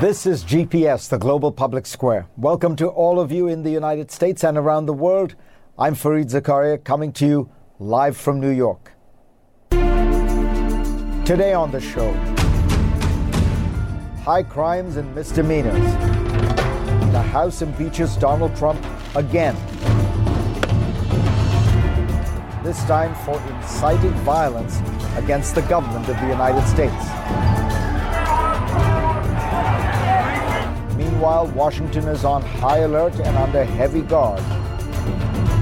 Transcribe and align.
This 0.00 0.24
is 0.24 0.44
GPS, 0.44 1.10
the 1.10 1.18
Global 1.18 1.52
Public 1.52 1.84
Square. 1.84 2.26
Welcome 2.38 2.74
to 2.76 2.88
all 2.88 3.20
of 3.20 3.30
you 3.30 3.48
in 3.48 3.62
the 3.64 3.70
United 3.70 4.10
States 4.10 4.42
and 4.42 4.56
around 4.56 4.86
the 4.86 4.94
world. 4.94 5.34
I'm 5.78 5.94
Fareed 5.94 6.30
Zakaria 6.30 6.82
coming 6.82 7.12
to 7.12 7.26
you 7.26 7.50
live 7.78 8.16
from 8.16 8.40
New 8.40 8.48
York. 8.48 8.92
Today 11.26 11.52
on 11.52 11.70
the 11.70 11.82
show, 11.82 12.14
high 14.24 14.42
crimes 14.42 14.96
and 14.96 15.14
misdemeanors. 15.14 15.92
The 17.12 17.20
House 17.20 17.60
impeaches 17.60 18.16
Donald 18.16 18.56
Trump 18.56 18.82
again. 19.14 19.54
This 22.64 22.82
time 22.84 23.14
for 23.26 23.38
inciting 23.52 24.12
violence 24.24 24.78
against 25.18 25.54
the 25.54 25.62
government 25.68 26.08
of 26.08 26.18
the 26.22 26.28
United 26.28 26.66
States. 26.66 27.69
Meanwhile, 31.20 31.48
Washington 31.48 32.08
is 32.08 32.24
on 32.24 32.40
high 32.40 32.78
alert 32.78 33.12
and 33.16 33.36
under 33.36 33.62
heavy 33.62 34.00
guard 34.00 34.40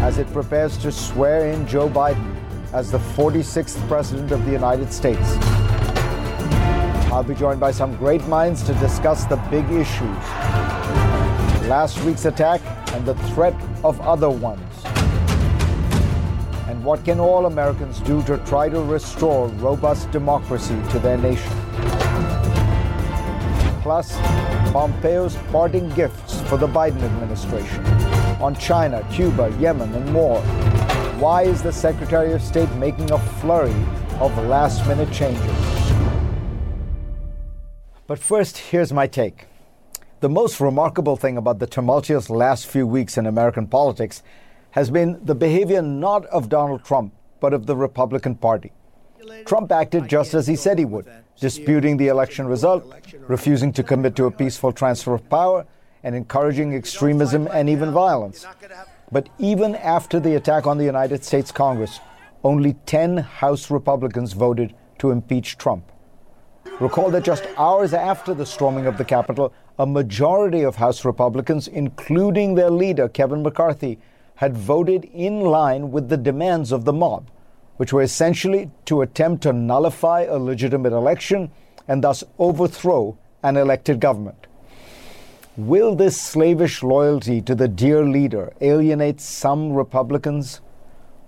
as 0.01 0.19
it 0.19 0.33
prepares 0.33 0.77
to 0.77 0.93
swear 0.93 1.51
in 1.51 1.67
Joe 1.67 1.89
Biden 1.89 2.37
as 2.73 2.93
the 2.93 2.99
46th 2.99 3.77
President 3.89 4.31
of 4.31 4.47
the 4.47 4.53
United 4.53 4.93
States. 4.93 5.37
I'll 7.11 7.25
be 7.25 7.35
joined 7.35 7.59
by 7.59 7.73
some 7.73 7.97
great 7.97 8.25
minds 8.29 8.63
to 8.69 8.75
discuss 8.75 9.25
the 9.25 9.35
big 9.51 9.69
issues 9.73 10.23
last 11.67 12.01
week's 12.05 12.27
attack 12.27 12.61
and 12.95 13.05
the 13.05 13.17
threat 13.35 13.57
of 13.83 14.01
other 14.03 14.31
ones. 14.31 14.63
And 16.69 16.85
what 16.85 17.05
can 17.05 17.19
all 17.19 17.47
Americans 17.47 17.99
do 17.99 18.23
to 18.27 18.39
try 18.47 18.69
to 18.69 18.81
restore 18.81 19.49
robust 19.49 20.13
democracy 20.13 20.81
to 20.91 21.01
their 21.01 21.19
nation? 21.19 21.68
Plus, 23.89 24.15
Pompeo's 24.71 25.35
parting 25.51 25.89
gifts 25.95 26.43
for 26.43 26.59
the 26.59 26.67
Biden 26.69 27.03
administration 27.05 27.83
on 28.39 28.55
China, 28.55 29.03
Cuba, 29.11 29.51
Yemen, 29.59 29.95
and 29.95 30.13
more. 30.13 30.43
Why 31.23 31.45
is 31.45 31.63
the 31.63 31.73
Secretary 31.73 32.35
of 32.35 32.43
State 32.43 32.71
making 32.75 33.11
a 33.13 33.19
flurry 33.19 33.75
of 34.21 34.37
last 34.45 34.87
minute 34.87 35.11
changes? 35.11 35.41
But 38.07 38.19
first, 38.19 38.59
here's 38.59 38.93
my 38.93 39.07
take. 39.07 39.47
The 40.21 40.29
most 40.29 40.61
remarkable 40.61 41.17
thing 41.17 41.39
about 41.39 41.59
the 41.59 41.67
tumultuous 41.67 42.29
last 42.29 42.67
few 42.67 42.87
weeks 42.87 43.17
in 43.17 43.25
American 43.25 43.67
politics 43.67 44.23
has 44.73 44.91
been 44.91 45.19
the 45.25 45.35
behavior 45.35 45.81
not 45.81 46.27
of 46.27 46.51
Donald 46.51 46.85
Trump, 46.85 47.15
but 47.41 47.55
of 47.55 47.65
the 47.65 47.75
Republican 47.75 48.35
Party. 48.35 48.71
Trump 49.45 49.73
acted 49.73 50.09
just 50.09 50.35
as 50.35 50.47
he 50.47 50.57
said 50.57 50.79
he 50.79 50.85
would, 50.85 51.07
disputing 51.41 51.97
the 51.97 52.09
election 52.09 52.47
result, 52.47 52.85
refusing 53.27 53.73
to 53.73 53.83
commit 53.83 54.17
to 54.17 54.27
a 54.27 54.31
peaceful 54.31 54.73
transfer 54.73 55.15
of 55.15 55.29
power, 55.29 55.67
and 56.03 56.15
encouraging 56.15 56.75
extremism 56.75 57.49
and 57.53 57.69
even 57.69 57.91
violence. 57.91 58.47
But 59.11 59.29
even 59.39 59.75
after 59.75 60.21
the 60.21 60.37
attack 60.37 60.67
on 60.67 60.79
the 60.79 60.85
United 60.85 61.25
States 61.25 61.51
Congress, 61.51 62.01
only 62.45 62.75
10 62.87 63.19
House 63.19 63.71
Republicans 63.71 64.33
voted 64.33 64.75
to 64.99 65.11
impeach 65.11 65.59
Trump. 65.59 65.91
Recall 66.81 67.11
that 67.11 67.25
just 67.25 67.45
hours 67.57 67.93
after 67.93 68.35
the 68.35 68.47
storming 68.47 68.87
of 68.87 68.99
the 68.99 69.05
Capitol, 69.05 69.53
a 69.79 69.87
majority 69.87 70.63
of 70.63 70.77
House 70.77 71.05
Republicans, 71.05 71.67
including 71.67 72.55
their 72.55 72.71
leader, 72.71 73.09
Kevin 73.09 73.43
McCarthy, 73.43 73.99
had 74.37 74.57
voted 74.57 75.05
in 75.07 75.41
line 75.41 75.91
with 75.91 76.09
the 76.09 76.17
demands 76.17 76.71
of 76.71 76.85
the 76.85 76.93
mob, 76.93 77.29
which 77.79 77.93
were 77.93 78.03
essentially 78.03 78.71
to 78.85 79.01
attempt 79.01 79.43
to 79.43 79.53
nullify 79.53 80.23
a 80.23 80.37
legitimate 80.37 80.93
election 80.93 81.51
and 81.89 82.05
thus 82.05 82.23
overthrow 82.39 83.17
an 83.43 83.57
elected 83.57 83.99
government. 83.99 84.47
Will 85.57 85.97
this 85.97 86.21
slavish 86.21 86.83
loyalty 86.83 87.41
to 87.43 87.55
the 87.55 87.67
dear 87.67 88.05
leader 88.05 88.53
alienate 88.61 89.21
some 89.21 89.73
Republicans? 89.73 90.61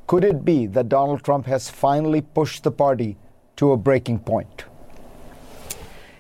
Could 0.07 0.23
it 0.25 0.45
be 0.45 0.67
that 0.67 0.89
Donald 0.89 1.25
Trump 1.25 1.47
has 1.47 1.71
finally 1.71 2.21
pushed 2.21 2.63
the 2.63 2.71
party 2.71 3.17
to 3.57 3.73
a 3.73 3.77
breaking 3.77 4.21
point? 4.21 4.65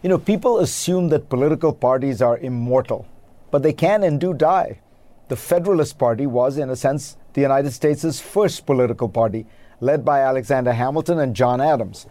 You 0.02 0.08
know, 0.08 0.18
people 0.18 0.58
assume 0.58 1.08
that 1.10 1.28
political 1.28 1.72
parties 1.72 2.22
are 2.22 2.38
immortal, 2.38 3.06
but 3.50 3.62
they 3.62 3.72
can 3.72 4.02
and 4.02 4.20
do 4.20 4.32
die. 4.32 4.80
The 5.28 5.36
Federalist 5.36 5.98
Party 5.98 6.26
was, 6.26 6.56
in 6.56 6.70
a 6.70 6.76
sense, 6.76 7.16
the 7.34 7.42
United 7.42 7.72
States' 7.72 8.18
first 8.18 8.66
political 8.66 9.08
party, 9.08 9.46
led 9.80 10.04
by 10.04 10.20
Alexander 10.20 10.72
Hamilton 10.72 11.18
and 11.18 11.34
John 11.34 11.60
Adams. 11.60 12.06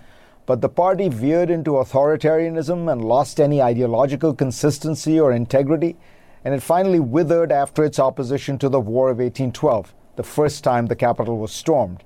But 0.45 0.61
the 0.61 0.69
party 0.69 1.09
veered 1.09 1.49
into 1.49 1.71
authoritarianism 1.71 2.91
and 2.91 3.05
lost 3.05 3.39
any 3.39 3.61
ideological 3.61 4.33
consistency 4.33 5.19
or 5.19 5.31
integrity, 5.31 5.95
and 6.43 6.53
it 6.55 6.63
finally 6.63 6.99
withered 6.99 7.51
after 7.51 7.83
its 7.83 7.99
opposition 7.99 8.57
to 8.57 8.69
the 8.69 8.79
War 8.79 9.09
of 9.09 9.17
1812, 9.17 9.93
the 10.15 10.23
first 10.23 10.63
time 10.63 10.87
the 10.87 10.95
capital 10.95 11.37
was 11.37 11.51
stormed, 11.51 12.03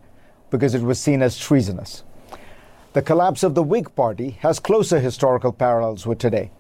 because 0.50 0.76
it 0.76 0.82
was 0.82 1.00
seen 1.00 1.22
as 1.22 1.38
treasonous. 1.38 2.04
The 2.94 3.02
collapse 3.02 3.44
of 3.44 3.56
the 3.56 3.64
Whig 3.64 3.96
Party 3.96 4.32
has 4.42 4.60
closer 4.60 5.00
historical 5.00 5.52
parallels 5.52 6.06
with 6.06 6.20
today. 6.20 6.52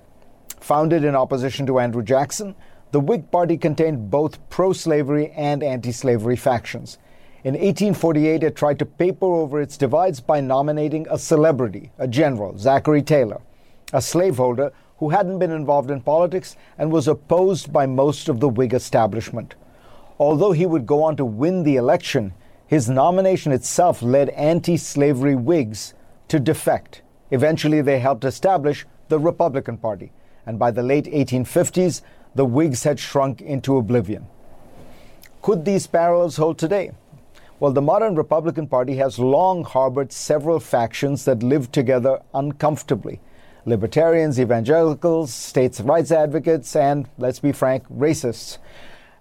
Founded 0.62 1.04
in 1.04 1.16
opposition 1.16 1.66
to 1.68 1.80
Andrew 1.80 2.02
Jackson, 2.02 2.56
the 2.92 3.00
Whig 3.00 3.30
Party 3.30 3.58
contained 3.58 4.10
both 4.10 4.40
pro 4.50 4.72
slavery 4.72 5.32
and 5.32 5.62
anti 5.62 5.92
slavery 5.92 6.36
factions. 6.36 6.98
In 7.44 7.56
1848, 7.56 8.42
it 8.42 8.56
tried 8.56 8.80
to 8.80 8.86
paper 8.86 9.26
over 9.26 9.60
its 9.60 9.76
divides 9.76 10.22
by 10.22 10.40
nominating 10.40 11.06
a 11.10 11.18
celebrity, 11.18 11.92
a 11.98 12.08
general, 12.08 12.58
Zachary 12.58 13.02
Taylor, 13.02 13.42
a 13.92 14.02
slaveholder 14.02 14.72
who 15.00 15.10
hadn't 15.10 15.40
been 15.40 15.52
involved 15.52 15.92
in 15.92 16.00
politics 16.00 16.56
and 16.78 16.90
was 16.90 17.06
opposed 17.06 17.74
by 17.74 17.86
most 17.86 18.30
of 18.30 18.40
the 18.40 18.48
Whig 18.48 18.74
establishment. 18.74 19.56
Although 20.18 20.54
he 20.54 20.66
would 20.66 20.88
go 20.88 21.04
on 21.04 21.18
to 21.18 21.26
win 21.26 21.64
the 21.64 21.76
election, 21.76 22.34
his 22.66 22.90
nomination 22.90 23.52
itself 23.52 24.02
led 24.02 24.30
anti 24.30 24.78
slavery 24.78 25.36
Whigs 25.36 25.94
to 26.30 26.40
defect. 26.40 27.02
Eventually, 27.30 27.82
they 27.82 28.00
helped 28.00 28.24
establish 28.24 28.86
the 29.10 29.20
Republican 29.20 29.76
Party, 29.76 30.14
and 30.46 30.58
by 30.58 30.72
the 30.72 30.82
late 30.82 31.08
1850s, 31.08 32.04
the 32.36 32.46
Whigs 32.46 32.84
had 32.86 33.02
shrunk 33.02 33.42
into 33.42 33.76
oblivion. 33.76 34.28
Could 35.42 35.66
these 35.66 35.88
parallels 35.88 36.38
hold 36.38 36.58
today? 36.58 36.94
Well, 37.64 37.72
the 37.72 37.82
modern 37.82 38.16
Republican 38.16 38.68
Party 38.68 38.98
has 38.98 39.18
long 39.18 39.64
harbored 39.64 40.12
several 40.12 40.60
factions 40.60 41.24
that 41.24 41.42
live 41.42 41.72
together 41.72 42.20
uncomfortably 42.34 43.22
libertarians, 43.66 44.38
evangelicals, 44.38 45.34
states' 45.34 45.80
rights 45.80 46.12
advocates, 46.12 46.76
and, 46.76 47.08
let's 47.18 47.40
be 47.40 47.54
frank, 47.54 47.88
racists. 47.88 48.58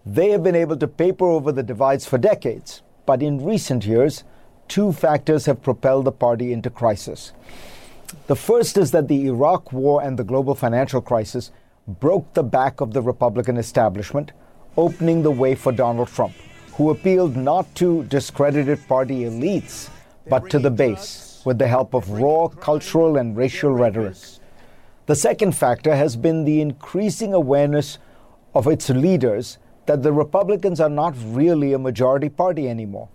They 0.04 0.30
have 0.30 0.42
been 0.42 0.56
able 0.56 0.76
to 0.78 0.88
paper 0.88 1.25
over 1.25 1.53
the 1.53 1.62
divides 1.62 2.04
for 2.04 2.19
decades, 2.19 2.82
but 3.06 3.22
in 3.22 3.44
recent 3.44 3.86
years, 3.86 4.25
two 4.66 4.92
factors 4.92 5.47
have 5.47 5.62
propelled 5.62 6.06
the 6.06 6.10
party 6.10 6.53
into 6.53 6.69
crisis. 6.69 7.32
The 8.26 8.34
first 8.34 8.76
is 8.76 8.91
that 8.91 9.06
the 9.06 9.26
Iraq 9.26 9.72
War 9.72 10.03
and 10.03 10.18
the 10.18 10.24
global 10.24 10.56
financial 10.56 11.00
crisis 11.00 11.53
broke 11.86 12.34
the 12.34 12.42
back 12.42 12.80
of 12.80 12.92
the 12.92 13.03
Republican 13.03 13.56
establishment, 13.56 14.33
opening 14.77 15.22
the 15.22 15.30
way 15.30 15.54
for 15.54 15.71
Donald 15.71 16.09
Trump, 16.09 16.34
who 16.82 16.90
appealed 16.90 17.36
not 17.36 17.72
to 17.76 18.02
discredited 18.04 18.88
party 18.88 19.20
elites, 19.20 19.88
but 20.28 20.50
to 20.50 20.58
the 20.58 20.70
base 20.70 21.40
with 21.44 21.56
the 21.56 21.68
help 21.68 21.94
of 21.94 22.10
raw 22.10 22.48
cultural 22.48 23.18
and 23.18 23.36
racial 23.36 23.70
rhetoric. 23.70 24.16
The 25.06 25.14
second 25.14 25.52
factor 25.52 25.94
has 25.94 26.16
been 26.16 26.44
the 26.44 26.60
increasing 26.60 27.34
awareness 27.34 27.98
of 28.52 28.66
its 28.66 28.88
leaders 28.90 29.58
that 29.86 30.02
the 30.02 30.12
Republicans 30.12 30.80
are 30.80 30.88
not 30.88 31.14
really 31.24 31.72
a 31.72 31.78
majority 31.78 32.28
party 32.28 32.68
anymore. 32.68 33.08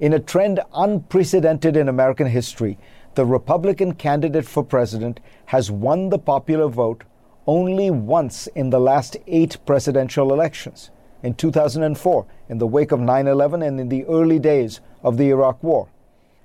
In 0.00 0.12
a 0.12 0.20
trend 0.20 0.60
unprecedented 0.74 1.78
in 1.78 1.88
American 1.88 2.26
history, 2.26 2.76
the 3.14 3.24
Republican 3.24 3.94
candidate 3.94 4.44
for 4.44 4.62
president 4.62 5.18
has 5.46 5.70
won 5.70 6.10
the 6.10 6.18
popular 6.18 6.68
vote 6.68 7.04
only 7.46 7.90
once 7.90 8.48
in 8.48 8.68
the 8.68 8.78
last 8.78 9.16
eight 9.26 9.56
presidential 9.64 10.30
elections 10.30 10.90
in 11.22 11.34
2004, 11.34 12.26
in 12.48 12.58
the 12.58 12.66
wake 12.66 12.92
of 12.92 13.00
9 13.00 13.26
11, 13.26 13.62
and 13.62 13.80
in 13.80 13.88
the 13.88 14.04
early 14.06 14.38
days 14.38 14.80
of 15.02 15.16
the 15.16 15.30
Iraq 15.30 15.62
War. 15.62 15.88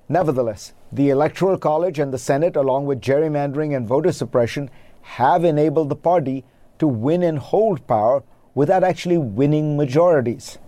Nevertheless, 0.08 0.72
the 0.92 1.10
Electoral 1.10 1.58
College 1.58 1.98
and 1.98 2.12
the 2.12 2.18
Senate, 2.18 2.56
along 2.56 2.86
with 2.86 3.00
gerrymandering 3.00 3.76
and 3.76 3.86
voter 3.86 4.12
suppression, 4.12 4.70
have 5.02 5.44
enabled 5.44 5.88
the 5.88 5.96
party 5.96 6.44
to 6.78 6.86
win 6.86 7.22
and 7.22 7.38
hold 7.38 7.86
power 7.86 8.22
without 8.54 8.84
actually 8.84 9.18
winning 9.18 9.76
majorities. 9.76 10.58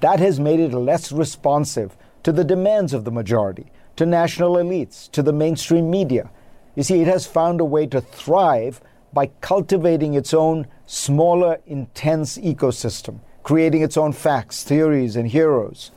That 0.00 0.20
has 0.20 0.40
made 0.40 0.60
it 0.60 0.72
less 0.72 1.12
responsive 1.12 1.96
to 2.22 2.32
the 2.32 2.44
demands 2.44 2.92
of 2.92 3.04
the 3.04 3.10
majority, 3.10 3.70
to 3.96 4.06
national 4.06 4.54
elites, 4.54 5.10
to 5.12 5.22
the 5.22 5.32
mainstream 5.32 5.90
media. 5.90 6.30
You 6.74 6.82
see, 6.82 7.00
it 7.00 7.06
has 7.06 7.26
found 7.26 7.60
a 7.60 7.64
way 7.64 7.86
to 7.86 8.00
thrive 8.00 8.80
by 9.14 9.26
cultivating 9.40 10.14
its 10.14 10.34
own 10.34 10.66
smaller, 10.86 11.58
intense 11.66 12.36
ecosystem, 12.36 13.20
creating 13.44 13.82
its 13.82 13.96
own 13.96 14.12
facts, 14.12 14.64
theories, 14.64 15.16
and 15.16 15.28
heroes. 15.28 15.92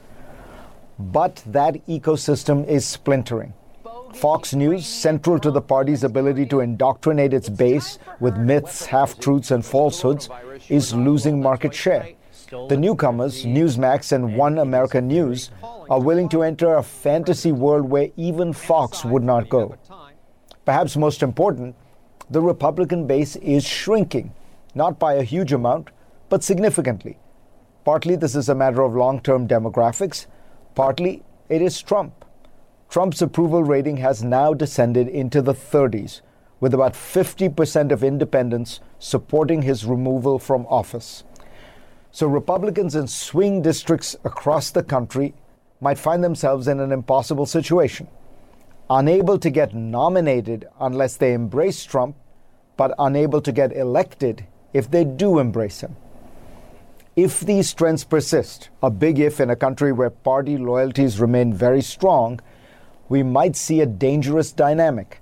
But 1.00 1.44
that 1.48 1.86
ecosystem 1.88 2.66
is 2.68 2.86
splintering. 2.86 3.54
Fox 4.14 4.54
News, 4.54 4.88
central 4.88 5.38
to 5.40 5.52
the 5.52 5.62
party's 5.62 6.04
ability 6.04 6.46
to 6.48 6.62
indoctrinate 6.62 7.34
its 7.34 7.50
base 7.50 8.00
with 8.20 8.38
myths, 8.38 8.86
half 8.86 9.20
truths, 9.20 9.52
and 9.52 9.66
falsehoods, 9.66 10.30
is 10.70 10.94
losing 10.94 11.42
market 11.42 11.74
share. 11.74 12.10
The 12.50 12.78
newcomers, 12.78 13.46
Newsmax 13.46 14.14
and 14.14 14.38
One 14.38 14.58
American 14.60 15.08
News, 15.08 15.52
are 15.90 16.02
willing 16.02 16.30
to 16.30 16.44
enter 16.44 16.76
a 16.76 16.84
fantasy 16.84 17.52
world 17.52 17.90
where 17.90 18.10
even 18.16 18.54
Fox 18.54 19.04
would 19.04 19.24
not 19.24 19.50
go. 19.50 19.76
Perhaps 20.64 20.96
most 20.96 21.22
important, 21.22 21.76
the 22.30 22.42
Republican 22.42 23.08
base 23.08 23.36
is 23.38 23.66
shrinking, 23.66 24.34
not 24.76 25.00
by 25.00 25.14
a 25.14 25.24
huge 25.24 25.54
amount, 25.54 25.90
but 26.30 26.44
significantly. 26.44 27.18
Partly 27.86 28.16
this 28.18 28.36
is 28.36 28.50
a 28.50 28.56
matter 28.56 28.82
of 28.82 28.96
long 28.96 29.22
term 29.22 29.48
demographics, 29.48 30.26
partly 30.76 31.24
it 31.48 31.62
is 31.62 31.82
Trump. 31.82 32.26
Trump's 32.90 33.22
approval 33.22 33.64
rating 33.64 33.98
has 33.98 34.24
now 34.24 34.54
descended 34.54 35.08
into 35.08 35.42
the 35.42 35.54
30s, 35.54 36.22
with 36.60 36.74
about 36.74 36.94
50% 36.94 37.92
of 37.92 38.04
independents 38.04 38.80
supporting 39.00 39.62
his 39.62 39.86
removal 39.86 40.40
from 40.40 40.66
office. 40.68 41.24
So 42.12 42.28
Republicans 42.28 42.96
in 42.96 43.08
swing 43.08 43.62
districts 43.62 44.16
across 44.24 44.72
the 44.72 44.84
country 44.84 45.34
might 45.80 46.00
find 46.00 46.24
themselves 46.24 46.68
in 46.68 46.80
an 46.80 46.92
impossible 46.92 47.46
situation. 47.46 48.08
Unable 48.90 49.38
to 49.40 49.50
get 49.50 49.76
nominated 49.76 50.68
unless 50.80 51.18
they 51.18 51.34
embrace 51.34 51.84
Trump, 51.84 52.16
but 52.78 52.94
unable 52.98 53.42
to 53.42 53.52
get 53.52 53.76
elected 53.76 54.46
if 54.74 54.90
they 54.90 55.04
do 55.04 55.40
embrace 55.40 55.82
him. 55.82 55.96
If 57.16 57.40
these 57.42 57.74
trends 57.74 58.04
persist, 58.04 58.70
a 58.82 58.90
big 58.90 59.20
if 59.20 59.40
in 59.40 59.50
a 59.50 59.56
country 59.56 59.92
where 59.92 60.10
party 60.10 60.58
loyalties 60.58 61.20
remain 61.20 61.54
very 61.54 61.82
strong, 61.82 62.40
we 63.10 63.24
might 63.24 63.56
see 63.56 63.82
a 63.82 63.86
dangerous 63.86 64.52
dynamic. 64.52 65.20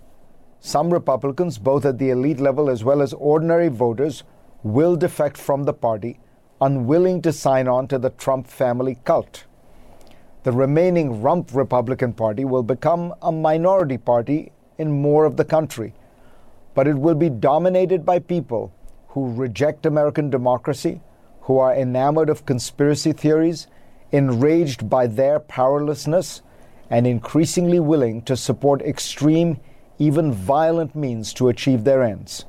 Some 0.60 0.92
Republicans, 0.92 1.58
both 1.58 1.86
at 1.86 1.98
the 1.98 2.10
elite 2.10 2.40
level 2.40 2.70
as 2.70 2.84
well 2.84 3.02
as 3.02 3.14
ordinary 3.14 3.70
voters, 3.70 4.24
will 4.62 4.96
defect 4.96 5.38
from 5.38 5.64
the 5.64 5.74
party 5.74 6.20
unwilling 6.62 7.22
to 7.22 7.34
sign 7.34 7.68
on 7.68 7.88
to 7.88 7.98
the 7.98 8.10
Trump 8.10 8.48
family 8.48 8.98
cult. 9.04 9.46
The 10.46 10.52
remaining 10.52 11.24
rump 11.24 11.56
Republican 11.56 12.14
Party 12.14 12.46
will 12.46 12.62
become 12.62 13.16
a 13.20 13.32
minority 13.32 13.98
party 13.98 14.52
in 14.78 15.02
more 15.02 15.26
of 15.26 15.38
the 15.38 15.44
country, 15.44 15.96
but 16.76 16.88
it 16.88 17.00
will 17.00 17.16
be 17.16 17.32
dominated 17.32 18.06
by 18.06 18.20
people 18.20 18.72
who 19.08 19.34
reject 19.34 19.88
American 19.88 20.30
democracy, 20.30 21.02
who 21.42 21.58
are 21.58 21.74
enamored 21.74 22.30
of 22.30 22.46
conspiracy 22.46 23.12
theories, 23.12 23.66
enraged 24.12 24.88
by 24.88 25.08
their 25.08 25.40
powerlessness, 25.40 26.44
and 26.92 27.08
increasingly 27.08 27.80
willing 27.80 28.22
to 28.22 28.38
support 28.38 28.84
extreme, 28.84 29.60
even 29.98 30.32
violent 30.32 30.96
means 30.96 31.34
to 31.34 31.50
achieve 31.50 31.86
their 31.86 32.04
ends. 32.04 32.46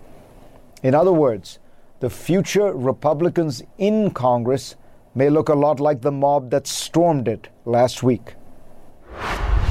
In 0.83 0.95
other 0.95 1.15
words, 1.15 1.61
the 2.01 2.11
future 2.11 2.75
Republicans 2.75 3.63
in 3.79 4.11
Congress 4.11 4.77
may 5.17 5.31
look 5.31 5.49
a 5.49 5.55
lot 5.55 5.81
like 5.81 6.03
the 6.03 6.13
mob 6.13 6.51
that 6.51 6.67
stormed 6.67 7.27
it 7.27 7.49
last 7.65 8.03
week. 8.03 8.35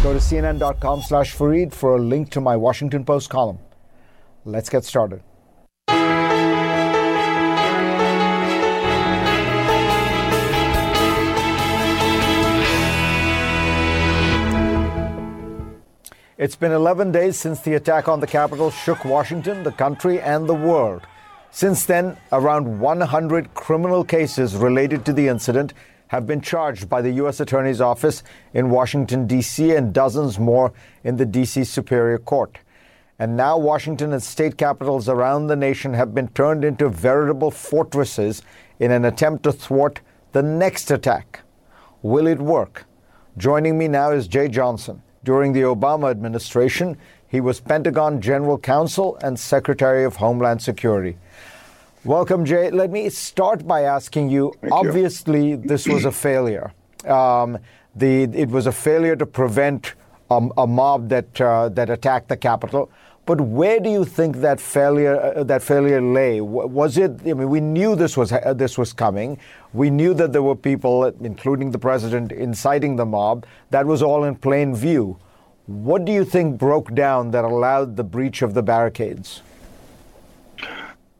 Go 0.01 0.11
to 0.11 0.19
cnn.com 0.19 1.03
slash 1.03 1.31
for 1.31 1.95
a 1.95 2.01
link 2.01 2.31
to 2.31 2.41
my 2.41 2.57
Washington 2.57 3.05
Post 3.05 3.29
column. 3.29 3.59
Let's 4.43 4.69
get 4.69 4.83
started. 4.83 5.21
It's 16.37 16.55
been 16.55 16.71
11 16.71 17.11
days 17.11 17.37
since 17.37 17.61
the 17.61 17.75
attack 17.75 18.07
on 18.07 18.19
the 18.19 18.27
Capitol 18.27 18.69
shook 18.69 19.05
Washington, 19.05 19.63
the 19.63 19.71
country, 19.71 20.19
and 20.19 20.49
the 20.49 20.55
world. 20.55 21.03
Since 21.55 21.85
then, 21.85 22.17
around 22.33 22.81
100 22.81 23.53
criminal 23.53 24.03
cases 24.03 24.57
related 24.57 25.05
to 25.05 25.13
the 25.13 25.29
incident 25.29 25.73
have 26.07 26.27
been 26.27 26.41
charged 26.41 26.89
by 26.89 27.01
the 27.01 27.11
U.S. 27.11 27.39
Attorney's 27.39 27.79
Office 27.79 28.23
in 28.53 28.71
Washington, 28.71 29.25
D.C., 29.25 29.71
and 29.71 29.93
dozens 29.93 30.37
more 30.37 30.73
in 31.05 31.15
the 31.15 31.25
D.C. 31.25 31.63
Superior 31.63 32.17
Court. 32.17 32.59
And 33.17 33.37
now 33.37 33.57
Washington 33.57 34.11
and 34.11 34.21
state 34.21 34.57
capitals 34.57 35.07
around 35.07 35.47
the 35.47 35.55
nation 35.55 35.93
have 35.93 36.13
been 36.13 36.27
turned 36.27 36.65
into 36.65 36.89
veritable 36.89 37.51
fortresses 37.51 38.41
in 38.77 38.91
an 38.91 39.05
attempt 39.05 39.43
to 39.43 39.53
thwart 39.53 40.01
the 40.33 40.43
next 40.43 40.91
attack. 40.91 41.39
Will 42.01 42.27
it 42.27 42.39
work? 42.39 42.83
Joining 43.37 43.77
me 43.77 43.87
now 43.87 44.11
is 44.11 44.27
Jeh 44.27 44.51
Johnson. 44.51 45.01
During 45.23 45.53
the 45.53 45.61
Obama 45.61 46.11
administration, 46.11 46.97
he 47.27 47.41
was 47.41 47.59
Pentagon 47.59 48.21
General 48.21 48.57
Counsel 48.57 49.17
and 49.21 49.39
Secretary 49.39 50.03
of 50.03 50.17
Homeland 50.17 50.61
Security. 50.61 51.17
Welcome, 52.03 52.45
Jeh. 52.45 52.71
Let 52.71 52.91
me 52.91 53.09
start 53.09 53.65
by 53.67 53.81
asking 53.81 54.29
you. 54.29 54.53
Thank 54.61 54.73
obviously, 54.73 55.49
you. 55.49 55.57
this 55.57 55.87
was 55.87 56.05
a 56.05 56.11
failure. 56.11 56.71
Um, 57.05 57.57
the 57.95 58.23
it 58.23 58.49
was 58.49 58.67
a 58.67 58.71
failure 58.71 59.15
to 59.15 59.25
prevent 59.25 59.93
um, 60.29 60.51
a 60.57 60.67
mob 60.67 61.09
that 61.09 61.41
uh, 61.41 61.69
that 61.69 61.89
attacked 61.89 62.29
the 62.29 62.37
Capitol. 62.37 62.91
But 63.25 63.41
where 63.41 63.79
do 63.79 63.89
you 63.89 64.05
think 64.05 64.37
that 64.37 64.59
failure 64.59 65.19
uh, 65.19 65.43
that 65.45 65.63
failure 65.63 65.99
lay? 65.99 66.41
Was 66.41 66.97
it? 66.97 67.21
I 67.25 67.33
mean, 67.33 67.49
we 67.49 67.59
knew 67.59 67.95
this 67.95 68.15
was 68.15 68.31
uh, 68.31 68.53
this 68.53 68.77
was 68.77 68.93
coming. 68.93 69.39
We 69.73 69.89
knew 69.89 70.13
that 70.13 70.31
there 70.31 70.43
were 70.43 70.55
people, 70.55 71.05
including 71.05 71.71
the 71.71 71.79
president, 71.79 72.31
inciting 72.31 72.97
the 72.97 73.05
mob. 73.05 73.45
That 73.71 73.87
was 73.87 74.03
all 74.03 74.25
in 74.25 74.35
plain 74.35 74.75
view. 74.75 75.17
What 75.67 76.05
do 76.05 76.11
you 76.11 76.23
think 76.23 76.59
broke 76.59 76.93
down 76.93 77.31
that 77.31 77.43
allowed 77.43 77.95
the 77.95 78.03
breach 78.03 78.43
of 78.43 78.53
the 78.53 78.61
barricades? 78.61 79.41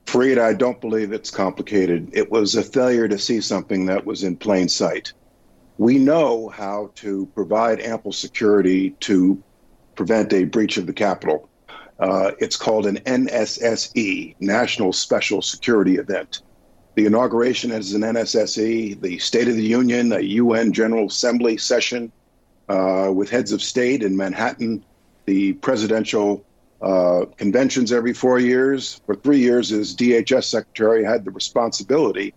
Fareed, 0.06 0.38
I 0.38 0.54
don't 0.54 0.80
believe 0.80 1.12
it's 1.12 1.32
complicated. 1.32 2.10
It 2.14 2.30
was 2.30 2.56
a 2.56 2.62
failure 2.62 3.08
to 3.08 3.18
see 3.18 3.42
something 3.42 3.88
that 3.88 4.06
was 4.06 4.24
in 4.24 4.38
plain 4.38 4.70
sight. 4.70 5.14
We 5.80 5.98
know 5.98 6.50
how 6.50 6.92
to 6.96 7.26
provide 7.34 7.82
ample 7.82 8.12
security 8.12 8.92
to 9.02 9.42
prevent 9.96 10.32
a 10.32 10.44
breach 10.44 10.78
of 10.78 10.86
the 10.86 10.94
Capitol. 10.94 11.50
Uh, 12.00 12.32
it's 12.40 12.56
called 12.56 12.86
an 12.86 12.98
NSSE, 12.98 14.36
National 14.40 14.94
Special 14.94 15.42
Security 15.42 15.96
Event. 15.96 16.44
The 16.94 17.08
inauguration 17.08 17.72
is 17.72 17.94
an 17.94 18.02
NSSE, 18.04 19.02
the 19.02 19.18
State 19.18 19.48
of 19.48 19.56
the 19.56 19.64
Union, 19.64 20.12
a 20.14 20.20
UN 20.20 20.72
General 20.72 21.08
Assembly 21.08 21.58
session 21.58 22.12
uh, 22.70 23.12
with 23.14 23.30
heads 23.30 23.52
of 23.52 23.62
state 23.62 24.04
in 24.04 24.16
Manhattan, 24.16 24.84
the 25.26 25.54
presidential 25.54 26.46
uh, 26.82 27.26
conventions 27.38 27.92
every 27.92 28.14
four 28.14 28.40
years. 28.40 29.02
For 29.06 29.16
three 29.16 29.40
years, 29.40 29.72
as 29.72 29.96
DHS 29.96 30.46
secretary, 30.46 31.04
had 31.04 31.26
the 31.26 31.32
responsibility 31.32 32.34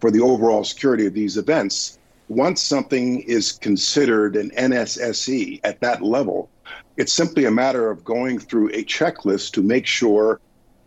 for 0.00 0.10
the 0.10 0.20
overall 0.20 0.64
security 0.64 1.06
of 1.06 1.14
these 1.14 1.36
events. 1.36 1.98
Once 2.28 2.62
something 2.62 3.20
is 3.20 3.52
considered 3.52 4.36
an 4.36 4.50
NSSE 4.50 5.60
at 5.64 5.80
that 5.80 6.02
level, 6.02 6.48
it's 6.96 7.12
simply 7.12 7.44
a 7.44 7.50
matter 7.50 7.90
of 7.90 8.04
going 8.04 8.38
through 8.38 8.68
a 8.70 8.84
checklist 8.84 9.52
to 9.52 9.62
make 9.62 9.86
sure 9.86 10.40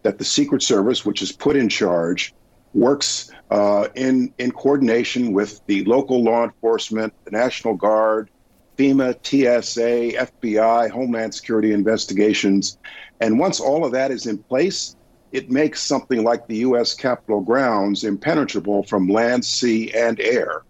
that 0.03 0.17
the 0.17 0.23
Secret 0.23 0.61
Service, 0.61 1.05
which 1.05 1.21
is 1.21 1.31
put 1.31 1.55
in 1.55 1.69
charge, 1.69 2.33
works 2.73 3.31
uh, 3.51 3.87
in 3.95 4.33
in 4.37 4.51
coordination 4.51 5.33
with 5.33 5.61
the 5.65 5.83
local 5.85 6.23
law 6.23 6.43
enforcement, 6.43 7.13
the 7.23 7.31
National 7.31 7.73
Guard, 7.73 8.29
FEMA, 8.77 9.15
TSA, 9.24 10.17
FBI, 10.17 10.89
Homeland 10.89 11.34
Security 11.34 11.72
investigations. 11.74 12.77
And 13.20 13.39
once 13.39 13.60
all 13.60 13.86
of 13.86 13.91
that 13.94 14.12
is 14.12 14.25
in 14.25 14.38
place, 14.38 14.96
it 15.32 15.50
makes 15.50 15.82
something 15.82 16.24
like 16.24 16.48
the 16.48 16.58
U.S. 16.58 16.94
Capitol 16.94 17.41
grounds 17.41 18.03
impenetrable 18.03 18.84
from 18.84 19.08
land, 19.08 19.44
sea, 19.44 19.91
and 19.94 20.20
air. 20.20 20.63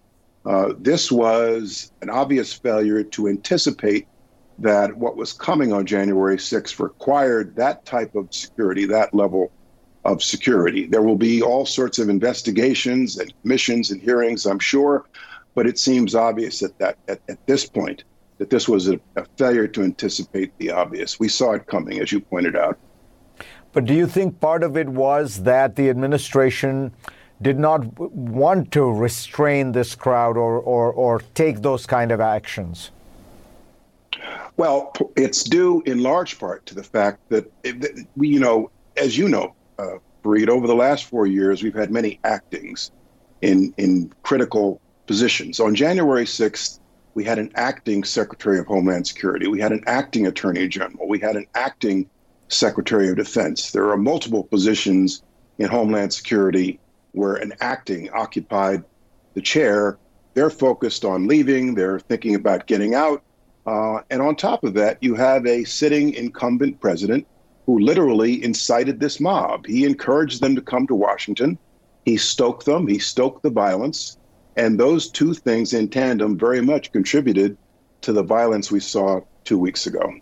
Uh, 0.46 0.74
this 0.80 1.12
was 1.12 1.92
an 2.02 2.10
obvious 2.10 2.54
failure 2.54 3.04
to 3.04 3.28
anticipate 3.28 4.08
that 4.60 4.96
what 4.96 5.18
was 5.18 5.34
coming 5.34 5.74
on 5.74 5.86
January 5.86 6.38
6th 6.38 6.80
required 6.80 7.56
that 7.56 7.86
type 7.86 8.16
of 8.16 8.34
security, 8.34 8.86
that 8.86 9.14
level 9.14 9.52
of 10.06 10.24
security. 10.24 10.86
There 10.86 11.02
will 11.02 11.18
be 11.18 11.42
all 11.42 11.66
sorts 11.66 12.00
of 12.00 12.10
investigations 12.10 13.18
and 13.18 13.34
commissions 13.42 13.92
and 13.92 14.02
hearings, 14.02 14.46
I'm 14.46 14.60
sure, 14.60 15.06
but 15.56 15.66
it 15.66 15.80
seems 15.80 16.14
obvious 16.14 16.62
at 16.62 16.78
that 16.78 16.98
at, 17.08 17.20
at 17.28 17.44
this 17.48 17.66
point 17.66 18.04
that 18.38 18.50
this 18.50 18.68
was 18.68 18.90
a, 18.90 19.00
a 19.16 19.26
failure 19.38 19.68
to 19.68 19.82
anticipate 19.82 20.56
the 20.60 20.70
obvious. 20.70 21.20
We 21.20 21.30
saw 21.30 21.54
it 21.54 21.66
coming, 21.66 22.00
as 22.00 22.12
you 22.12 22.20
pointed 22.20 22.56
out. 22.56 22.78
But 23.72 23.86
do 23.86 23.94
you 23.94 24.08
think 24.08 24.40
part 24.40 24.64
of 24.64 24.78
it 24.78 24.90
was 24.90 25.44
that 25.44 25.76
the 25.76 25.90
administration 25.90 26.94
did 27.42 27.58
not 27.58 27.98
want 27.98 28.72
to 28.72 28.84
restrain 28.84 29.72
this 29.72 29.96
crowd 29.96 30.38
or, 30.38 30.60
or, 30.60 30.92
or 30.92 31.22
take 31.34 31.62
those 31.62 31.86
kind 31.86 32.12
of 32.12 32.22
actions? 32.22 32.92
Well, 34.58 34.94
it's 35.18 35.44
due 35.44 35.82
in 35.86 36.02
large 36.02 36.40
part 36.40 36.66
to 36.68 36.76
the 36.76 36.84
fact 36.84 37.20
that 37.30 37.52
we, 38.16 38.30
you 38.30 38.40
know, 38.40 38.72
as 38.96 39.18
you 39.18 39.28
know, 39.28 39.54
uh, 39.78 39.98
Fareed, 40.24 40.48
over 40.48 40.66
the 40.68 40.76
last 40.76 41.06
four 41.06 41.28
years, 41.28 41.62
we've 41.62 41.76
had 41.76 41.92
many 41.92 42.20
actings 42.24 42.92
in 43.42 43.74
in 43.78 44.12
critical 44.24 44.80
positions. 45.06 45.60
On 45.60 45.76
January 45.76 46.26
6th, 46.26 46.80
we 47.14 47.24
had 47.24 47.40
an 47.40 47.52
acting 47.56 48.04
Secretary 48.04 48.60
of 48.60 48.68
Homeland 48.68 49.08
Security. 49.08 49.48
We 49.48 49.60
had 49.60 49.72
an 49.72 49.84
acting 49.88 50.28
Attorney 50.28 50.68
General. 50.68 51.08
We 51.08 51.20
had 51.20 51.36
an 51.36 51.48
acting 51.56 52.10
Secretary 52.50 53.10
of 53.10 53.16
Defense. 53.16 53.72
There 53.72 53.90
are 53.90 53.98
multiple 53.98 54.44
positions 54.44 55.24
in 55.58 55.68
Homeland 55.68 56.14
Security 56.14 56.80
where 57.14 57.36
an 57.36 57.54
acting 57.62 58.10
occupied 58.12 58.84
the 59.34 59.42
chair. 59.42 59.98
They're 60.34 60.50
focused 60.50 61.06
on 61.06 61.28
leaving, 61.28 61.76
they're 61.76 62.00
thinking 62.00 62.36
about 62.36 62.68
getting 62.68 62.94
out. 62.94 63.24
Uh, 63.66 64.02
and 64.10 64.22
on 64.22 64.36
top 64.36 64.64
of 64.64 64.74
that, 64.76 65.02
you 65.02 65.16
have 65.16 65.48
a 65.48 65.64
sitting 65.64 66.14
incumbent 66.14 66.80
president 66.82 67.26
who 67.66 67.80
literally 67.80 68.44
incited 68.44 69.00
this 69.00 69.20
mob. 69.20 69.66
He 69.66 69.86
encouraged 69.86 70.42
them 70.42 70.56
to 70.56 70.62
come 70.62 70.86
to 70.88 70.96
Washington. 70.96 71.58
He 72.04 72.18
stoked 72.18 72.66
them, 72.66 72.88
he 72.88 73.00
stoked 73.00 73.42
the 73.42 73.50
violence. 73.50 74.18
And 74.58 74.80
those 74.80 75.10
two 75.10 75.34
things 75.34 75.74
in 75.74 75.90
tandem 75.90 76.38
very 76.38 76.62
much 76.62 76.92
contributed 76.92 77.58
to 78.02 78.14
the 78.14 78.24
violence 78.24 78.72
we 78.72 78.80
saw 78.80 79.22
two 79.44 79.58
weeks 79.58 79.88
ago. 79.88 80.14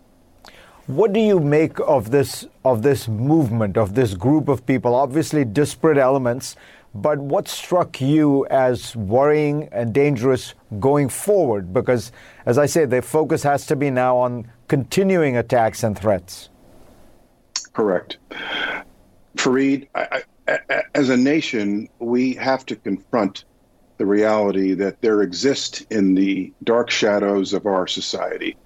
What 0.86 1.12
do 1.12 1.20
you 1.20 1.40
make 1.40 1.78
of 1.80 2.10
this 2.10 2.46
of 2.64 2.82
this 2.82 3.08
movement 3.08 3.78
of 3.78 3.94
this 3.94 4.14
group 4.14 4.48
of 4.48 4.66
people? 4.66 4.94
Obviously 4.94 5.44
disparate 5.44 5.96
elements, 5.96 6.56
but 6.94 7.18
what 7.18 7.48
struck 7.48 8.00
you 8.00 8.46
as 8.46 8.94
worrying 8.94 9.68
and 9.72 9.94
dangerous 9.94 10.54
going 10.78 11.08
forward? 11.08 11.72
Because, 11.72 12.12
as 12.44 12.58
I 12.58 12.66
say, 12.66 12.84
the 12.84 13.00
focus 13.00 13.42
has 13.42 13.66
to 13.66 13.76
be 13.76 13.90
now 13.90 14.16
on 14.16 14.50
continuing 14.68 15.36
attacks 15.36 15.82
and 15.82 15.98
threats. 15.98 16.50
Correct. 17.72 18.18
Fareed, 19.36 19.88
I, 19.94 20.22
I, 20.46 20.82
as 20.94 21.08
a 21.08 21.16
nation, 21.16 21.88
we 21.98 22.34
have 22.34 22.64
to 22.66 22.76
confront 22.76 23.44
the 23.96 24.06
reality 24.06 24.74
that 24.74 25.00
there 25.00 25.22
exists 25.22 25.80
in 25.90 26.14
the 26.14 26.52
dark 26.64 26.90
shadows 26.90 27.52
of 27.52 27.66
our 27.66 27.86
society 27.86 28.56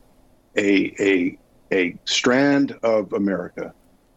a, 0.57 0.95
a, 1.01 1.39
a 1.73 1.97
strand 2.05 2.73
of 2.83 3.13
America 3.13 3.73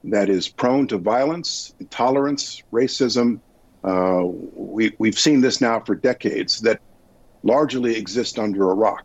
that 0.05 0.29
is 0.29 0.47
prone 0.47 0.87
to 0.87 0.97
violence, 0.97 1.73
intolerance, 1.79 2.63
racism. 2.71 3.39
Uh, 3.83 4.23
we, 4.25 4.93
we've 4.97 5.19
seen 5.19 5.41
this 5.41 5.61
now 5.61 5.79
for 5.79 5.95
decades 5.95 6.61
that 6.61 6.81
largely 7.43 7.95
exist 7.95 8.39
under 8.39 8.71
a 8.71 8.73
rock. 8.73 9.03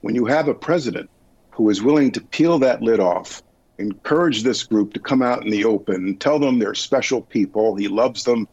When 0.00 0.14
you 0.14 0.24
have 0.26 0.48
a 0.48 0.54
president 0.54 1.10
who 1.50 1.70
is 1.70 1.82
willing 1.82 2.12
to 2.12 2.20
peel 2.20 2.58
that 2.60 2.82
lid 2.82 3.00
off, 3.00 3.42
encourage 3.78 4.42
this 4.42 4.62
group 4.62 4.92
to 4.94 5.00
come 5.00 5.22
out 5.22 5.44
in 5.44 5.50
the 5.50 5.64
open, 5.64 6.16
tell 6.16 6.38
them 6.38 6.58
they're 6.58 6.74
special 6.74 7.20
people, 7.20 7.76
he 7.76 7.88
loves 7.88 8.24
them, 8.24 8.48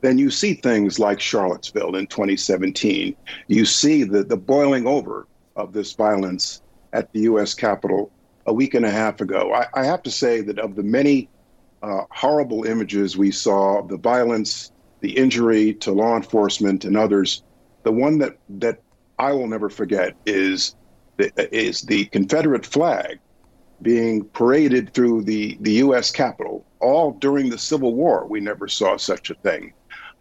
then 0.00 0.18
you 0.18 0.30
see 0.30 0.54
things 0.54 0.98
like 0.98 1.20
Charlottesville 1.20 1.96
in 1.96 2.06
2017. 2.06 3.16
You 3.48 3.64
see 3.64 4.04
the, 4.04 4.22
the 4.22 4.36
boiling 4.36 4.86
over 4.86 5.26
of 5.56 5.72
this 5.72 5.92
violence 5.92 6.62
at 6.92 7.12
the 7.12 7.20
U.S. 7.20 7.54
Capitol 7.54 8.10
a 8.46 8.52
week 8.52 8.74
and 8.74 8.84
a 8.84 8.90
half 8.90 9.20
ago. 9.20 9.52
I, 9.52 9.66
I 9.74 9.84
have 9.84 10.02
to 10.04 10.10
say 10.10 10.40
that 10.42 10.58
of 10.58 10.76
the 10.76 10.82
many 10.82 11.28
uh, 11.82 12.02
horrible 12.10 12.64
images 12.64 13.16
we 13.16 13.30
saw, 13.30 13.80
of 13.80 13.88
the 13.88 13.98
violence, 13.98 14.72
the 15.00 15.16
injury 15.16 15.74
to 15.74 15.92
law 15.92 16.16
enforcement 16.16 16.84
and 16.84 16.96
others, 16.96 17.42
the 17.82 17.92
one 17.92 18.18
that, 18.18 18.36
that 18.48 18.80
I 19.18 19.32
will 19.32 19.46
never 19.46 19.68
forget 19.68 20.16
is 20.26 20.76
the, 21.16 21.56
is 21.56 21.82
the 21.82 22.06
Confederate 22.06 22.64
flag 22.66 23.18
being 23.82 24.24
paraded 24.24 24.92
through 24.92 25.22
the, 25.22 25.56
the 25.60 25.72
U.S. 25.72 26.10
Capitol. 26.10 26.64
All 26.80 27.12
during 27.12 27.48
the 27.48 27.58
Civil 27.58 27.94
War, 27.94 28.26
we 28.26 28.40
never 28.40 28.68
saw 28.68 28.96
such 28.96 29.30
a 29.30 29.34
thing. 29.34 29.72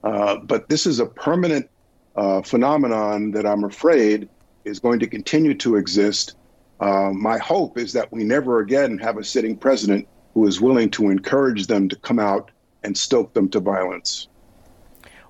Uh, 0.08 0.38
but 0.38 0.70
this 0.70 0.86
is 0.86 1.02
a 1.02 1.06
permanent 1.06 1.70
uh, 2.16 2.42
phenomenon 2.42 3.32
that 3.32 3.46
I'm 3.46 3.66
afraid 3.66 4.30
is 4.64 4.80
going 4.80 5.00
to 5.02 5.08
continue 5.08 5.54
to 5.56 5.76
exist. 5.76 6.36
Uh, 6.80 7.12
my 7.12 7.38
hope 7.38 7.78
is 7.78 7.92
that 7.92 8.10
we 8.14 8.24
never 8.24 8.60
again 8.60 8.98
have 9.00 9.18
a 9.18 9.24
sitting 9.24 9.58
president 9.58 10.08
who 10.34 10.48
is 10.48 10.62
willing 10.62 10.90
to 10.92 11.10
encourage 11.10 11.68
them 11.68 11.90
to 11.90 11.96
come 11.98 12.20
out 12.20 12.52
and 12.84 12.98
stoke 12.98 13.34
them 13.34 13.50
to 13.50 13.60
violence. 13.60 14.30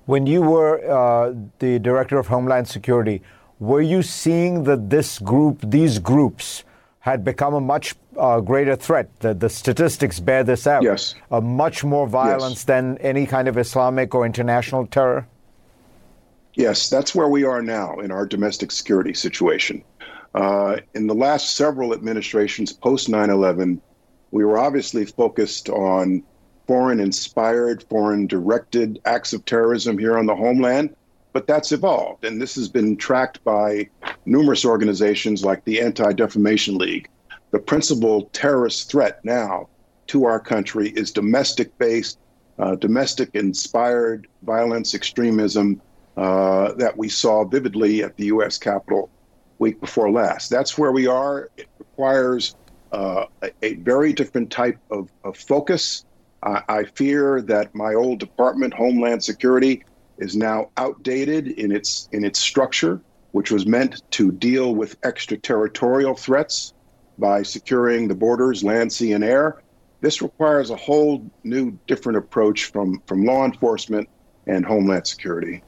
When 0.06 0.28
you 0.28 0.42
were 0.42 0.74
uh, 0.88 1.34
the 1.58 1.80
director 1.80 2.16
of 2.16 2.28
Homeland 2.28 2.68
Security, 2.68 3.20
were 3.58 3.82
you 3.82 4.02
seeing 4.04 4.62
that 4.64 4.90
this 4.90 5.18
group, 5.18 5.58
these 5.64 5.98
groups, 5.98 6.62
had 7.08 7.24
become 7.24 7.54
a 7.54 7.60
much 7.60 7.94
uh, 8.18 8.38
greater 8.40 8.76
threat. 8.76 9.08
The, 9.20 9.32
the, 9.32 9.48
statistics 9.48 10.20
bear 10.20 10.44
this 10.44 10.66
out. 10.66 10.82
Yes. 10.82 11.14
Uh, 11.30 11.40
much 11.40 11.82
more 11.82 12.06
violence 12.06 12.60
yes. 12.60 12.64
than 12.64 12.98
any 12.98 13.24
kind 13.24 13.48
of 13.48 13.56
Islamic 13.56 14.14
or 14.14 14.26
international 14.26 14.86
terror. 14.86 15.26
Yes, 16.52 16.90
that's 16.90 17.14
where 17.14 17.28
we 17.28 17.44
are 17.44 17.62
now 17.62 17.98
in 18.00 18.10
our 18.10 18.26
domestic 18.26 18.70
security 18.70 19.14
situation. 19.14 19.82
Uh, 20.34 20.80
in 20.94 21.06
the 21.06 21.14
last 21.14 21.56
several 21.56 21.94
administrations 21.94 22.74
post 22.74 23.08
9 23.08 23.30
11, 23.30 23.80
we 24.30 24.44
were 24.44 24.58
obviously 24.58 25.06
focused 25.06 25.70
on 25.70 26.22
foreign 26.66 27.00
inspired, 27.00 27.82
foreign 27.84 28.26
directed 28.26 29.00
acts 29.06 29.32
of 29.32 29.46
terrorism 29.46 29.96
here 29.96 30.18
on 30.18 30.26
the 30.26 30.36
homeland, 30.36 30.94
but 31.32 31.46
that's 31.46 31.72
evolved. 31.72 32.24
And 32.24 32.40
this 32.40 32.54
has 32.54 32.68
been 32.68 32.96
tracked 32.96 33.42
by 33.44 33.88
numerous 34.26 34.64
organizations 34.64 35.44
like 35.44 35.64
the 35.64 35.80
Anti 35.80 36.12
Defamation 36.12 36.76
League, 36.76 37.08
the 37.50 37.58
principal 37.58 38.24
terrorist 38.32 38.90
threat 38.90 39.24
now 39.24 39.68
to 40.08 40.24
our 40.24 40.40
country 40.40 40.90
is 40.90 41.10
domestic 41.10 41.76
based, 41.78 42.18
uh, 42.58 42.74
domestic 42.76 43.30
inspired 43.34 44.26
violence, 44.42 44.94
extremism 44.94 45.80
uh, 46.16 46.72
that 46.72 46.96
we 46.96 47.08
saw 47.08 47.44
vividly 47.44 48.02
at 48.02 48.16
the 48.16 48.26
U.S. 48.26 48.58
Capitol 48.58 49.10
week 49.58 49.80
before 49.80 50.10
last. 50.10 50.50
That's 50.50 50.76
where 50.76 50.92
we 50.92 51.06
are. 51.06 51.50
It 51.56 51.68
requires 51.78 52.56
uh, 52.92 53.26
a, 53.42 53.50
a, 53.62 53.74
very 53.74 54.12
different 54.12 54.50
type 54.50 54.78
of, 54.90 55.10
of 55.24 55.36
focus. 55.36 56.04
I 56.42 56.84
fear 56.94 57.42
that 57.42 57.74
my 57.74 57.94
old 57.94 58.20
department, 58.20 58.72
Homeland 58.72 59.22
Security, 59.24 59.84
is 60.18 60.36
now 60.36 60.70
outdated 60.76 61.48
in 61.48 61.72
its 61.72 62.08
in 62.12 62.24
its 62.24 62.38
structure, 62.38 63.00
which 63.32 63.50
was 63.50 63.66
meant 63.66 64.02
to 64.12 64.32
deal 64.32 64.74
with 64.74 64.96
extraterritorial 65.04 66.14
threats 66.14 66.74
by 67.18 67.42
securing 67.42 68.08
the 68.08 68.14
borders, 68.14 68.62
land, 68.62 68.92
sea, 68.92 69.12
and 69.12 69.24
air. 69.24 69.62
This 70.00 70.22
requires 70.22 70.70
a 70.70 70.76
whole 70.76 71.28
new, 71.42 71.76
different 71.86 72.18
approach 72.18 72.66
from, 72.66 73.02
from 73.06 73.24
law 73.24 73.44
enforcement 73.44 74.08
and 74.46 74.64
Homeland 74.64 75.06
Security. 75.06 75.62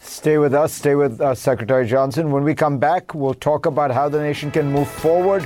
Stay 0.00 0.38
with 0.38 0.54
us. 0.54 0.72
Stay 0.72 0.94
with 0.94 1.20
uh, 1.20 1.34
Secretary 1.34 1.86
Johnson. 1.86 2.30
When 2.30 2.42
we 2.42 2.54
come 2.54 2.78
back, 2.78 3.14
we'll 3.14 3.34
talk 3.34 3.66
about 3.66 3.90
how 3.90 4.08
the 4.08 4.20
nation 4.20 4.50
can 4.50 4.70
move 4.70 4.88
forward. 4.88 5.44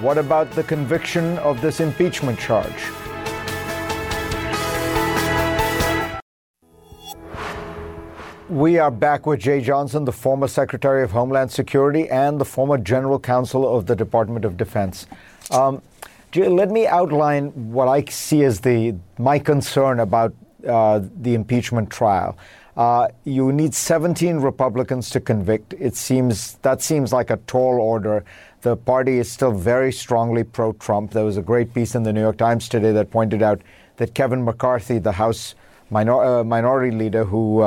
What 0.00 0.18
about 0.18 0.50
the 0.52 0.62
conviction 0.62 1.38
of 1.38 1.60
this 1.60 1.80
impeachment 1.80 2.38
charge? 2.38 2.82
We 8.52 8.78
are 8.78 8.90
back 8.90 9.24
with 9.24 9.40
Jeh 9.40 9.62
Johnson, 9.62 10.04
the 10.04 10.12
former 10.12 10.46
Secretary 10.46 11.02
of 11.02 11.12
Homeland 11.12 11.50
Security 11.50 12.10
and 12.10 12.38
the 12.38 12.44
former 12.44 12.76
General 12.76 13.18
Counsel 13.18 13.66
of 13.74 13.86
the 13.86 13.96
Department 13.96 14.44
of 14.44 14.58
Defense. 14.58 15.06
Um, 15.50 15.80
Jeh, 16.32 16.54
let 16.54 16.70
me 16.70 16.86
outline 16.86 17.46
what 17.72 17.88
I 17.88 18.04
see 18.04 18.44
as 18.44 18.60
the 18.60 18.94
my 19.16 19.38
concern 19.38 20.00
about 20.00 20.34
uh, 20.68 21.00
the 21.22 21.32
impeachment 21.32 21.88
trial. 21.88 22.36
Uh, 22.76 23.08
you 23.24 23.52
need 23.52 23.72
17 23.72 24.36
Republicans 24.36 25.08
to 25.08 25.20
convict. 25.20 25.72
It 25.78 25.96
seems 25.96 26.56
that 26.56 26.82
seems 26.82 27.10
like 27.10 27.30
a 27.30 27.38
tall 27.46 27.80
order. 27.80 28.22
The 28.60 28.76
party 28.76 29.18
is 29.18 29.32
still 29.32 29.52
very 29.52 29.92
strongly 29.92 30.44
pro-Trump. 30.44 31.12
There 31.12 31.24
was 31.24 31.38
a 31.38 31.42
great 31.42 31.72
piece 31.72 31.94
in 31.94 32.02
the 32.02 32.12
New 32.12 32.20
York 32.20 32.36
Times 32.36 32.68
today 32.68 32.92
that 32.92 33.10
pointed 33.10 33.42
out 33.42 33.62
that 33.96 34.12
Kevin 34.12 34.44
McCarthy, 34.44 34.98
the 34.98 35.12
House 35.12 35.54
minor, 35.88 36.22
uh, 36.22 36.44
minority 36.44 36.94
leader, 36.94 37.24
who 37.24 37.62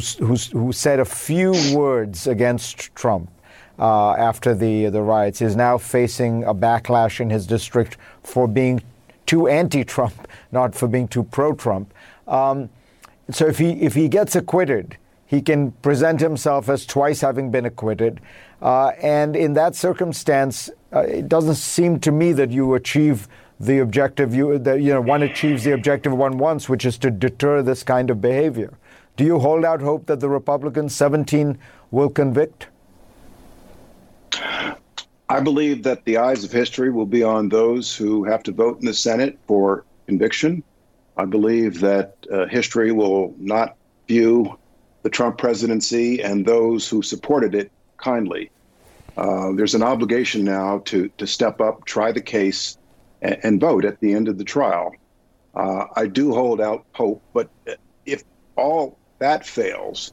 who, 0.00 0.36
who 0.36 0.72
said 0.72 1.00
a 1.00 1.04
few 1.04 1.52
words 1.74 2.26
against 2.26 2.94
Trump 2.94 3.30
uh, 3.78 4.12
after 4.12 4.54
the, 4.54 4.86
the 4.86 5.02
riots, 5.02 5.42
is 5.42 5.56
now 5.56 5.78
facing 5.78 6.44
a 6.44 6.54
backlash 6.54 7.20
in 7.20 7.30
his 7.30 7.46
district 7.46 7.96
for 8.22 8.46
being 8.46 8.82
too 9.26 9.48
anti 9.48 9.84
Trump, 9.84 10.28
not 10.52 10.74
for 10.74 10.88
being 10.88 11.08
too 11.08 11.24
pro 11.24 11.54
Trump. 11.54 11.92
Um, 12.26 12.70
so 13.30 13.46
if 13.46 13.58
he, 13.58 13.70
if 13.82 13.94
he 13.94 14.08
gets 14.08 14.36
acquitted, 14.36 14.96
he 15.26 15.36
He 15.36 15.42
can 15.42 15.72
present 15.82 16.20
himself 16.20 16.68
as 16.68 16.86
twice 16.86 17.20
having 17.20 17.50
been 17.50 17.64
acquitted. 17.64 18.20
Uh, 18.62 18.92
and 19.02 19.34
in 19.34 19.54
that 19.54 19.74
circumstance, 19.74 20.70
uh, 20.92 21.00
it 21.00 21.28
doesn't 21.28 21.56
seem 21.56 21.98
to 22.00 22.12
me 22.12 22.32
that 22.32 22.50
you 22.50 22.74
achieve 22.74 23.26
the 23.60 23.78
objective 23.78 24.34
you 24.34 24.58
that 24.58 24.80
you 24.80 24.92
know 24.92 25.00
one 25.00 25.22
achieves 25.22 25.64
the 25.64 25.72
objective 25.72 26.12
one 26.12 26.38
wants, 26.38 26.68
which 26.68 26.84
is 26.84 26.98
to 26.98 27.10
deter 27.10 27.62
this 27.62 27.82
kind 27.82 28.10
of 28.10 28.20
behavior. 28.20 28.72
Do 29.16 29.24
you 29.24 29.38
hold 29.38 29.64
out 29.64 29.80
hope 29.80 30.06
that 30.06 30.18
the 30.18 30.28
Republicans 30.28 30.94
17 30.96 31.56
will 31.92 32.08
convict? 32.08 32.66
I 35.28 35.40
believe 35.40 35.84
that 35.84 36.04
the 36.04 36.16
eyes 36.16 36.42
of 36.42 36.50
history 36.50 36.90
will 36.90 37.06
be 37.06 37.22
on 37.22 37.48
those 37.48 37.94
who 37.94 38.24
have 38.24 38.42
to 38.42 38.52
vote 38.52 38.80
in 38.80 38.86
the 38.86 38.94
Senate 38.94 39.38
for 39.46 39.84
conviction. 40.06 40.64
I 41.16 41.26
believe 41.26 41.80
that 41.80 42.16
uh, 42.30 42.46
history 42.46 42.90
will 42.90 43.34
not 43.38 43.76
view 44.08 44.58
the 45.02 45.10
Trump 45.10 45.38
presidency 45.38 46.20
and 46.20 46.44
those 46.44 46.88
who 46.88 47.00
supported 47.00 47.54
it 47.54 47.70
kindly. 47.98 48.50
Uh, 49.16 49.52
there's 49.52 49.76
an 49.76 49.82
obligation 49.82 50.44
now 50.44 50.78
to 50.86 51.08
to 51.18 51.26
step 51.26 51.60
up, 51.60 51.84
try 51.84 52.10
the 52.10 52.20
case, 52.20 52.76
and, 53.22 53.38
and 53.44 53.60
vote 53.60 53.84
at 53.84 54.00
the 54.00 54.12
end 54.12 54.26
of 54.26 54.38
the 54.38 54.44
trial. 54.44 54.92
Uh, 55.54 55.86
I 55.94 56.08
do 56.08 56.34
hold 56.34 56.60
out 56.60 56.84
hope, 56.92 57.22
but 57.32 57.48
if 58.04 58.24
all 58.56 58.98
that 59.24 59.46
fails, 59.46 60.12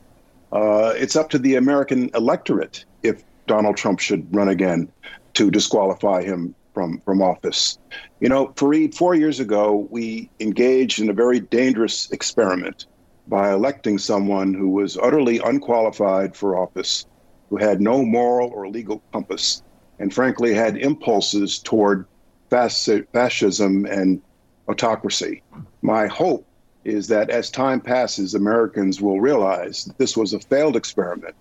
uh, 0.54 0.94
it's 0.96 1.18
up 1.18 1.30
to 1.32 1.38
the 1.38 1.56
American 1.56 2.10
electorate 2.16 2.86
if 3.04 3.24
Donald 3.46 3.76
Trump 3.76 4.00
should 4.00 4.34
run 4.34 4.48
again 4.48 4.90
to 5.34 5.52
disqualify 5.52 6.24
him 6.24 6.56
from 6.74 7.00
from 7.00 7.22
office. 7.22 7.78
You 8.22 8.30
know, 8.30 8.48
Fareed, 8.56 8.96
four 8.96 9.14
years 9.14 9.42
ago, 9.42 9.86
we 9.90 10.30
engaged 10.40 11.02
in 11.02 11.10
a 11.10 11.14
very 11.14 11.42
dangerous 11.42 12.10
experiment 12.12 12.86
by 13.28 13.52
electing 13.52 13.98
someone 13.98 14.54
who 14.54 14.70
was 14.70 14.98
utterly 14.98 15.40
unqualified 15.40 16.34
for 16.34 16.58
office, 16.58 17.06
who 17.50 17.58
had 17.58 17.82
no 17.82 18.06
moral 18.06 18.50
or 18.56 18.70
legal 18.70 19.02
compass, 19.12 19.62
and 20.00 20.14
frankly 20.14 20.54
had 20.54 20.78
impulses 20.78 21.60
toward 21.60 22.06
fascism 22.50 23.86
and 23.86 24.22
autocracy. 24.70 25.44
My 25.82 26.08
hope 26.08 26.46
is 26.84 27.08
that 27.08 27.30
as 27.30 27.50
time 27.50 27.80
passes, 27.80 28.34
Americans 28.34 29.02
will 29.02 29.22
realize 29.22 29.86
this 29.98 30.18
was 30.18 30.34
a 30.34 30.40
failed 30.40 30.76
experiment 30.76 31.36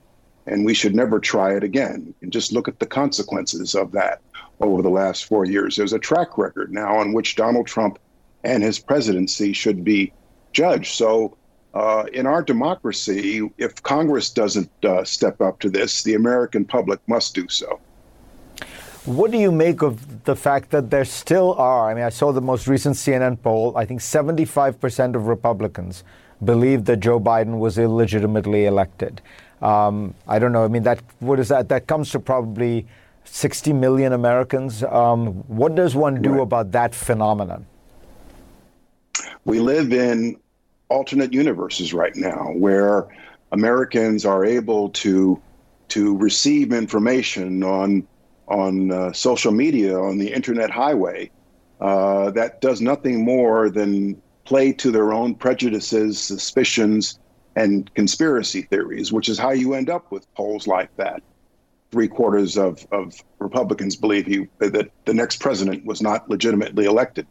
and 0.47 0.65
we 0.65 0.75
should 0.75 0.95
never 0.95 1.19
try 1.19 1.55
it 1.55 1.63
again. 1.63 2.15
And 2.21 2.33
just 2.33 2.53
look 2.53 2.69
at 2.69 2.79
the 2.79 2.87
consequences 2.87 3.75
of 3.75 3.93
that 3.93 4.21
over 4.61 4.83
the 4.83 4.91
last 4.91 5.25
four 5.27 5.45
years. 5.45 5.77
There's 5.77 5.93
a 5.93 5.99
track 5.99 6.37
record 6.37 6.73
now 6.73 6.97
on 6.97 7.13
which 7.13 7.37
Donald 7.37 7.67
Trump 7.67 7.99
and 8.45 8.63
his 8.63 8.79
presidency 8.79 9.53
should 9.53 9.85
be 9.85 10.13
judged. 10.53 10.95
So, 10.95 11.37
uh, 11.73 12.07
in 12.13 12.27
our 12.27 12.43
democracy, 12.43 13.49
if 13.57 13.81
Congress 13.83 14.31
doesn't 14.31 14.71
uh, 14.85 15.05
step 15.05 15.41
up 15.41 15.61
to 15.61 15.71
this, 15.71 16.03
the 16.03 16.15
American 16.15 16.65
public 16.65 16.99
must 17.07 17.35
do 17.35 17.47
so. 17.49 17.79
What 19.07 19.31
do 19.31 19.39
you 19.39 19.51
make 19.51 19.81
of 19.81 20.25
the 20.25 20.37
fact 20.37 20.71
that 20.71 20.91
there 20.91 21.07
still 21.07 21.55
are? 21.55 21.91
I 21.91 21.95
mean, 21.95 22.05
I 22.05 22.11
saw 22.11 22.33
the 22.33 22.43
most 22.43 22.67
recent 22.67 22.97
CNN 22.97 23.41
poll. 23.41 23.75
I 23.75 23.87
think 23.87 24.01
75% 24.01 25.15
of 25.15 25.27
Republicans 25.27 26.05
believe 26.45 26.85
that 26.85 26.99
Joe 26.99 27.19
Biden 27.19 27.59
was 27.59 27.79
illegitimately 27.79 28.67
elected. 28.67 29.23
Um, 29.63 30.15
I 30.29 30.39
don't 30.39 30.53
know. 30.53 30.65
I 30.65 30.69
mean, 30.69 30.83
that 30.83 31.01
what 31.21 31.41
is 31.41 31.49
that? 31.49 31.71
That 31.71 31.87
comes 31.87 32.11
to 32.11 32.21
probably 32.21 32.87
60 33.25 33.73
million 33.73 34.13
Americans. 34.13 34.83
Um, 34.83 35.45
what 35.49 35.75
does 35.75 35.95
one 35.95 36.21
do 36.21 36.43
about 36.43 36.73
that 36.73 36.95
phenomenon? 36.95 37.67
We 39.47 39.61
live 39.61 39.93
in 39.93 40.37
alternate 40.91 41.33
universes 41.33 41.95
right 41.95 42.17
now 42.17 42.53
where 42.55 43.07
Americans 43.53 44.27
are 44.27 44.45
able 44.45 44.91
to 44.91 45.41
to 45.89 46.17
receive 46.19 46.73
information 46.73 47.63
on 47.65 48.07
on 48.51 48.91
uh, 48.91 49.13
social 49.13 49.53
media 49.53 49.99
on 49.99 50.19
the 50.19 50.33
internet 50.33 50.71
highway 50.71 51.31
uh, 51.81 52.31
that 52.33 52.61
does 52.61 52.81
nothing 52.81 53.25
more 53.25 53.71
than 53.71 54.21
play 54.45 54.73
to 54.73 54.91
their 54.91 55.13
own 55.13 55.35
prejudices, 55.35 56.19
suspicions, 56.19 57.19
and 57.57 57.93
conspiracy 57.95 58.63
theories, 58.63 59.13
which 59.13 59.29
is 59.29 59.39
how 59.39 59.51
you 59.51 59.75
end 59.75 59.89
up 59.89 60.11
with 60.11 60.33
polls 60.35 60.67
like 60.67 60.95
that. 60.97 61.23
Three 61.91 62.09
quarters 62.09 62.57
of, 62.57 62.87
of 62.93 63.15
Republicans 63.39 63.97
believe 63.97 64.27
he, 64.27 64.47
that 64.59 64.91
the 65.05 65.15
next 65.15 65.41
president 65.41 65.85
was 65.85 66.01
not 66.01 66.29
legitimately 66.29 66.85
elected. 66.85 67.27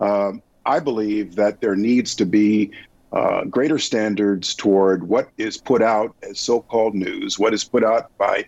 Uh, 0.00 0.32
I 0.66 0.80
believe 0.80 1.36
that 1.36 1.60
there 1.60 1.76
needs 1.76 2.14
to 2.16 2.26
be 2.26 2.70
uh, 3.12 3.44
greater 3.44 3.78
standards 3.78 4.54
toward 4.54 5.08
what 5.08 5.28
is 5.38 5.56
put 5.56 5.82
out 5.82 6.14
as 6.22 6.40
so-called 6.40 6.94
news, 6.94 7.38
what 7.38 7.54
is 7.54 7.62
put 7.62 7.84
out 7.84 8.10
by 8.18 8.44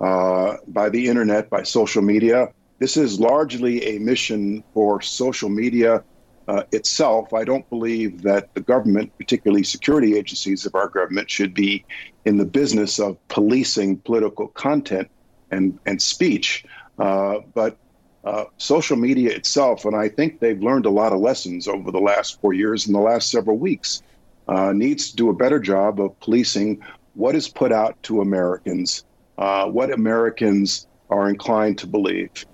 uh, 0.00 0.56
by 0.68 0.88
the 0.88 1.08
internet, 1.08 1.50
by 1.50 1.62
social 1.62 2.02
media. 2.02 2.48
This 2.78 2.96
is 2.96 3.20
largely 3.20 3.96
a 3.96 3.98
mission 3.98 4.64
for 4.74 5.00
social 5.00 5.48
media 5.48 6.02
uh, 6.46 6.62
itself, 6.72 7.32
I 7.32 7.44
don't 7.44 7.68
believe 7.70 8.22
that 8.22 8.52
the 8.54 8.60
government, 8.60 9.16
particularly 9.16 9.62
security 9.62 10.16
agencies 10.16 10.66
of 10.66 10.74
our 10.74 10.88
government, 10.88 11.30
should 11.30 11.54
be 11.54 11.84
in 12.24 12.36
the 12.36 12.44
business 12.44 12.98
of 12.98 13.16
policing 13.28 13.98
political 13.98 14.48
content 14.48 15.08
and, 15.50 15.78
and 15.86 16.00
speech. 16.00 16.64
Uh, 16.98 17.38
but 17.54 17.78
uh, 18.24 18.44
social 18.58 18.96
media 18.96 19.30
itself, 19.34 19.84
and 19.84 19.96
I 19.96 20.08
think 20.08 20.40
they've 20.40 20.62
learned 20.62 20.86
a 20.86 20.90
lot 20.90 21.12
of 21.12 21.20
lessons 21.20 21.66
over 21.66 21.90
the 21.90 22.00
last 22.00 22.40
four 22.40 22.52
years 22.52 22.86
and 22.86 22.94
the 22.94 23.00
last 23.00 23.30
several 23.30 23.56
weeks, 23.56 24.02
uh, 24.46 24.72
needs 24.72 25.10
to 25.10 25.16
do 25.16 25.30
a 25.30 25.34
better 25.34 25.58
job 25.58 26.00
of 26.00 26.18
policing 26.20 26.82
what 27.14 27.34
is 27.34 27.48
put 27.48 27.72
out 27.72 28.02
to 28.04 28.20
Americans, 28.20 29.04
uh, 29.38 29.66
what 29.66 29.92
Americans 29.92 30.86
are 31.10 31.28
inclined 31.28 31.78
to 31.78 31.86
believe. 31.86 32.46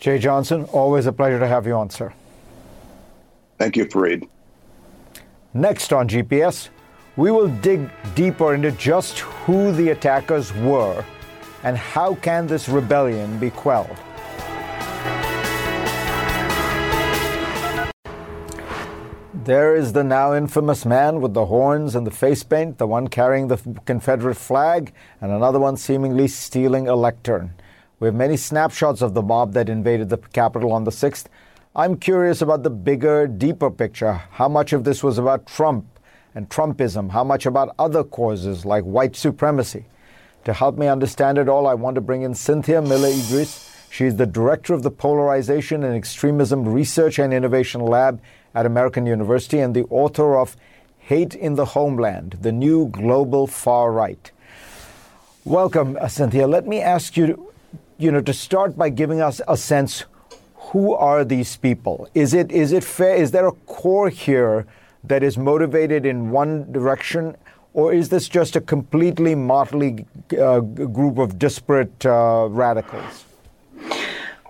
Jeh 0.00 0.20
Johnson, 0.20 0.64
always 0.64 1.06
a 1.06 1.12
pleasure 1.12 1.38
to 1.38 1.48
have 1.48 1.66
you 1.66 1.74
on, 1.74 1.90
sir. 1.90 2.12
Thank 3.58 3.76
you, 3.76 3.86
Fareed. 3.86 4.28
Next 5.54 5.92
on 5.92 6.08
GPS, 6.08 6.68
we 7.16 7.30
will 7.30 7.48
dig 7.48 7.88
deeper 8.14 8.54
into 8.54 8.72
just 8.72 9.20
who 9.20 9.72
the 9.72 9.90
attackers 9.90 10.52
were 10.54 11.04
and 11.62 11.76
how 11.76 12.16
can 12.16 12.46
this 12.46 12.68
rebellion 12.68 13.38
be 13.38 13.50
quelled. 13.50 13.96
There 19.44 19.76
is 19.76 19.92
the 19.92 20.02
now 20.02 20.32
infamous 20.32 20.86
man 20.86 21.20
with 21.20 21.34
the 21.34 21.44
horns 21.44 21.94
and 21.94 22.06
the 22.06 22.10
face 22.10 22.42
paint, 22.42 22.78
the 22.78 22.86
one 22.86 23.08
carrying 23.08 23.48
the 23.48 23.58
Confederate 23.84 24.36
flag, 24.36 24.94
and 25.20 25.30
another 25.30 25.60
one 25.60 25.76
seemingly 25.76 26.28
stealing 26.28 26.88
a 26.88 26.94
lectern. 26.94 27.52
We 28.00 28.06
have 28.06 28.14
many 28.14 28.38
snapshots 28.38 29.02
of 29.02 29.12
the 29.12 29.20
mob 29.20 29.52
that 29.52 29.68
invaded 29.68 30.08
the 30.08 30.16
Capitol 30.16 30.72
on 30.72 30.84
the 30.84 30.90
6th. 30.90 31.26
I'm 31.76 31.98
curious 31.98 32.40
about 32.40 32.62
the 32.62 32.70
bigger, 32.70 33.26
deeper 33.26 33.70
picture. 33.70 34.14
How 34.30 34.48
much 34.48 34.72
of 34.72 34.84
this 34.84 35.02
was 35.02 35.18
about 35.18 35.46
Trump 35.46 35.84
and 36.34 36.48
Trumpism? 36.48 37.10
How 37.10 37.22
much 37.22 37.44
about 37.44 37.74
other 37.78 38.02
causes 38.02 38.64
like 38.64 38.84
white 38.84 39.14
supremacy? 39.14 39.84
To 40.46 40.54
help 40.54 40.78
me 40.78 40.86
understand 40.86 41.36
it 41.36 41.50
all, 41.50 41.66
I 41.66 41.74
want 41.74 41.96
to 41.96 42.00
bring 42.00 42.22
in 42.22 42.34
Cynthia 42.34 42.80
Miller 42.80 43.10
Idriss. 43.10 43.70
She 43.90 44.06
is 44.06 44.16
the 44.16 44.26
director 44.26 44.72
of 44.72 44.82
the 44.82 44.90
Polarization 44.90 45.84
and 45.84 45.94
Extremism 45.94 46.66
Research 46.66 47.18
and 47.18 47.34
Innovation 47.34 47.82
Lab 47.82 48.22
at 48.54 48.66
American 48.66 49.06
University 49.06 49.58
and 49.58 49.74
the 49.74 49.84
author 49.90 50.36
of 50.36 50.56
Hate 50.98 51.34
in 51.34 51.54
the 51.54 51.66
Homeland 51.66 52.38
The 52.40 52.52
New 52.52 52.88
Global 52.88 53.46
Far 53.46 53.92
Right. 53.92 54.30
Welcome, 55.44 55.98
Cynthia. 56.08 56.46
Let 56.46 56.66
me 56.66 56.80
ask 56.80 57.16
you 57.16 57.52
you 57.98 58.10
know, 58.10 58.20
to 58.20 58.32
start 58.32 58.76
by 58.76 58.88
giving 58.88 59.20
us 59.20 59.40
a 59.46 59.56
sense 59.56 60.04
who 60.74 60.94
are 60.94 61.24
these 61.24 61.56
people? 61.56 62.08
Is 62.14 62.34
it 62.34 62.50
is 62.50 62.72
it 62.72 62.82
fair? 62.82 63.14
Is 63.14 63.30
there 63.30 63.46
a 63.46 63.52
core 63.52 64.08
here 64.08 64.66
that 65.04 65.22
is 65.22 65.38
motivated 65.38 66.06
in 66.06 66.30
one 66.30 66.72
direction, 66.72 67.36
or 67.74 67.92
is 67.92 68.08
this 68.08 68.28
just 68.28 68.56
a 68.56 68.60
completely 68.60 69.34
motley 69.34 70.06
uh, 70.38 70.60
group 70.60 71.18
of 71.18 71.38
disparate 71.38 72.04
uh, 72.06 72.48
radicals? 72.50 73.24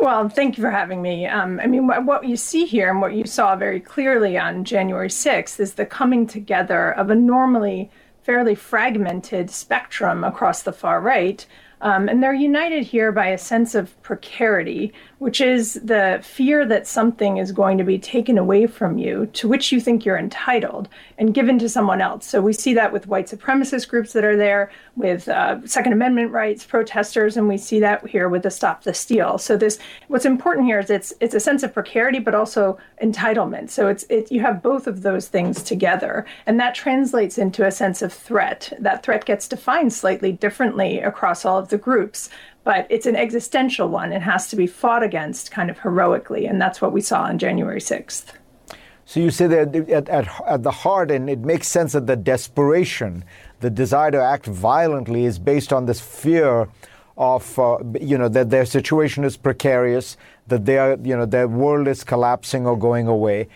Well, 0.05 0.29
thank 0.29 0.59
you 0.59 0.63
for 0.63 0.71
having 0.71 1.01
me. 1.01 1.27
Um, 1.27 1.59
I 1.61 1.67
mean, 1.67 1.87
what, 1.87 2.05
what 2.05 2.29
you 2.29 2.37
see 2.37 2.67
here 2.67 2.91
and 2.91 3.01
what 3.01 3.15
you 3.15 3.25
saw 3.25 3.57
very 3.57 3.81
clearly 3.81 4.37
on 4.37 4.63
January 4.63 5.09
6th 5.09 5.59
is 5.59 5.75
the 5.75 5.87
coming 5.87 6.27
together 6.27 6.93
of 6.93 7.09
a 7.09 7.15
normally 7.15 7.91
fairly 8.23 8.55
fragmented 8.55 9.49
spectrum 9.49 10.23
across 10.23 10.61
the 10.61 10.75
far 10.75 11.01
right 11.01 11.47
um, 11.85 12.09
and 12.09 12.23
they're 12.23 12.33
united 12.33 12.83
here 12.83 13.13
by 13.13 13.27
a 13.27 13.37
sense 13.37 13.75
of 13.75 14.01
precarity, 14.03 14.95
which 15.25 15.41
is 15.41 15.81
the 15.83 16.21
fear 16.23 16.67
that 16.67 16.87
something 16.87 17.39
is 17.39 17.51
going 17.51 17.79
to 17.79 17.83
be 17.83 17.99
taken 17.99 18.37
away 18.37 18.67
from 18.67 18.99
you 18.99 19.25
to 19.33 19.49
which 19.49 19.73
you 19.73 19.81
think 19.81 20.05
you're 20.05 20.19
entitled 20.19 20.87
and 21.17 21.33
given 21.33 21.59
to 21.59 21.67
someone 21.67 22.03
else. 22.03 22.27
So 22.27 22.43
we 22.43 22.53
see 22.53 22.75
that 22.75 22.93
with 22.93 23.07
white 23.07 23.29
supremacist 23.29 23.89
groups 23.89 24.13
that 24.13 24.23
are 24.23 24.37
there, 24.37 24.71
with 24.97 25.27
uh, 25.27 25.67
Second 25.67 25.95
Amendment 25.95 26.31
rights 26.31 26.67
protesters, 26.67 27.39
and 27.39 27.49
we 27.49 27.57
see 27.57 27.81
that 27.81 28.07
here 28.07 28.29
with 28.29 28.43
the 28.43 28.51
Stop 28.51 28.83
the 28.83 28.93
Steal. 28.93 29.39
So 29.39 29.57
this, 29.57 29.79
what's 30.09 30.27
important 30.27 30.67
here 30.67 30.79
is 30.79 30.91
it's 30.91 31.15
it's 31.21 31.35
a 31.35 31.41
sense 31.41 31.63
of 31.63 31.73
precarity, 31.73 32.19
but 32.19 32.35
also 32.35 32.77
entitlement. 33.03 33.71
So 33.71 33.89
it's 33.89 34.05
it 34.11 34.31
you 34.31 34.43
have 34.43 34.63
both 34.63 34.87
of 34.87 35.01
those 35.01 35.29
things 35.29 35.63
together, 35.63 36.27
and 36.45 36.61
that 36.61 36.75
translates 36.75 37.39
into 37.39 37.67
a 37.67 37.71
sense 37.71 38.03
of 38.03 38.13
threat. 38.13 38.75
That 38.79 39.03
threat 39.03 39.25
gets 39.25 39.49
defined 39.49 39.95
slightly 39.95 40.33
differently 40.33 40.99
across 40.99 41.47
all 41.47 41.59
of 41.59 41.71
the 41.71 41.79
groups 41.79 42.29
but 42.65 42.87
it's 42.89 43.07
an 43.07 43.15
existential 43.15 43.89
one. 43.89 44.13
It 44.13 44.23
has 44.23 44.49
to 44.49 44.57
be 44.57 44.67
fought 44.67 45.03
against 45.03 45.51
kind 45.51 45.71
of 45.71 45.79
heroically, 45.79 46.47
and 46.47 46.61
that's 46.61 46.81
what 46.81 46.93
we 46.93 47.01
saw 47.01 47.23
on 47.23 47.39
January 47.39 47.81
6th. 47.81 48.33
So 49.07 49.21
you 49.21 49.31
say 49.31 49.47
that 49.49 49.77
at, 49.77 50.09
at, 50.09 50.29
at, 50.47 50.63
the 50.63 50.71
heart, 50.71 51.11
and 51.11 51.29
it 51.29 51.41
makes 51.41 51.69
sense 51.69 51.93
that 51.93 52.07
the 52.07 52.17
desperation, 52.17 53.25
the 53.61 53.69
desire 53.69 54.11
to 54.11 54.23
act 54.23 54.47
violently, 54.47 55.27
is 55.27 55.39
based 55.39 55.75
on 55.75 55.85
this 55.85 56.01
fear 56.01 56.69
of, 57.19 57.59
uh, 57.59 57.79
you 58.01 58.17
know, 58.17 58.29
that 58.29 58.49
their 58.49 58.65
situation 58.65 59.23
is 59.25 59.37
precarious, 59.37 60.17
that 60.49 60.65
their, 60.65 60.99
you 61.03 61.17
know, 61.17 61.27
their 61.27 61.47
world 61.47 61.87
is 61.87 62.03
collapsing 62.03 62.67
or 62.67 62.79
going 62.79 63.07
away. 63.07 63.47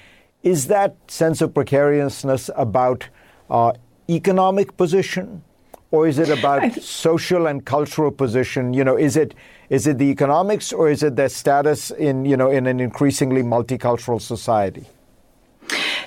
Is 0.43 0.67
that 0.67 0.95
sense 1.09 1.41
of 1.41 1.55
precariousness 1.55 2.51
about 2.55 3.09
uh, 3.49 3.73
economic 4.09 4.77
position? 4.77 5.43
Or 5.91 6.07
is 6.07 6.19
it 6.19 6.29
about 6.29 6.61
th- 6.61 6.85
social 6.85 7.47
and 7.47 7.65
cultural 7.65 8.11
position? 8.11 8.75
You 8.75 8.85
know, 8.85 8.97
is 8.97 9.17
it 9.17 9.35
is 9.69 9.87
it 9.87 9.99
the 9.99 10.11
economics 10.11 10.73
or 10.73 10.89
is 10.91 11.03
it 11.03 11.17
their 11.17 11.29
status 11.29 11.91
in 11.91 12.25
you 12.25 12.37
know 12.37 12.51
in 12.51 12.67
an 12.67 12.81
increasingly 12.81 13.43
multicultural 13.43 14.21
society? 14.21 14.87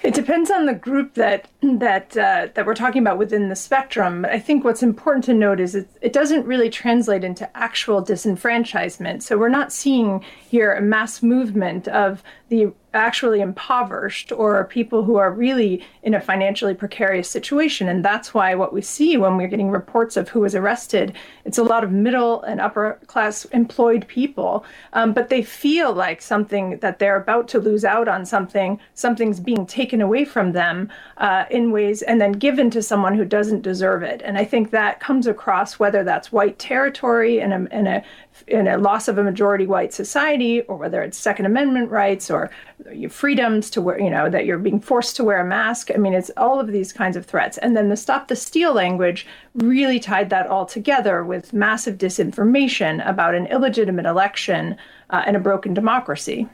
It 0.04 0.14
depends 0.14 0.50
on 0.50 0.66
the 0.66 0.74
group 0.74 1.14
that 1.16 1.48
that 1.62 2.18
uh, 2.18 2.48
that 2.56 2.66
we're 2.66 2.74
talking 2.74 3.02
about 3.02 3.20
within 3.20 3.50
the 3.50 3.56
spectrum. 3.56 4.26
I 4.26 4.40
think 4.40 4.64
what's 4.64 4.82
important 4.82 5.24
to 5.26 5.34
note 5.34 5.60
is 5.60 5.76
it, 5.76 5.88
it 6.02 6.12
doesn't 6.12 6.46
really 6.46 6.70
translate 6.70 7.24
into 7.24 7.56
actual 7.56 8.04
disenfranchisement. 8.04 9.22
So 9.22 9.38
we're 9.38 9.50
not 9.50 9.72
seeing 9.72 10.24
here 10.50 10.74
a 10.74 10.82
mass 10.82 11.22
movement 11.22 11.88
of 11.88 12.24
the 12.50 12.74
actually 12.94 13.40
impoverished 13.40 14.32
or 14.32 14.66
people 14.66 15.04
who 15.04 15.16
are 15.16 15.32
really 15.32 15.86
in 16.04 16.14
a 16.14 16.20
financially 16.20 16.74
precarious 16.74 17.30
situation. 17.30 17.88
And 17.88 18.04
that's 18.04 18.34
why 18.34 18.56
what 18.56 18.74
we 18.74 18.82
see 18.82 19.16
when 19.16 19.38
we're 19.38 19.48
getting 19.48 19.70
reports 19.70 20.18
of 20.18 20.30
who 20.30 20.42
was 20.42 20.56
arrested, 20.56 21.16
it's 21.46 21.58
a 21.58 21.64
lot 21.64 21.84
of 21.84 21.92
middle 21.92 22.42
and 22.42 22.60
upper 22.60 23.00
class 23.08 23.46
employed 23.46 24.06
people. 24.08 24.66
Um, 24.94 25.14
but 25.14 25.30
they 25.30 25.42
feel 25.42 25.94
like 25.94 26.22
something 26.22 26.80
that 26.80 27.00
they're 27.00 27.16
about 27.16 27.48
to 27.50 27.60
lose 27.60 27.86
out 27.86 28.08
on 28.08 28.26
something, 28.26 28.80
something's 28.94 29.40
being 29.40 29.66
taken 29.66 30.02
away 30.02 30.26
from 30.26 30.52
them 30.52 30.90
uh, 31.18 31.46
in 31.52 31.72
ways 31.72 32.02
and 32.02 32.20
then 32.20 32.32
given 32.32 32.70
to 32.72 32.82
someone 32.82 33.16
who 33.16 33.26
doesn't 33.26 33.62
deserve 33.62 34.04
it. 34.04 34.22
And 34.24 34.38
I 34.38 34.46
think 34.46 34.72
that 34.72 35.00
comes 35.00 35.28
across 35.28 35.80
whether 35.80 36.04
that's 36.04 36.32
white 36.32 36.58
territory 36.58 37.40
in 37.40 37.52
a, 37.52 37.68
a 37.72 38.04
a 38.50 38.78
loss 38.78 39.08
of 39.08 39.18
a 39.18 39.24
majority 39.24 39.68
white 39.68 39.94
society, 39.94 40.62
or 40.62 40.76
whether 40.78 41.02
it's 41.02 41.18
Second 41.18 41.46
Amendment 41.46 41.92
rights 41.92 42.32
or 42.32 42.50
your 42.92 43.10
freedoms 43.10 43.70
to 43.70 43.82
wear, 43.82 44.00
you 44.00 44.10
know, 44.10 44.30
that 44.30 44.46
you're 44.46 44.58
being 44.58 44.80
forced 44.80 45.16
to 45.18 45.24
wear 45.24 45.42
a 45.42 45.46
mask. 45.46 45.92
I 45.94 45.98
mean, 45.98 46.14
it's 46.14 46.32
all 46.38 46.60
of 46.60 46.68
these 46.68 46.92
kinds 46.94 47.16
of 47.16 47.26
threats. 47.26 47.58
And 47.60 47.76
then 47.76 47.90
the 47.90 47.98
Stop 47.98 48.28
the 48.28 48.36
Steal 48.36 48.74
language 48.74 49.28
really 49.54 50.00
tied 50.00 50.30
that 50.30 50.48
all 50.48 50.66
together 50.66 51.24
with 51.24 51.54
massive 51.54 51.98
disinformation 51.98 53.08
about 53.08 53.36
an 53.36 53.48
illegitimate 53.48 54.06
election 54.06 54.78
uh, 55.10 55.24
and 55.26 55.36
a 55.36 55.40
broken 55.40 55.74
democracy. 55.74 56.48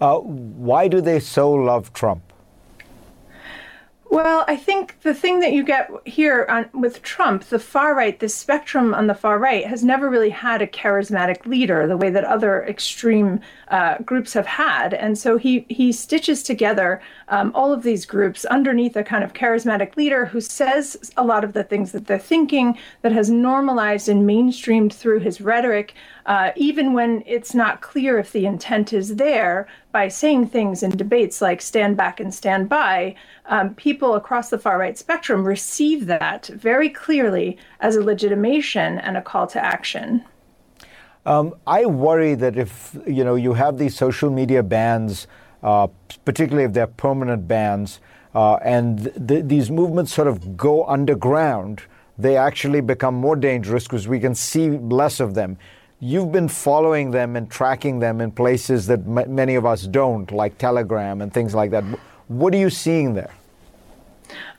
Uh, 0.00 0.18
why 0.18 0.88
do 0.88 1.00
they 1.00 1.20
so 1.20 1.52
love 1.52 1.92
Trump? 1.92 2.32
Well, 4.14 4.44
I 4.46 4.54
think 4.54 5.00
the 5.00 5.12
thing 5.12 5.40
that 5.40 5.54
you 5.54 5.64
get 5.64 5.90
here 6.04 6.46
on, 6.48 6.70
with 6.72 7.02
Trump, 7.02 7.42
the 7.46 7.58
far 7.58 7.96
right, 7.96 8.16
the 8.16 8.28
spectrum 8.28 8.94
on 8.94 9.08
the 9.08 9.14
far 9.14 9.40
right, 9.40 9.66
has 9.66 9.82
never 9.82 10.08
really 10.08 10.30
had 10.30 10.62
a 10.62 10.68
charismatic 10.68 11.46
leader 11.46 11.88
the 11.88 11.96
way 11.96 12.10
that 12.10 12.22
other 12.22 12.62
extreme 12.62 13.40
uh, 13.72 13.98
groups 14.04 14.32
have 14.34 14.46
had, 14.46 14.94
and 14.94 15.18
so 15.18 15.36
he 15.36 15.66
he 15.68 15.90
stitches 15.90 16.44
together 16.44 17.02
um, 17.26 17.50
all 17.56 17.72
of 17.72 17.82
these 17.82 18.06
groups 18.06 18.44
underneath 18.44 18.94
a 18.94 19.02
kind 19.02 19.24
of 19.24 19.32
charismatic 19.32 19.96
leader 19.96 20.26
who 20.26 20.40
says 20.40 21.10
a 21.16 21.24
lot 21.24 21.42
of 21.42 21.52
the 21.52 21.64
things 21.64 21.90
that 21.90 22.06
they're 22.06 22.16
thinking, 22.16 22.78
that 23.02 23.10
has 23.10 23.30
normalized 23.30 24.08
and 24.08 24.28
mainstreamed 24.28 24.92
through 24.92 25.18
his 25.18 25.40
rhetoric, 25.40 25.92
uh, 26.26 26.52
even 26.56 26.92
when 26.92 27.22
it's 27.26 27.54
not 27.54 27.82
clear 27.82 28.18
if 28.18 28.32
the 28.32 28.46
intent 28.46 28.92
is 28.92 29.16
there 29.16 29.68
by 29.92 30.08
saying 30.08 30.46
things 30.46 30.82
in 30.82 30.90
debates 30.90 31.42
like 31.42 31.60
stand 31.60 31.96
back 31.96 32.18
and 32.18 32.34
stand 32.34 32.68
by, 32.68 33.14
um, 33.46 33.74
people 33.74 34.14
across 34.14 34.48
the 34.48 34.58
far 34.58 34.78
right 34.78 34.96
spectrum 34.96 35.44
receive 35.44 36.06
that 36.06 36.46
very 36.46 36.88
clearly 36.88 37.58
as 37.80 37.96
a 37.96 38.02
legitimation 38.02 38.98
and 38.98 39.16
a 39.16 39.22
call 39.22 39.46
to 39.46 39.62
action. 39.62 40.24
Um, 41.26 41.54
I 41.66 41.86
worry 41.86 42.34
that 42.34 42.56
if 42.56 42.96
you 43.06 43.24
know 43.24 43.34
you 43.34 43.54
have 43.54 43.78
these 43.78 43.96
social 43.96 44.30
media 44.30 44.62
bans, 44.62 45.26
uh, 45.62 45.88
particularly 46.24 46.64
if 46.64 46.72
they're 46.72 46.86
permanent 46.86 47.48
bans, 47.48 48.00
uh, 48.34 48.54
and 48.56 49.10
th- 49.28 49.44
these 49.46 49.70
movements 49.70 50.12
sort 50.12 50.28
of 50.28 50.56
go 50.56 50.84
underground, 50.84 51.82
they 52.18 52.36
actually 52.36 52.80
become 52.80 53.14
more 53.14 53.36
dangerous 53.36 53.84
because 53.84 54.06
we 54.06 54.20
can 54.20 54.34
see 54.34 54.70
less 54.70 55.18
of 55.18 55.34
them 55.34 55.56
you've 56.00 56.32
been 56.32 56.48
following 56.48 57.10
them 57.10 57.36
and 57.36 57.50
tracking 57.50 57.98
them 57.98 58.20
in 58.20 58.30
places 58.30 58.86
that 58.86 59.00
m- 59.00 59.34
many 59.34 59.54
of 59.54 59.64
us 59.64 59.86
don't, 59.86 60.30
like 60.30 60.58
Telegram 60.58 61.20
and 61.22 61.32
things 61.32 61.54
like 61.54 61.70
that. 61.70 61.84
What 62.28 62.54
are 62.54 62.58
you 62.58 62.70
seeing 62.70 63.14
there? 63.14 63.32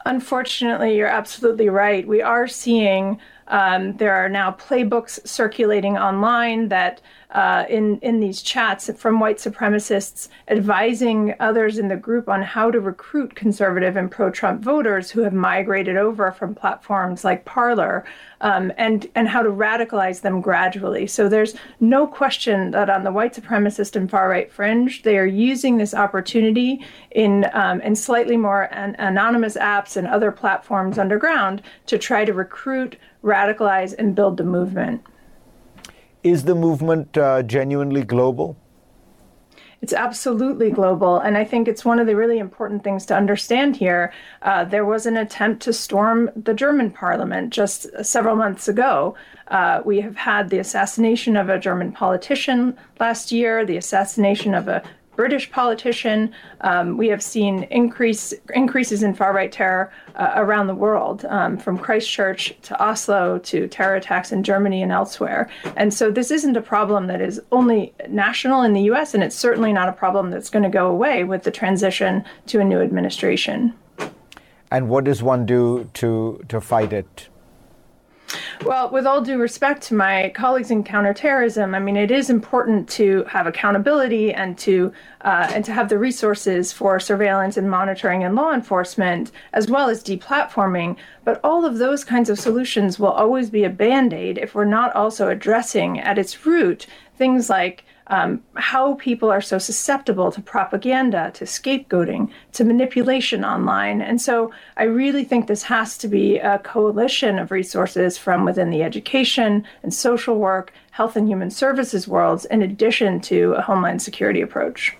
Unfortunately, 0.05 0.95
you're 0.95 1.07
absolutely 1.07 1.69
right. 1.69 2.07
We 2.07 2.21
are 2.21 2.47
seeing 2.47 3.19
um, 3.47 3.95
there 3.97 4.15
are 4.15 4.29
now 4.29 4.51
playbooks 4.51 5.25
circulating 5.27 5.97
online 5.97 6.69
that 6.69 7.01
uh, 7.31 7.65
in 7.69 7.99
in 7.99 8.19
these 8.19 8.41
chats 8.41 8.89
from 8.95 9.19
white 9.19 9.37
supremacists 9.37 10.29
advising 10.47 11.33
others 11.39 11.77
in 11.77 11.89
the 11.89 11.95
group 11.95 12.29
on 12.29 12.41
how 12.41 12.71
to 12.71 12.79
recruit 12.79 13.35
conservative 13.35 13.97
and 13.97 14.09
pro-Trump 14.09 14.61
voters 14.61 15.11
who 15.11 15.21
have 15.21 15.33
migrated 15.33 15.97
over 15.97 16.31
from 16.31 16.55
platforms 16.55 17.25
like 17.25 17.43
Parler, 17.43 18.05
um, 18.41 18.71
and 18.77 19.07
and 19.15 19.27
how 19.27 19.41
to 19.41 19.49
radicalize 19.49 20.21
them 20.21 20.39
gradually. 20.39 21.05
So 21.07 21.27
there's 21.27 21.55
no 21.79 22.07
question 22.07 22.71
that 22.71 22.89
on 22.89 23.03
the 23.03 23.11
white 23.11 23.33
supremacist 23.33 23.95
and 23.95 24.09
far 24.09 24.29
right 24.29 24.51
fringe, 24.51 25.03
they 25.03 25.17
are 25.17 25.25
using 25.25 25.77
this 25.77 25.93
opportunity 25.93 26.85
in 27.11 27.47
um, 27.53 27.81
in 27.81 27.95
slightly 27.95 28.37
more 28.37 28.73
an- 28.73 28.95
anonymous 28.97 29.57
apps 29.57 29.97
and 29.97 30.07
other 30.07 30.31
platforms 30.31 30.97
underground 30.97 31.61
to 31.87 31.97
try 31.97 32.23
to 32.23 32.33
recruit, 32.33 32.95
radicalize, 33.25 33.93
and 33.97 34.15
build 34.15 34.37
the 34.37 34.43
movement. 34.43 35.03
Is 36.23 36.43
the 36.43 36.55
movement 36.55 37.17
uh, 37.17 37.43
genuinely 37.43 38.03
global? 38.03 38.55
It's 39.81 39.93
absolutely 39.93 40.71
global. 40.71 41.19
And 41.19 41.37
I 41.37 41.43
think 41.43 41.67
it's 41.67 41.85
one 41.85 41.99
of 41.99 42.07
the 42.07 42.15
really 42.15 42.39
important 42.39 42.83
things 42.83 43.05
to 43.07 43.15
understand 43.15 43.75
here. 43.75 44.11
Uh, 44.41 44.63
there 44.63 44.85
was 44.85 45.05
an 45.05 45.17
attempt 45.17 45.61
to 45.63 45.73
storm 45.73 46.31
the 46.35 46.53
German 46.53 46.89
parliament 46.89 47.53
just 47.53 47.85
several 48.03 48.35
months 48.35 48.67
ago. 48.67 49.15
Uh, 49.49 49.81
we 49.85 50.01
have 50.01 50.15
had 50.15 50.49
the 50.49 50.57
assassination 50.57 51.37
of 51.37 51.49
a 51.49 51.59
German 51.59 51.91
politician 51.91 52.75
last 52.99 53.31
year, 53.31 53.63
the 53.63 53.77
assassination 53.77 54.55
of 54.55 54.67
a 54.67 54.81
British 55.15 55.51
politician. 55.51 56.31
Um, 56.61 56.97
we 56.97 57.07
have 57.09 57.21
seen 57.21 57.63
increase 57.63 58.33
increases 58.53 59.03
in 59.03 59.13
far 59.13 59.33
right 59.33 59.51
terror 59.51 59.91
uh, 60.15 60.33
around 60.35 60.67
the 60.67 60.75
world, 60.75 61.25
um, 61.25 61.57
from 61.57 61.77
Christchurch 61.77 62.53
to 62.63 62.83
Oslo 62.83 63.39
to 63.39 63.67
terror 63.67 63.95
attacks 63.95 64.31
in 64.31 64.43
Germany 64.43 64.81
and 64.81 64.91
elsewhere. 64.91 65.49
And 65.75 65.93
so 65.93 66.11
this 66.11 66.31
isn't 66.31 66.57
a 66.57 66.61
problem 66.61 67.07
that 67.07 67.21
is 67.21 67.41
only 67.51 67.93
national 68.09 68.61
in 68.61 68.73
the 68.73 68.81
U.S., 68.83 69.13
and 69.13 69.23
it's 69.23 69.35
certainly 69.35 69.73
not 69.73 69.89
a 69.89 69.93
problem 69.93 70.29
that's 70.29 70.49
going 70.49 70.63
to 70.63 70.69
go 70.69 70.87
away 70.87 71.23
with 71.23 71.43
the 71.43 71.51
transition 71.51 72.23
to 72.47 72.59
a 72.59 72.63
new 72.63 72.81
administration. 72.81 73.73
And 74.71 74.89
what 74.89 75.03
does 75.03 75.21
one 75.21 75.45
do 75.45 75.89
to 75.93 76.43
to 76.49 76.59
fight 76.59 76.91
it? 76.91 77.29
Well, 78.65 78.89
with 78.89 79.05
all 79.05 79.21
due 79.21 79.37
respect 79.37 79.83
to 79.83 79.93
my 79.93 80.31
colleagues 80.33 80.71
in 80.71 80.83
counterterrorism, 80.83 81.75
I 81.75 81.79
mean 81.79 81.95
it 81.95 82.09
is 82.09 82.31
important 82.31 82.89
to 82.89 83.23
have 83.25 83.45
accountability 83.45 84.33
and 84.33 84.57
to 84.57 84.91
uh, 85.21 85.51
and 85.53 85.63
to 85.65 85.71
have 85.71 85.87
the 85.87 85.99
resources 85.99 86.73
for 86.73 86.99
surveillance 86.99 87.57
and 87.57 87.69
monitoring 87.69 88.23
and 88.23 88.33
law 88.33 88.53
enforcement, 88.53 89.31
as 89.53 89.69
well 89.69 89.87
as 89.87 90.03
deplatforming. 90.03 90.97
But 91.23 91.39
all 91.43 91.63
of 91.63 91.77
those 91.77 92.03
kinds 92.03 92.27
of 92.27 92.39
solutions 92.39 92.97
will 92.97 93.11
always 93.11 93.51
be 93.51 93.65
a 93.65 93.69
band 93.69 94.13
aid 94.13 94.39
if 94.39 94.55
we're 94.55 94.65
not 94.65 94.95
also 94.95 95.29
addressing 95.29 95.99
at 95.99 96.17
its 96.17 96.43
root 96.43 96.87
things 97.17 97.51
like 97.51 97.85
um, 98.07 98.43
how 98.55 98.95
people 98.95 99.31
are 99.31 99.41
so 99.41 99.57
susceptible 99.57 100.31
to 100.31 100.41
propaganda, 100.41 101.31
to 101.35 101.45
scapegoating, 101.45 102.29
to 102.53 102.63
manipulation 102.63 103.43
online. 103.43 104.01
And 104.01 104.21
so 104.21 104.51
I 104.77 104.83
really 104.83 105.23
think 105.23 105.47
this 105.47 105.63
has 105.63 105.97
to 105.99 106.07
be 106.07 106.37
a 106.37 106.59
coalition 106.59 107.39
of 107.39 107.51
resources 107.51 108.17
from 108.17 108.45
within 108.45 108.69
the 108.69 108.83
education 108.83 109.65
and 109.81 109.93
social 109.93 110.37
work, 110.37 110.71
health 110.91 111.15
and 111.15 111.27
human 111.27 111.49
services 111.49 112.07
worlds 112.07 112.45
in 112.45 112.61
addition 112.61 113.19
to 113.21 113.53
a 113.53 113.61
homeland 113.61 114.01
security 114.01 114.41
approach. 114.41 114.95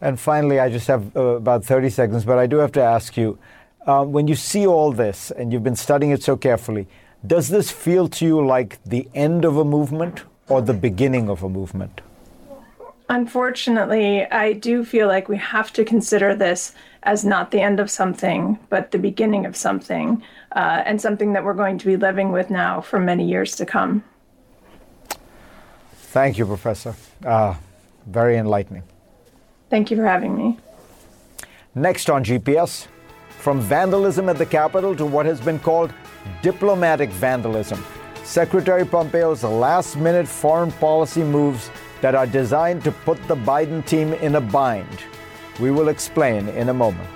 And 0.00 0.20
finally, 0.20 0.60
I 0.60 0.68
just 0.68 0.86
have 0.88 1.16
uh, 1.16 1.20
about 1.20 1.64
30 1.64 1.90
seconds, 1.90 2.24
but 2.24 2.38
I 2.38 2.46
do 2.46 2.58
have 2.58 2.72
to 2.72 2.82
ask 2.82 3.16
you 3.16 3.38
uh, 3.86 4.04
when 4.04 4.28
you 4.28 4.34
see 4.34 4.66
all 4.66 4.92
this 4.92 5.30
and 5.30 5.52
you've 5.52 5.64
been 5.64 5.76
studying 5.76 6.12
it 6.12 6.22
so 6.22 6.36
carefully, 6.36 6.86
does 7.26 7.48
this 7.48 7.70
feel 7.70 8.08
to 8.08 8.24
you 8.24 8.44
like 8.44 8.82
the 8.84 9.08
end 9.14 9.44
of 9.44 9.56
a 9.56 9.64
movement 9.64 10.24
or 10.48 10.62
the 10.62 10.74
beginning 10.74 11.28
of 11.28 11.42
a 11.42 11.48
movement? 11.48 12.00
Unfortunately, 13.08 14.24
I 14.26 14.52
do 14.52 14.84
feel 14.84 15.06
like 15.06 15.28
we 15.28 15.36
have 15.36 15.72
to 15.74 15.84
consider 15.84 16.34
this 16.34 16.74
as 17.04 17.24
not 17.24 17.52
the 17.52 17.60
end 17.60 17.78
of 17.78 17.88
something, 17.90 18.58
but 18.68 18.90
the 18.90 18.98
beginning 18.98 19.46
of 19.46 19.56
something, 19.56 20.22
uh, 20.52 20.82
and 20.84 21.00
something 21.00 21.32
that 21.34 21.44
we're 21.44 21.54
going 21.54 21.78
to 21.78 21.86
be 21.86 21.96
living 21.96 22.32
with 22.32 22.50
now 22.50 22.80
for 22.80 22.98
many 22.98 23.28
years 23.28 23.54
to 23.56 23.66
come. 23.66 24.02
Thank 25.92 26.36
you, 26.36 26.46
Professor. 26.46 26.96
Uh, 27.24 27.54
very 28.06 28.36
enlightening. 28.36 28.82
Thank 29.70 29.90
you 29.90 29.96
for 29.96 30.04
having 30.04 30.36
me. 30.36 30.58
Next 31.74 32.10
on 32.10 32.24
GPS, 32.24 32.88
from 33.28 33.60
vandalism 33.60 34.28
at 34.28 34.38
the 34.38 34.46
Capitol 34.46 34.96
to 34.96 35.06
what 35.06 35.26
has 35.26 35.40
been 35.40 35.58
called 35.60 35.92
diplomatic 36.42 37.10
vandalism. 37.10 37.84
Secretary 38.26 38.84
Pompeo's 38.84 39.44
last 39.44 39.96
minute 39.96 40.26
foreign 40.26 40.72
policy 40.72 41.22
moves 41.22 41.70
that 42.00 42.16
are 42.16 42.26
designed 42.26 42.82
to 42.82 42.90
put 42.90 43.22
the 43.28 43.36
Biden 43.36 43.86
team 43.86 44.12
in 44.14 44.34
a 44.34 44.40
bind. 44.40 45.04
We 45.60 45.70
will 45.70 45.88
explain 45.88 46.48
in 46.48 46.68
a 46.68 46.74
moment. 46.74 47.08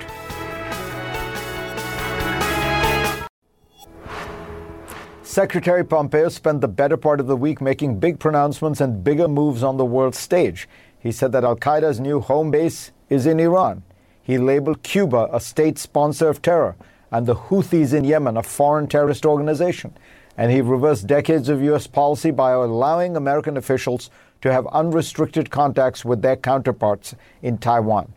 Secretary 5.23 5.85
Pompeo 5.85 6.29
spent 6.29 6.61
the 6.61 6.68
better 6.68 6.96
part 6.96 7.18
of 7.18 7.27
the 7.27 7.37
week 7.37 7.61
making 7.61 7.99
big 7.99 8.20
pronouncements 8.20 8.81
and 8.81 9.03
bigger 9.03 9.27
moves 9.27 9.64
on 9.64 9.79
the 9.79 9.85
world 9.85 10.14
stage. 10.14 10.68
He 11.01 11.11
said 11.11 11.33
that 11.33 11.42
Al 11.42 11.57
Qaeda's 11.57 11.99
new 11.99 12.20
home 12.20 12.53
base 12.53 12.92
is 13.09 13.27
in 13.27 13.40
Iran. 13.40 13.83
He 14.23 14.38
labeled 14.38 14.85
Cuba 14.85 15.29
a 15.33 15.40
state 15.40 15.77
sponsor 15.77 16.29
of 16.29 16.40
terror 16.40 16.77
and 17.11 17.27
the 17.27 17.35
Houthis 17.35 17.92
in 17.92 18.05
Yemen 18.05 18.37
a 18.37 18.44
foreign 18.44 18.87
terrorist 18.87 19.27
organization. 19.27 19.92
And 20.37 20.51
he 20.51 20.61
reversed 20.61 21.07
decades 21.07 21.49
of 21.49 21.62
U.S. 21.62 21.87
policy 21.87 22.31
by 22.31 22.53
allowing 22.53 23.16
American 23.16 23.57
officials 23.57 24.11
to 24.43 24.53
have 24.53 24.66
unrestricted 24.69 25.51
contacts 25.51 26.05
with 26.05 26.23
their 26.23 26.37
counterparts 26.37 27.14
in 27.43 27.59
Taiwan. 27.59 28.12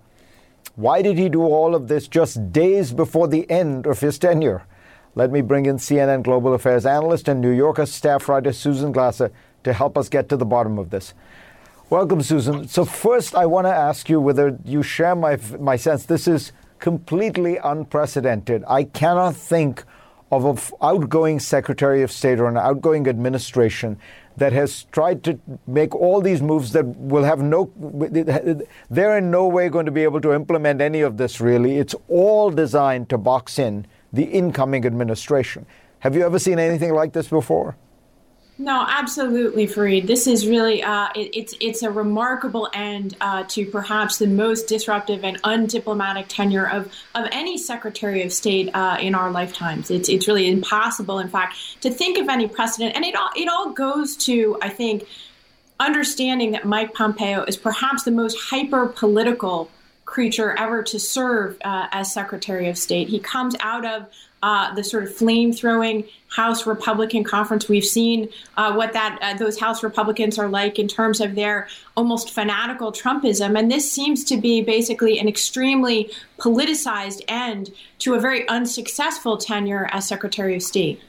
Why 0.76 1.02
did 1.02 1.17
he 1.17 1.30
do 1.30 1.41
all 1.43 1.76
of 1.76 1.88
this 1.88 2.08
just 2.08 2.52
days 2.52 2.93
before 2.93 3.28
the 3.28 3.49
end 3.49 3.86
of 3.86 3.99
his 3.99 4.17
tenure? 4.17 4.63
Let 5.15 5.32
me 5.32 5.41
bring 5.41 5.67
in 5.67 5.78
CNN 5.78 6.23
Global 6.23 6.54
Affairs 6.54 6.86
analyst 6.86 7.28
and 7.28 7.39
New 7.39 7.52
Yorker 7.52 7.86
staff 7.86 8.28
writer 8.28 8.52
Susan 8.52 8.91
Glasser 8.91 9.32
to 9.63 9.73
help 9.73 9.97
us 9.97 10.10
get 10.10 10.30
to 10.30 10.38
the 10.38 10.45
bottom 10.45 10.80
of 10.80 10.89
this. 10.89 11.13
Welcome, 11.89 12.23
Susan. 12.23 12.67
So, 12.67 12.86
first, 12.86 13.36
I 13.36 13.45
want 13.45 13.67
to 13.67 13.73
ask 13.73 14.10
you 14.10 14.19
whether 14.19 14.58
you 14.65 14.82
share 14.82 15.15
my, 15.15 15.38
my 15.60 15.76
sense 15.76 16.06
this 16.06 16.28
is 16.28 16.52
completely 16.80 17.58
unprecedented. 17.58 18.63
I 18.67 18.86
cannot 18.86 19.36
think 19.36 19.84
of 20.34 20.46
an 20.46 20.58
outgoing 20.82 21.39
Secretary 21.39 22.02
of 22.02 22.12
State 22.12 22.39
or 22.39 22.48
an 22.48 22.58
outgoing 22.58 23.08
administration 23.08 23.98
that 24.36 24.52
has 24.52 24.86
tried 24.86 25.24
to 25.24 25.39
make 25.67 25.93
all 25.93 26.22
these 26.22 26.41
moves 26.41 26.72
that 26.72 26.84
will 26.86 27.24
have 27.24 27.39
no, 27.39 27.72
they're 28.89 29.17
in 29.17 29.30
no 29.30 29.48
way 29.48 29.69
going 29.69 29.86
to 29.86 29.91
be 29.91 30.04
able 30.04 30.19
to 30.22 30.34
implement 30.34 30.82
any 30.82 31.02
of 31.02 31.17
this 31.17 31.39
really. 31.39 31.78
It's 31.78 31.93
all 32.08 32.50
designed 32.50 33.10
to 33.10 33.17
box 33.17 33.60
in 33.60 33.86
the 34.12 34.24
incoming 34.24 34.86
administration. 34.88 35.67
Have 36.00 36.15
you 36.15 36.26
ever 36.26 36.39
seen 36.39 36.58
anything 36.58 36.93
like 36.93 37.13
this 37.13 37.28
before? 37.28 37.76
No, 38.60 38.86
absolutely, 38.88 39.66
Fareed. 39.66 40.06
This 40.06 40.28
is 40.28 40.48
really 40.48 40.84
uh, 40.84 41.10
it, 41.16 41.32
it's 41.36 41.56
it's 41.60 41.82
a 41.82 41.89
remarkable 41.89 42.70
end 42.74 43.18
uh, 43.20 43.44
to 43.50 43.66
perhaps 43.66 44.20
the 44.20 44.28
most 44.28 44.68
disruptive 44.68 45.24
and 45.24 45.42
undiplomatic 45.42 46.26
tenure 46.28 46.70
of 46.70 46.92
of 47.16 47.28
any 47.32 47.58
Secretary 47.58 48.22
of 48.22 48.32
State 48.32 48.70
uh, 48.76 48.98
in 49.00 49.16
our 49.16 49.32
lifetimes. 49.32 49.89
It's 49.89 50.08
it's 50.08 50.28
really 50.28 50.48
impossible, 50.48 51.18
in 51.18 51.30
fact, 51.30 51.82
to 51.82 51.89
think 51.89 52.20
of 52.20 52.30
any 52.30 52.48
precedent. 52.48 52.96
And 52.96 53.04
it 53.04 53.16
all 53.16 53.32
it 53.36 53.50
all 53.50 53.72
goes 53.72 54.16
to 54.18 54.58
I 54.62 54.70
think 54.70 55.08
understanding 55.80 56.52
that 56.52 56.63
Mike 56.63 56.94
Pompeo 56.94 57.44
is 57.46 57.58
perhaps 57.58 58.04
the 58.04 58.12
most 58.12 58.38
hyper 58.39 58.86
political 58.88 59.72
creature 60.06 60.56
ever 60.58 60.84
to 60.84 61.00
serve 61.00 61.58
uh, 61.63 61.88
as 61.92 62.13
Secretary 62.13 62.70
of 62.70 62.78
State. 62.78 63.10
He 63.10 63.20
comes 63.20 63.56
out 63.60 63.86
of 63.86 64.08
uh, 64.44 64.74
the 64.76 64.84
sort 64.84 65.04
of 65.04 65.16
flame 65.16 65.54
throwing 65.54 66.04
House 66.28 66.68
Republican 66.68 67.24
conference. 67.24 67.70
We've 67.70 67.86
seen 67.86 68.28
uh, 68.58 68.74
what 68.74 68.92
that 68.92 69.18
uh, 69.22 69.38
those 69.38 69.58
House 69.58 69.84
Republicans 69.84 70.38
are 70.38 70.50
like 70.50 70.78
in 70.78 70.88
terms 70.88 71.22
of 71.22 71.36
their 71.36 71.70
almost 71.96 72.32
fanatical 72.32 72.92
Trumpism, 72.92 73.58
and 73.58 73.72
this 73.72 73.89
seems 73.89 74.24
to 74.26 74.38
be 74.38 74.62
basically 74.62 75.18
an 75.18 75.30
extremely 75.30 76.12
politicized 76.39 77.22
end 77.30 77.72
to 78.00 78.16
a 78.16 78.20
very 78.20 78.48
unsuccessful 78.50 79.38
tenure 79.38 79.88
as 79.92 80.08
Secretary 80.08 80.56
of 80.56 80.62
State. 80.62 81.00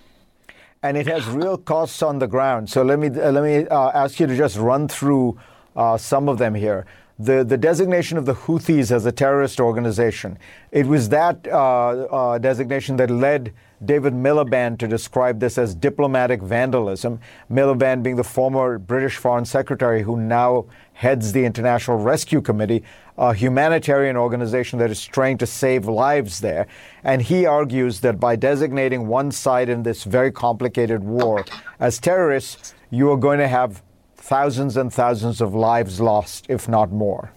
And 0.85 0.97
it 0.97 1.07
has 1.09 1.27
real 1.27 1.59
costs 1.59 2.03
on 2.03 2.21
the 2.21 2.29
ground. 2.29 2.71
So 2.71 2.83
let 2.83 3.01
me 3.01 3.09
uh, 3.09 3.33
let 3.33 3.43
me 3.43 3.67
uh, 3.67 3.91
ask 3.91 4.21
you 4.21 4.29
to 4.29 4.37
just 4.37 4.57
run 4.57 4.87
through 4.87 5.41
uh, 5.75 5.97
some 5.97 6.29
of 6.29 6.39
them 6.39 6.55
here 6.55 6.87
the, 7.19 7.45
the 7.45 7.57
designation 7.57 8.19
of 8.19 8.27
the 8.27 8.35
Houthis 8.35 8.91
as 8.91 9.07
a 9.07 9.13
terrorist 9.13 9.61
organization. 9.61 10.37
It 10.73 10.87
was 10.87 11.09
that 11.11 11.47
uh, 11.47 11.89
uh, 11.89 12.39
designation 12.39 12.97
that 12.97 13.09
led 13.09 13.53
David 13.85 14.15
Miliband 14.15 14.79
to 14.79 14.89
describe 14.89 15.39
this 15.39 15.57
as 15.57 15.75
diplomatic 15.75 16.43
vandalism. 16.43 17.21
Miliband 17.51 18.03
being 18.03 18.17
the 18.17 18.25
former 18.25 18.79
British 18.79 19.17
Foreign 19.17 19.45
Secretary 19.45 20.03
who 20.03 20.17
now 20.17 20.67
heads 20.95 21.33
the 21.33 21.45
International 21.45 21.99
Rescue 21.99 22.41
Committee, 22.41 22.83
a 23.17 23.33
humanitarian 23.33 24.17
organization 24.17 24.81
that 24.81 24.91
is 24.91 25.05
trying 25.05 25.39
to 25.39 25.47
save 25.47 25.87
lives 25.87 26.41
there. 26.41 26.67
And 27.05 27.23
he 27.23 27.47
argues 27.47 28.01
that 28.01 28.19
by 28.19 28.35
designating 28.35 29.07
one 29.07 29.31
side 29.31 29.69
in 29.69 29.85
this 29.85 30.03
very 30.03 30.33
complicated 30.33 31.05
war 31.05 31.45
as 31.79 32.01
terrorists, 32.01 32.75
you 32.91 33.11
are 33.11 33.17
going 33.17 33.39
to 33.39 33.49
have 33.49 33.84
thousands 34.25 34.79
and 34.79 34.91
thousands 34.91 35.43
of 35.43 35.55
lives 35.55 36.01
lost, 36.01 36.47
if 36.49 36.67
not 36.67 36.91
more. 36.91 37.31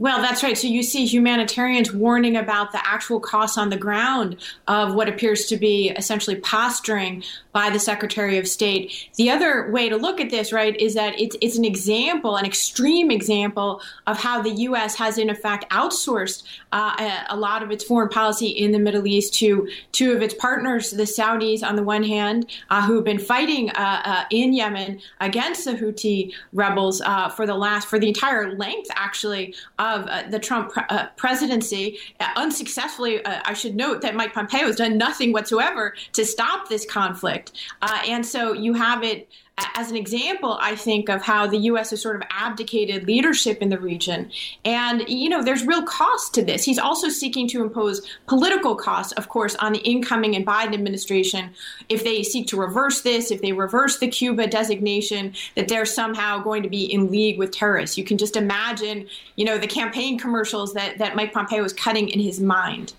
Well, 0.00 0.22
that's 0.22 0.44
right. 0.44 0.56
So 0.56 0.68
you 0.68 0.84
see 0.84 1.06
humanitarians 1.06 1.92
warning 1.92 2.36
about 2.36 2.70
the 2.70 2.86
actual 2.86 3.18
costs 3.18 3.58
on 3.58 3.70
the 3.70 3.76
ground 3.76 4.36
of 4.68 4.94
what 4.94 5.08
appears 5.08 5.46
to 5.46 5.56
be 5.56 5.90
essentially 5.90 6.36
posturing 6.36 7.24
by 7.52 7.70
the 7.70 7.80
Secretary 7.80 8.38
of 8.38 8.46
State. 8.46 9.08
The 9.16 9.30
other 9.30 9.68
way 9.72 9.88
to 9.88 9.96
look 9.96 10.20
at 10.20 10.30
this, 10.30 10.52
right, 10.52 10.80
is 10.80 10.94
that 10.94 11.18
it's 11.18 11.36
it's 11.42 11.58
an 11.58 11.64
example, 11.64 12.36
an 12.36 12.46
extreme 12.46 13.10
example 13.10 13.82
of 14.06 14.16
how 14.16 14.40
the 14.40 14.50
U.S. 14.50 14.94
has 14.94 15.18
in 15.18 15.30
effect 15.30 15.68
outsourced 15.70 16.44
uh, 16.70 17.24
a, 17.28 17.36
lot 17.36 17.64
of 17.64 17.72
its 17.72 17.82
foreign 17.82 18.08
policy 18.08 18.46
in 18.46 18.70
the 18.70 18.78
Middle 18.78 19.06
East 19.06 19.34
to 19.34 19.68
two 19.90 20.12
of 20.12 20.22
its 20.22 20.34
partners, 20.34 20.92
the 20.92 21.02
Saudis 21.02 21.64
on 21.64 21.74
the 21.74 21.82
one 21.82 22.04
hand, 22.04 22.46
uh, 22.70 22.86
who 22.86 22.94
have 22.96 23.04
been 23.04 23.18
fighting 23.18 23.70
uh, 23.70 24.02
uh 24.04 24.24
in 24.30 24.52
Yemen 24.52 25.00
against 25.20 25.64
the 25.64 25.72
Houthi 25.72 26.32
rebels 26.52 27.00
uh, 27.00 27.28
for 27.30 27.46
the 27.46 27.54
last 27.54 27.88
for 27.88 27.98
the 27.98 28.06
entire 28.06 28.54
length, 28.54 28.90
actually, 28.94 29.54
of 29.88 30.06
uh, 30.06 30.22
the 30.28 30.38
Trump 30.38 30.72
pre- 30.72 30.82
presidency, 31.16 31.98
unsuccessfully. 32.36 33.24
I 33.24 33.54
should 33.54 33.74
note 33.74 34.02
that 34.02 34.14
Mike 34.14 34.34
Pompeo 34.34 34.66
has 34.66 34.76
done 34.76 34.98
nothing 34.98 35.32
whatsoever 35.32 35.94
to 36.12 36.24
stop 36.24 36.68
this 36.68 36.84
conflict. 36.84 37.52
Uh, 37.82 38.00
and 38.06 38.24
so 38.24 38.52
you 38.52 38.74
have 38.74 39.02
it 39.02 39.28
as 39.74 39.90
an 39.90 39.96
example, 39.96 40.58
I 40.60 40.76
think, 40.76 41.08
of 41.08 41.22
how 41.22 41.46
the 41.46 41.58
U.S. 41.58 41.90
has 41.90 42.02
sort 42.02 42.16
of 42.16 42.22
abdicated 42.30 43.06
leadership 43.06 43.62
in 43.62 43.68
the 43.68 43.78
region. 43.78 44.30
And, 44.64 45.08
you 45.08 45.28
know, 45.28 45.42
there's 45.42 45.64
real 45.64 45.82
cost 45.82 46.34
to 46.34 46.44
this. 46.44 46.64
He's 46.64 46.78
also 46.78 47.08
seeking 47.08 47.48
to 47.48 47.62
impose 47.62 48.06
political 48.26 48.74
costs, 48.74 49.12
of 49.12 49.28
course, 49.28 49.54
on 49.56 49.72
the 49.72 49.80
incoming 49.80 50.36
and 50.36 50.46
Biden 50.46 50.74
administration. 50.74 51.50
If 51.88 52.04
they 52.04 52.22
seek 52.22 52.46
to 52.48 52.56
reverse 52.56 53.02
this, 53.02 53.30
if 53.30 53.40
they 53.42 53.52
reverse 53.52 53.98
the 53.98 54.08
Cuba 54.08 54.46
designation, 54.46 55.34
that 55.56 55.68
they're 55.68 55.86
somehow 55.86 56.42
going 56.42 56.62
to 56.62 56.68
be 56.68 56.84
in 56.84 57.10
league 57.10 57.38
with 57.38 57.50
terrorists. 57.50 57.96
You 57.98 58.04
can 58.04 58.18
just 58.18 58.36
imagine, 58.36 59.08
you 59.36 59.44
know, 59.44 59.58
the 59.58 59.66
campaign 59.66 60.18
commercials 60.18 60.74
that, 60.74 60.98
that 60.98 61.16
Mike 61.16 61.32
Pompeo 61.32 61.64
is 61.64 61.72
cutting 61.72 62.08
in 62.08 62.20
his 62.20 62.40
mind. 62.40 62.92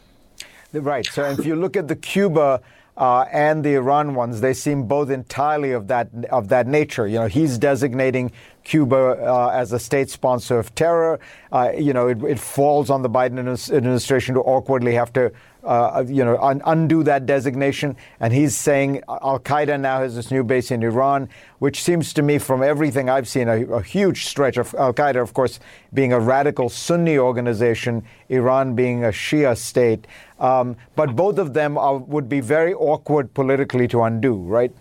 Right. 0.71 1.05
So 1.05 1.23
if 1.23 1.45
you 1.45 1.55
look 1.55 1.75
at 1.75 1.87
the 1.87 1.95
Cuba 1.95 2.61
uh, 2.99 3.25
and 3.31 3.63
the 3.63 3.75
Iran 3.75 4.13
ones, 4.13 4.41
they 4.41 4.53
seem 4.53 4.83
both 4.83 5.09
entirely 5.09 5.71
of 5.71 5.87
that 5.87 6.09
of 6.31 6.49
that 6.49 6.67
nature. 6.67 7.07
You 7.07 7.19
know, 7.19 7.27
he's 7.27 7.57
designating 7.57 8.33
Cuba 8.65 8.95
uh, 8.95 9.51
as 9.53 9.71
a 9.71 9.79
state 9.79 10.09
sponsor 10.09 10.59
of 10.59 10.75
terror. 10.75 11.19
Uh, 11.51 11.71
you 11.77 11.93
know, 11.93 12.09
it, 12.09 12.21
it, 12.23 12.39
falls 12.39 12.89
on 12.89 13.01
the 13.01 13.09
Biden 13.09 13.39
administration 13.71 14.35
to 14.35 14.41
awkwardly 14.41 14.93
have 14.93 15.13
to, 15.13 15.31
uh, 15.63 16.03
you 16.05 16.23
know, 16.25 16.37
un- 16.37 16.61
undo 16.65 17.01
that 17.03 17.25
designation. 17.25 17.95
And 18.19 18.33
he's 18.33 18.55
saying 18.55 19.01
Al 19.07 19.39
Qaeda 19.39 19.79
now 19.79 20.01
has 20.01 20.15
this 20.15 20.29
new 20.29 20.43
base 20.43 20.69
in 20.69 20.83
Iran, 20.83 21.29
which 21.59 21.81
seems 21.81 22.13
to 22.13 22.21
me, 22.21 22.37
from 22.37 22.61
everything 22.61 23.09
I've 23.09 23.27
seen, 23.27 23.47
a, 23.47 23.65
a 23.65 23.81
huge 23.81 24.25
stretch 24.25 24.57
of 24.57 24.75
Al 24.75 24.93
Qaeda, 24.93 25.21
of 25.21 25.33
course, 25.33 25.59
being 25.93 26.13
a 26.13 26.19
radical 26.19 26.69
Sunni 26.69 27.17
organization, 27.17 28.03
Iran 28.27 28.75
being 28.75 29.05
a 29.05 29.09
Shia 29.09 29.57
state. 29.57 30.05
Um, 30.39 30.77
but 30.95 31.15
both 31.15 31.37
of 31.37 31.53
them 31.53 31.77
are, 31.77 31.97
would 31.97 32.29
be 32.29 32.39
very 32.39 32.73
awkward 32.73 33.33
politically 33.33 33.87
to 33.89 34.03
undo, 34.03 34.35
right? 34.35 34.71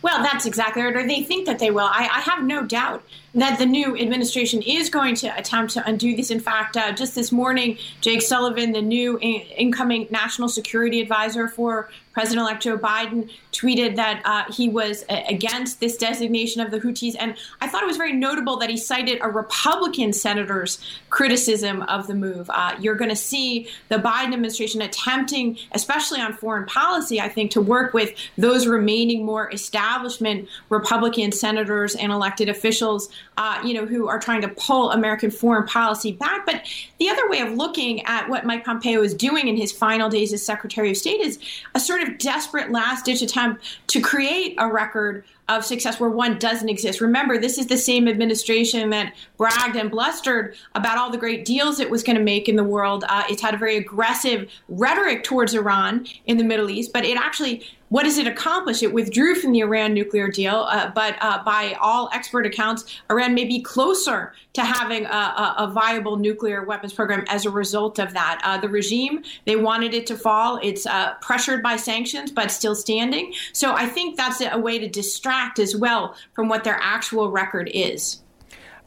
Well, 0.00 0.22
that's 0.22 0.46
exactly 0.46 0.82
right. 0.82 0.94
Or 0.94 1.06
they 1.06 1.22
think 1.22 1.46
that 1.46 1.58
they 1.58 1.70
will. 1.70 1.88
I, 1.90 2.08
I, 2.12 2.20
have 2.20 2.44
no 2.44 2.64
doubt 2.64 3.02
that 3.34 3.58
the 3.58 3.66
new 3.66 3.96
administration 3.96 4.62
is 4.62 4.90
going 4.90 5.16
to 5.16 5.36
attempt 5.36 5.72
to 5.74 5.86
undo 5.88 6.14
this. 6.14 6.30
In 6.30 6.40
fact, 6.40 6.76
uh, 6.76 6.92
just 6.92 7.14
this 7.14 7.32
morning, 7.32 7.78
Jake 8.00 8.22
Sullivan, 8.22 8.72
the 8.72 8.82
new 8.82 9.18
in- 9.18 9.42
incoming 9.56 10.06
national 10.10 10.48
security 10.48 11.00
advisor 11.00 11.48
for 11.48 11.90
President 12.18 12.40
elect 12.40 12.64
Joe 12.64 12.76
Biden 12.76 13.30
tweeted 13.52 13.94
that 13.94 14.22
uh, 14.24 14.52
he 14.52 14.68
was 14.68 15.04
uh, 15.08 15.20
against 15.28 15.78
this 15.78 15.96
designation 15.96 16.60
of 16.60 16.72
the 16.72 16.80
Houthis. 16.80 17.14
And 17.16 17.36
I 17.60 17.68
thought 17.68 17.84
it 17.84 17.86
was 17.86 17.96
very 17.96 18.12
notable 18.12 18.56
that 18.56 18.68
he 18.68 18.76
cited 18.76 19.18
a 19.20 19.28
Republican 19.28 20.12
senator's 20.12 20.84
criticism 21.10 21.82
of 21.82 22.08
the 22.08 22.14
move. 22.14 22.50
Uh, 22.52 22.74
you're 22.80 22.96
going 22.96 23.10
to 23.10 23.16
see 23.16 23.68
the 23.88 23.98
Biden 23.98 24.32
administration 24.32 24.82
attempting, 24.82 25.58
especially 25.70 26.20
on 26.20 26.32
foreign 26.32 26.66
policy, 26.66 27.20
I 27.20 27.28
think, 27.28 27.52
to 27.52 27.60
work 27.60 27.94
with 27.94 28.14
those 28.36 28.66
remaining 28.66 29.24
more 29.24 29.48
establishment 29.88 30.48
Republican 30.68 31.32
senators 31.32 31.94
and 31.94 32.12
elected 32.12 32.48
officials, 32.48 33.08
uh, 33.36 33.60
you 33.64 33.72
know, 33.74 33.86
who 33.86 34.08
are 34.08 34.18
trying 34.18 34.42
to 34.42 34.48
pull 34.48 34.90
American 34.90 35.30
foreign 35.30 35.66
policy 35.66 36.12
back. 36.12 36.44
But 36.44 36.62
the 36.98 37.08
other 37.08 37.28
way 37.28 37.40
of 37.40 37.54
looking 37.54 38.02
at 38.04 38.28
what 38.28 38.44
Mike 38.44 38.64
Pompeo 38.64 39.02
is 39.02 39.14
doing 39.14 39.48
in 39.48 39.56
his 39.56 39.72
final 39.72 40.10
days 40.10 40.32
as 40.32 40.44
Secretary 40.44 40.90
of 40.90 40.96
State 40.96 41.20
is 41.20 41.38
a 41.74 41.80
sort 41.80 42.02
of 42.02 42.18
desperate 42.18 42.70
last 42.70 43.06
ditch 43.06 43.22
attempt 43.22 43.62
to 43.88 44.00
create 44.00 44.54
a 44.58 44.70
record 44.70 45.24
of 45.48 45.64
success 45.64 45.98
where 45.98 46.10
one 46.10 46.38
doesn't 46.38 46.68
exist. 46.68 47.00
Remember, 47.00 47.38
this 47.38 47.56
is 47.56 47.68
the 47.68 47.78
same 47.78 48.06
administration 48.06 48.90
that 48.90 49.14
bragged 49.38 49.76
and 49.76 49.90
blustered 49.90 50.54
about 50.74 50.98
all 50.98 51.10
the 51.10 51.16
great 51.16 51.46
deals 51.46 51.80
it 51.80 51.90
was 51.90 52.02
going 52.02 52.18
to 52.18 52.22
make 52.22 52.50
in 52.50 52.56
the 52.56 52.64
world. 52.64 53.04
Uh, 53.08 53.22
it's 53.30 53.40
had 53.40 53.54
a 53.54 53.56
very 53.56 53.78
aggressive 53.78 54.50
rhetoric 54.68 55.24
towards 55.24 55.54
Iran 55.54 56.06
in 56.26 56.36
the 56.36 56.44
Middle 56.44 56.68
East, 56.68 56.92
but 56.92 57.04
it 57.04 57.16
actually 57.16 57.66
what 57.88 58.04
does 58.04 58.18
it 58.18 58.26
accomplish? 58.26 58.82
It 58.82 58.92
withdrew 58.92 59.34
from 59.36 59.52
the 59.52 59.60
Iran 59.60 59.94
nuclear 59.94 60.28
deal, 60.28 60.66
uh, 60.68 60.90
but 60.94 61.16
uh, 61.20 61.42
by 61.44 61.76
all 61.80 62.10
expert 62.12 62.46
accounts, 62.46 63.00
Iran 63.10 63.34
may 63.34 63.44
be 63.44 63.60
closer 63.60 64.34
to 64.54 64.62
having 64.62 65.06
a, 65.06 65.08
a, 65.08 65.54
a 65.58 65.70
viable 65.72 66.16
nuclear 66.16 66.64
weapons 66.64 66.92
program 66.92 67.24
as 67.28 67.46
a 67.46 67.50
result 67.50 67.98
of 67.98 68.12
that. 68.12 68.40
Uh, 68.44 68.58
the 68.58 68.68
regime, 68.68 69.22
they 69.44 69.56
wanted 69.56 69.94
it 69.94 70.06
to 70.06 70.16
fall. 70.16 70.58
It's 70.62 70.86
uh, 70.86 71.14
pressured 71.20 71.62
by 71.62 71.76
sanctions, 71.76 72.30
but 72.30 72.50
still 72.50 72.74
standing. 72.74 73.32
So 73.52 73.74
I 73.74 73.86
think 73.86 74.16
that's 74.16 74.40
a 74.40 74.58
way 74.58 74.78
to 74.78 74.88
distract 74.88 75.58
as 75.58 75.76
well 75.76 76.14
from 76.34 76.48
what 76.48 76.64
their 76.64 76.78
actual 76.80 77.30
record 77.30 77.70
is. 77.72 78.22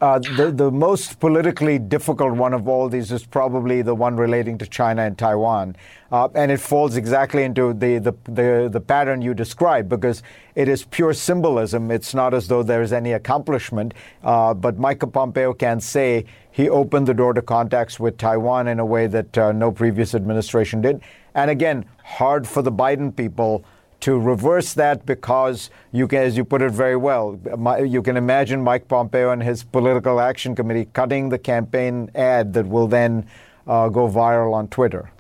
Uh, 0.02 0.18
the, 0.36 0.52
the 0.52 0.72
most 0.72 1.20
politically 1.20 1.78
difficult 1.78 2.34
one 2.34 2.56
of 2.56 2.68
all 2.68 2.90
these 2.90 3.12
is 3.12 3.24
probably 3.24 3.84
the 3.84 3.94
one 3.94 4.18
relating 4.18 4.58
to 4.58 4.66
China 4.66 5.04
and 5.04 5.16
Taiwan. 5.16 5.76
Uh, 6.12 6.28
and 6.34 6.52
it 6.52 6.60
falls 6.60 6.98
exactly 6.98 7.44
into 7.44 7.72
the, 7.74 8.00
the, 8.00 8.12
the, 8.24 8.70
the, 8.72 8.82
pattern 8.82 9.22
you 9.22 9.36
describe 9.36 9.88
because 9.88 10.24
it 10.56 10.68
is 10.68 10.86
pure 10.86 11.14
symbolism. 11.14 11.92
It's 11.92 12.16
not 12.16 12.34
as 12.34 12.48
though 12.48 12.64
there 12.64 12.82
is 12.82 12.92
any 12.92 13.12
accomplishment. 13.12 13.94
Uh, 14.24 14.56
but 14.56 14.80
Michael 14.80 15.12
Pompeo 15.12 15.54
can 15.54 15.80
say 15.80 16.26
he 16.50 16.68
opened 16.68 17.08
the 17.08 17.14
door 17.14 17.34
to 17.34 17.42
contacts 17.44 18.00
with 18.00 18.18
Taiwan 18.18 18.68
in 18.68 18.80
a 18.80 18.86
way 18.86 19.06
that 19.06 19.38
uh, 19.38 19.52
no 19.52 19.72
previous 19.72 20.16
administration 20.16 20.82
did. 20.82 21.00
And 21.36 21.52
again, 21.52 21.86
hard 22.04 22.48
for 22.48 22.64
the 22.64 22.72
Biden 22.72 23.16
people 23.16 23.64
to 24.02 24.20
reverse 24.20 24.74
that 24.74 25.06
because 25.06 25.70
you 25.92 26.08
can, 26.08 26.24
as 26.24 26.36
you 26.36 26.44
put 26.44 26.62
it 26.62 26.72
very 26.72 26.98
well, 26.98 27.40
you 27.86 28.02
can 28.02 28.18
imagine 28.18 28.62
Mike 28.62 28.88
Pompeo 28.88 29.32
and 29.32 29.42
his 29.42 29.64
political 29.64 30.20
action 30.20 30.56
committee 30.56 30.86
cutting 30.94 31.30
the 31.30 31.40
campaign 31.40 32.12
ad 32.16 32.54
that 32.54 32.68
will 32.68 32.88
then 32.88 33.26
uh, 33.68 33.90
go 33.90 34.10
viral 34.10 34.54
on 34.54 34.68
Twitter. 34.68 35.12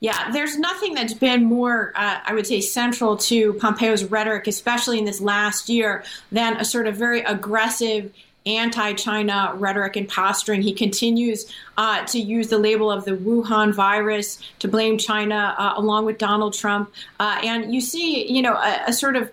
Yeah, 0.00 0.30
there's 0.32 0.58
nothing 0.58 0.94
that's 0.94 1.14
been 1.14 1.44
more, 1.44 1.92
uh, 1.96 2.18
I 2.24 2.34
would 2.34 2.46
say, 2.46 2.60
central 2.60 3.16
to 3.16 3.54
Pompeo's 3.54 4.04
rhetoric, 4.04 4.46
especially 4.46 4.98
in 4.98 5.04
this 5.04 5.20
last 5.20 5.68
year, 5.68 6.04
than 6.30 6.56
a 6.56 6.64
sort 6.64 6.86
of 6.86 6.96
very 6.96 7.20
aggressive 7.22 8.12
anti 8.48 8.94
China 8.94 9.52
rhetoric 9.54 9.96
and 9.96 10.08
posturing. 10.08 10.62
He 10.62 10.72
continues 10.72 11.52
uh, 11.76 12.04
to 12.06 12.18
use 12.18 12.48
the 12.48 12.58
label 12.58 12.90
of 12.90 13.04
the 13.04 13.12
Wuhan 13.12 13.74
virus 13.74 14.40
to 14.60 14.68
blame 14.68 14.98
China, 14.98 15.54
uh, 15.58 15.74
along 15.76 16.06
with 16.06 16.18
Donald 16.18 16.54
Trump. 16.54 16.92
Uh, 17.20 17.38
and 17.44 17.72
you 17.72 17.80
see, 17.80 18.30
you 18.30 18.42
know, 18.42 18.54
a, 18.54 18.84
a 18.88 18.92
sort 18.92 19.16
of 19.16 19.30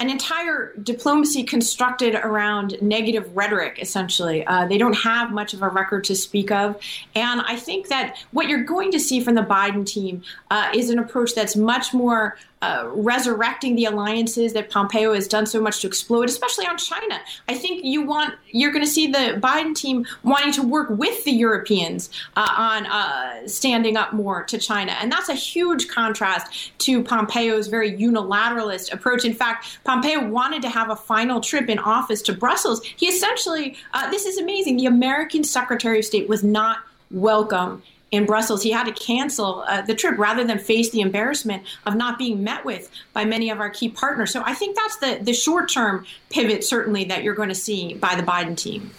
an 0.00 0.10
entire 0.10 0.72
diplomacy 0.82 1.42
constructed 1.42 2.14
around 2.14 2.80
negative 2.80 3.36
rhetoric, 3.36 3.78
essentially. 3.80 4.46
Uh, 4.46 4.64
they 4.66 4.78
don't 4.78 4.96
have 4.96 5.32
much 5.32 5.54
of 5.54 5.62
a 5.62 5.68
record 5.68 6.04
to 6.04 6.14
speak 6.14 6.52
of. 6.52 6.80
And 7.16 7.40
I 7.40 7.56
think 7.56 7.88
that 7.88 8.16
what 8.30 8.46
you're 8.46 8.62
going 8.62 8.92
to 8.92 9.00
see 9.00 9.20
from 9.20 9.34
the 9.34 9.42
Biden 9.42 9.84
team 9.84 10.22
uh, 10.50 10.70
is 10.72 10.90
an 10.90 11.00
approach 11.00 11.34
that's 11.34 11.56
much 11.56 11.92
more 11.92 12.36
uh, 12.62 12.88
resurrecting 12.92 13.76
the 13.76 13.84
alliances 13.84 14.52
that 14.52 14.70
Pompeo 14.70 15.14
has 15.14 15.28
done 15.28 15.46
so 15.46 15.60
much 15.60 15.80
to 15.80 15.86
explode, 15.86 16.28
especially 16.28 16.66
on 16.66 16.76
China. 16.76 17.20
I 17.48 17.54
think 17.54 17.84
you 17.84 18.02
want 18.02 18.34
you're 18.50 18.72
going 18.72 18.84
to 18.84 18.90
see 18.90 19.06
the 19.06 19.38
Biden 19.40 19.74
team 19.74 20.06
wanting 20.22 20.52
to 20.52 20.62
work 20.62 20.90
with 20.90 21.24
the 21.24 21.30
Europeans 21.30 22.10
uh, 22.36 22.48
on 22.56 22.86
uh, 22.86 23.46
standing 23.46 23.96
up 23.96 24.12
more 24.12 24.42
to 24.44 24.58
China, 24.58 24.92
and 25.00 25.12
that's 25.12 25.28
a 25.28 25.34
huge 25.34 25.88
contrast 25.88 26.76
to 26.78 27.02
Pompeo's 27.02 27.68
very 27.68 27.92
unilateralist 27.92 28.92
approach. 28.92 29.24
In 29.24 29.34
fact, 29.34 29.78
Pompeo 29.84 30.26
wanted 30.28 30.62
to 30.62 30.68
have 30.68 30.90
a 30.90 30.96
final 30.96 31.40
trip 31.40 31.68
in 31.68 31.78
office 31.78 32.22
to 32.22 32.32
Brussels. 32.32 32.84
He 32.96 33.06
essentially, 33.06 33.76
uh, 33.94 34.10
this 34.10 34.26
is 34.26 34.38
amazing. 34.38 34.76
The 34.76 34.86
American 34.86 35.44
Secretary 35.44 36.00
of 36.00 36.04
State 36.04 36.28
was 36.28 36.42
not 36.42 36.78
welcome 37.10 37.82
in 38.10 38.24
Brussels, 38.26 38.62
he 38.62 38.70
had 38.70 38.84
to 38.84 38.92
cancel 38.92 39.64
uh, 39.68 39.82
the 39.82 39.94
trip 39.94 40.18
rather 40.18 40.44
than 40.44 40.58
face 40.58 40.90
the 40.90 41.00
embarrassment 41.00 41.62
of 41.86 41.94
not 41.94 42.18
being 42.18 42.42
met 42.42 42.64
with 42.64 42.90
by 43.12 43.24
many 43.24 43.50
of 43.50 43.60
our 43.60 43.70
key 43.70 43.88
partners. 43.88 44.32
So 44.32 44.42
I 44.44 44.54
think 44.54 44.76
that's 44.76 44.96
the, 44.96 45.18
the 45.22 45.34
short 45.34 45.70
term 45.70 46.06
pivot, 46.30 46.64
certainly, 46.64 47.04
that 47.04 47.22
you're 47.22 47.34
going 47.34 47.50
to 47.50 47.54
see 47.54 47.94
by 47.94 48.14
the 48.14 48.22
Biden 48.22 48.56
team. 48.56 48.90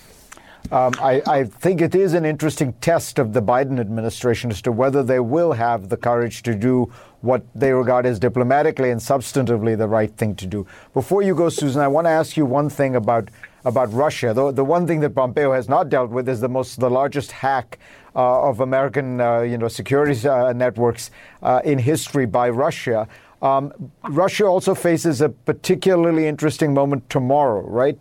Um, 0.71 0.93
I, 0.99 1.21
I, 1.25 1.43
think 1.45 1.81
it 1.81 1.95
is 1.95 2.13
an 2.13 2.25
interesting 2.25 2.73
test 2.73 3.17
of 3.17 3.33
the 3.33 3.41
Biden 3.41 3.79
administration 3.79 4.51
as 4.51 4.61
to 4.61 4.71
whether 4.71 5.01
they 5.01 5.19
will 5.19 5.53
have 5.53 5.89
the 5.89 5.97
courage 5.97 6.43
to 6.43 6.53
do 6.53 6.91
what 7.21 7.43
they 7.53 7.73
regard 7.73 8.05
as 8.05 8.19
diplomatically 8.19 8.91
and 8.91 9.01
substantively 9.01 9.77
the 9.77 9.87
right 9.87 10.15
thing 10.15 10.35
to 10.35 10.45
do. 10.45 10.65
Before 10.93 11.21
you 11.21 11.35
go, 11.35 11.49
Susan, 11.49 11.81
I 11.81 11.87
want 11.87 12.05
to 12.05 12.11
ask 12.11 12.37
you 12.37 12.45
one 12.45 12.69
thing 12.69 12.95
about 12.95 13.29
about 13.65 13.91
Russia. 13.93 14.33
The, 14.33 14.51
the 14.51 14.63
one 14.63 14.87
thing 14.87 15.01
that 15.01 15.09
Pompeo 15.11 15.51
has 15.51 15.67
not 15.67 15.89
dealt 15.89 16.11
with 16.11 16.29
is 16.29 16.39
the 16.39 16.49
most 16.49 16.79
the 16.79 16.89
largest 16.89 17.31
hack 17.31 17.77
uh, 18.15 18.49
of 18.49 18.59
American 18.59 19.19
uh, 19.19 19.41
you 19.41 19.57
know 19.57 19.67
security 19.67 20.27
uh, 20.27 20.53
networks 20.53 21.11
uh, 21.43 21.61
in 21.63 21.79
history 21.79 22.25
by 22.25 22.49
Russia. 22.49 23.07
Um, 23.41 23.91
Russia 24.03 24.45
also 24.45 24.75
faces 24.75 25.21
a 25.21 25.29
particularly 25.29 26.27
interesting 26.27 26.73
moment 26.73 27.09
tomorrow, 27.09 27.61
right? 27.61 27.97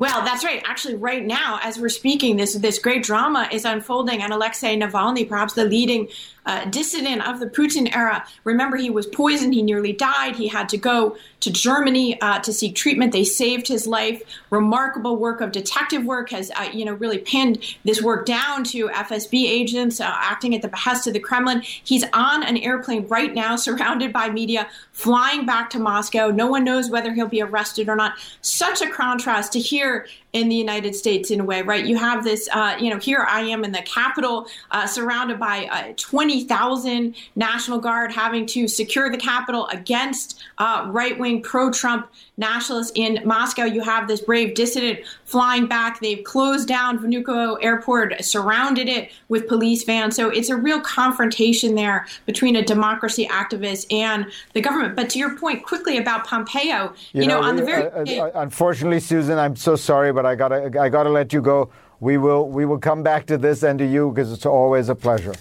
Well, 0.00 0.24
that's 0.24 0.44
right. 0.44 0.62
Actually, 0.64 0.94
right 0.94 1.26
now, 1.26 1.60
as 1.62 1.78
we're 1.78 1.90
speaking, 1.90 2.38
this 2.38 2.54
this 2.54 2.78
great 2.78 3.02
drama 3.02 3.48
is 3.52 3.66
unfolding, 3.66 4.22
and 4.22 4.32
Alexei 4.32 4.78
Navalny, 4.78 5.28
perhaps 5.28 5.52
the 5.52 5.66
leading 5.66 6.08
uh, 6.50 6.64
dissident 6.64 7.26
of 7.28 7.38
the 7.38 7.46
Putin 7.46 7.94
era. 7.94 8.26
Remember, 8.42 8.76
he 8.76 8.90
was 8.90 9.06
poisoned. 9.06 9.54
He 9.54 9.62
nearly 9.62 9.92
died. 9.92 10.34
He 10.34 10.48
had 10.48 10.68
to 10.70 10.76
go 10.76 11.16
to 11.40 11.50
Germany 11.52 12.20
uh, 12.20 12.40
to 12.40 12.52
seek 12.52 12.74
treatment. 12.74 13.12
They 13.12 13.22
saved 13.22 13.68
his 13.68 13.86
life. 13.86 14.20
Remarkable 14.50 15.16
work 15.16 15.40
of 15.40 15.52
detective 15.52 16.04
work 16.04 16.30
has, 16.30 16.50
uh, 16.56 16.68
you 16.72 16.84
know, 16.84 16.94
really 16.94 17.18
pinned 17.18 17.76
this 17.84 18.02
work 18.02 18.26
down 18.26 18.64
to 18.64 18.88
FSB 18.88 19.44
agents 19.44 20.00
uh, 20.00 20.12
acting 20.12 20.52
at 20.56 20.62
the 20.62 20.68
behest 20.68 21.06
of 21.06 21.12
the 21.12 21.20
Kremlin. 21.20 21.60
He's 21.60 22.04
on 22.12 22.42
an 22.42 22.56
airplane 22.56 23.06
right 23.06 23.32
now, 23.32 23.54
surrounded 23.70 24.12
by 24.12 24.28
media, 24.28 24.66
flying 24.90 25.46
back 25.46 25.70
to 25.70 25.78
Moscow. 25.78 26.30
No 26.30 26.48
one 26.48 26.64
knows 26.64 26.90
whether 26.90 27.14
he'll 27.14 27.28
be 27.28 27.42
arrested 27.42 27.88
or 27.88 27.94
not. 27.94 28.14
Such 28.40 28.82
a 28.82 28.90
contrast 28.90 29.52
to 29.52 29.60
here 29.60 30.06
in 30.32 30.48
the 30.48 30.54
United 30.54 30.94
States 30.94 31.30
in 31.30 31.40
a 31.40 31.44
way, 31.44 31.62
right? 31.62 31.84
You 31.84 31.96
have 31.96 32.22
this, 32.22 32.48
uh, 32.52 32.76
you 32.78 32.90
know, 32.90 32.98
here 32.98 33.26
I 33.28 33.40
am 33.40 33.64
in 33.64 33.72
the 33.72 33.82
Capitol, 33.82 34.46
uh, 34.70 34.86
surrounded 34.86 35.40
by 35.40 35.66
uh, 35.66 35.92
20,000 35.96 37.14
National 37.34 37.78
Guard 37.78 38.12
having 38.12 38.46
to 38.46 38.68
secure 38.68 39.10
the 39.10 39.18
Capitol 39.18 39.66
against 39.68 40.40
uh, 40.58 40.86
right 40.88 41.18
wing 41.18 41.42
pro 41.42 41.70
Trump 41.70 42.08
nationalists 42.40 42.90
in 42.96 43.20
Moscow. 43.24 43.64
You 43.64 43.82
have 43.82 44.08
this 44.08 44.20
brave 44.20 44.54
dissident 44.54 45.00
flying 45.24 45.66
back. 45.66 46.00
They've 46.00 46.24
closed 46.24 46.66
down 46.66 46.98
Vnukovo 46.98 47.58
Airport, 47.62 48.24
surrounded 48.24 48.88
it 48.88 49.12
with 49.28 49.46
police 49.46 49.84
vans. 49.84 50.16
So 50.16 50.30
it's 50.30 50.48
a 50.48 50.56
real 50.56 50.80
confrontation 50.80 51.74
there 51.74 52.06
between 52.26 52.56
a 52.56 52.64
democracy 52.64 53.26
activist 53.26 53.92
and 53.92 54.26
the 54.54 54.60
government. 54.60 54.96
But 54.96 55.10
to 55.10 55.18
your 55.18 55.36
point 55.36 55.64
quickly 55.64 55.98
about 55.98 56.26
Pompeo, 56.26 56.94
you, 57.12 57.22
you 57.22 57.28
know, 57.28 57.40
know, 57.40 57.46
on 57.46 57.56
the 57.56 57.62
very. 57.62 57.84
Uh, 57.84 58.24
uh, 58.24 58.30
unfortunately, 58.34 59.00
Susan, 59.00 59.38
I'm 59.38 59.54
so 59.54 59.76
sorry, 59.76 60.12
but 60.12 60.26
I 60.26 60.34
gotta, 60.34 60.80
I 60.80 60.88
gotta 60.88 61.10
let 61.10 61.32
you 61.32 61.42
go. 61.42 61.70
We 62.00 62.16
will, 62.16 62.48
we 62.48 62.64
will 62.64 62.78
come 62.78 63.02
back 63.02 63.26
to 63.26 63.36
this 63.36 63.62
and 63.62 63.78
to 63.78 63.86
you 63.86 64.10
because 64.10 64.32
it's 64.32 64.46
always 64.46 64.88
a 64.88 64.94
pleasure. 64.94 65.34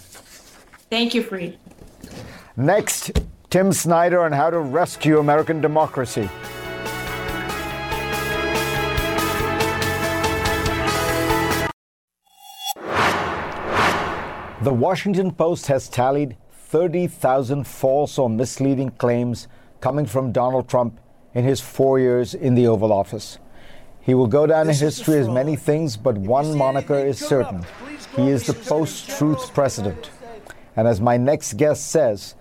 Thank 0.89 1.13
you, 1.13 1.23
Fareed. 1.23 1.55
Next, 2.57 3.21
Tim 3.49 3.71
Snyder 3.71 4.21
on 4.21 4.31
how 4.33 4.49
to 4.49 4.59
rescue 4.59 5.19
American 5.19 5.61
democracy. 5.61 6.29
The 14.69 14.75
Washington 14.75 15.31
Post 15.31 15.65
has 15.65 15.89
tallied 15.89 16.37
30,000 16.51 17.65
false 17.65 18.19
or 18.19 18.29
misleading 18.29 18.91
claims 18.91 19.47
coming 19.81 20.05
from 20.05 20.31
Donald 20.31 20.69
Trump 20.69 20.99
in 21.33 21.43
his 21.43 21.59
four 21.59 21.97
years 21.97 22.35
in 22.35 22.53
the 22.53 22.67
Oval 22.67 22.93
Office. 22.93 23.39
He 23.99 24.13
will 24.13 24.27
go 24.27 24.45
down 24.45 24.69
in 24.69 24.75
history 24.75 25.17
as 25.17 25.27
many 25.27 25.55
things, 25.55 25.97
but 25.97 26.19
one 26.19 26.55
moniker 26.55 26.99
is 26.99 27.17
certain. 27.17 27.65
He 28.15 28.29
is 28.29 28.45
the 28.45 28.53
post 28.53 29.09
truth 29.09 29.55
president. 29.55 30.11
And 30.75 30.87
as 30.87 31.01
my 31.01 31.17
next 31.17 31.57
guest 31.57 31.89
says, 31.89 32.35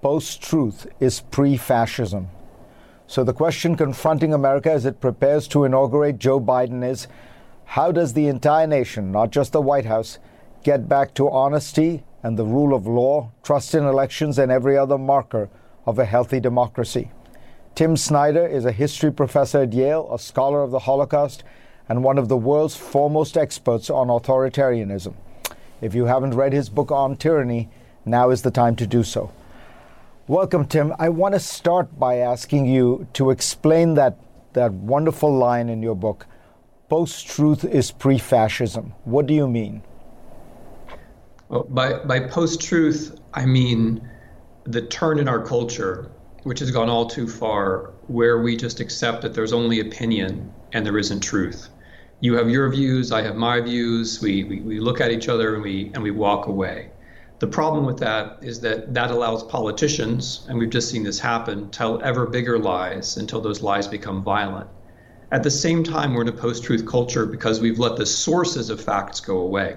post 0.00 0.40
truth 0.40 0.86
is 0.98 1.20
pre 1.20 1.58
fascism. 1.58 2.30
So 3.06 3.22
the 3.22 3.34
question 3.34 3.76
confronting 3.76 4.32
America 4.32 4.72
as 4.72 4.86
it 4.86 5.02
prepares 5.02 5.46
to 5.48 5.64
inaugurate 5.64 6.18
Joe 6.18 6.40
Biden 6.40 6.82
is 6.82 7.06
how 7.66 7.92
does 7.92 8.14
the 8.14 8.28
entire 8.28 8.66
nation, 8.66 9.12
not 9.12 9.30
just 9.30 9.52
the 9.52 9.60
White 9.60 9.84
House, 9.84 10.18
get 10.66 10.88
back 10.88 11.14
to 11.14 11.30
honesty 11.30 12.02
and 12.24 12.36
the 12.36 12.44
rule 12.44 12.74
of 12.74 12.88
law, 12.88 13.30
trust 13.44 13.72
in 13.72 13.84
elections, 13.84 14.36
and 14.36 14.50
every 14.50 14.76
other 14.76 14.98
marker 14.98 15.48
of 15.86 15.96
a 15.96 16.04
healthy 16.04 16.40
democracy? 16.40 17.08
Tim 17.76 17.96
Snyder 17.96 18.44
is 18.44 18.64
a 18.64 18.72
history 18.72 19.12
professor 19.12 19.62
at 19.62 19.72
Yale, 19.72 20.12
a 20.12 20.18
scholar 20.18 20.64
of 20.64 20.72
the 20.72 20.80
Holocaust, 20.80 21.44
and 21.88 22.02
one 22.02 22.18
of 22.18 22.28
the 22.28 22.36
world's 22.36 22.74
foremost 22.74 23.36
experts 23.36 23.90
on 23.90 24.08
authoritarianism. 24.08 25.14
If 25.80 25.94
you 25.94 26.06
haven't 26.06 26.34
read 26.34 26.52
his 26.52 26.68
book 26.68 26.90
on 26.90 27.16
tyranny, 27.16 27.68
now 28.04 28.30
is 28.30 28.42
the 28.42 28.50
time 28.50 28.74
to 28.74 28.88
do 28.88 29.04
so. 29.04 29.30
Welcome, 30.26 30.66
Tim. 30.66 30.92
I 30.98 31.10
want 31.10 31.34
to 31.34 31.38
start 31.38 31.96
by 31.96 32.16
asking 32.16 32.66
you 32.66 33.06
to 33.12 33.30
explain 33.30 33.94
that, 33.94 34.18
that 34.54 34.72
wonderful 34.72 35.32
line 35.32 35.68
in 35.68 35.80
your 35.80 35.94
book 35.94 36.26
post 36.88 37.28
truth 37.28 37.64
is 37.64 37.92
pre 37.92 38.18
fascism. 38.18 38.94
What 39.04 39.26
do 39.26 39.34
you 39.34 39.46
mean? 39.46 39.82
By, 41.48 41.98
by 42.00 42.20
post 42.20 42.60
truth, 42.60 43.20
I 43.32 43.46
mean 43.46 44.08
the 44.64 44.82
turn 44.82 45.20
in 45.20 45.28
our 45.28 45.44
culture, 45.44 46.10
which 46.42 46.58
has 46.58 46.72
gone 46.72 46.88
all 46.88 47.06
too 47.06 47.28
far, 47.28 47.92
where 48.08 48.42
we 48.42 48.56
just 48.56 48.80
accept 48.80 49.22
that 49.22 49.32
there's 49.34 49.52
only 49.52 49.78
opinion 49.78 50.52
and 50.72 50.84
there 50.84 50.98
isn't 50.98 51.20
truth. 51.20 51.68
You 52.18 52.34
have 52.34 52.50
your 52.50 52.68
views, 52.70 53.12
I 53.12 53.22
have 53.22 53.36
my 53.36 53.60
views, 53.60 54.20
we, 54.20 54.42
we, 54.44 54.60
we 54.60 54.80
look 54.80 55.00
at 55.00 55.12
each 55.12 55.28
other 55.28 55.54
and 55.54 55.62
we, 55.62 55.92
and 55.94 56.02
we 56.02 56.10
walk 56.10 56.46
away. 56.48 56.90
The 57.38 57.46
problem 57.46 57.84
with 57.86 57.98
that 57.98 58.38
is 58.42 58.60
that 58.62 58.94
that 58.94 59.10
allows 59.12 59.44
politicians, 59.44 60.46
and 60.48 60.58
we've 60.58 60.70
just 60.70 60.90
seen 60.90 61.04
this 61.04 61.20
happen, 61.20 61.70
tell 61.70 62.02
ever 62.02 62.26
bigger 62.26 62.58
lies 62.58 63.18
until 63.18 63.40
those 63.40 63.62
lies 63.62 63.86
become 63.86 64.24
violent. 64.24 64.68
At 65.30 65.42
the 65.42 65.50
same 65.50 65.84
time, 65.84 66.14
we're 66.14 66.22
in 66.22 66.28
a 66.28 66.32
post 66.32 66.64
truth 66.64 66.86
culture 66.86 67.26
because 67.26 67.60
we've 67.60 67.78
let 67.78 67.96
the 67.96 68.06
sources 68.06 68.70
of 68.70 68.80
facts 68.80 69.20
go 69.20 69.38
away. 69.38 69.76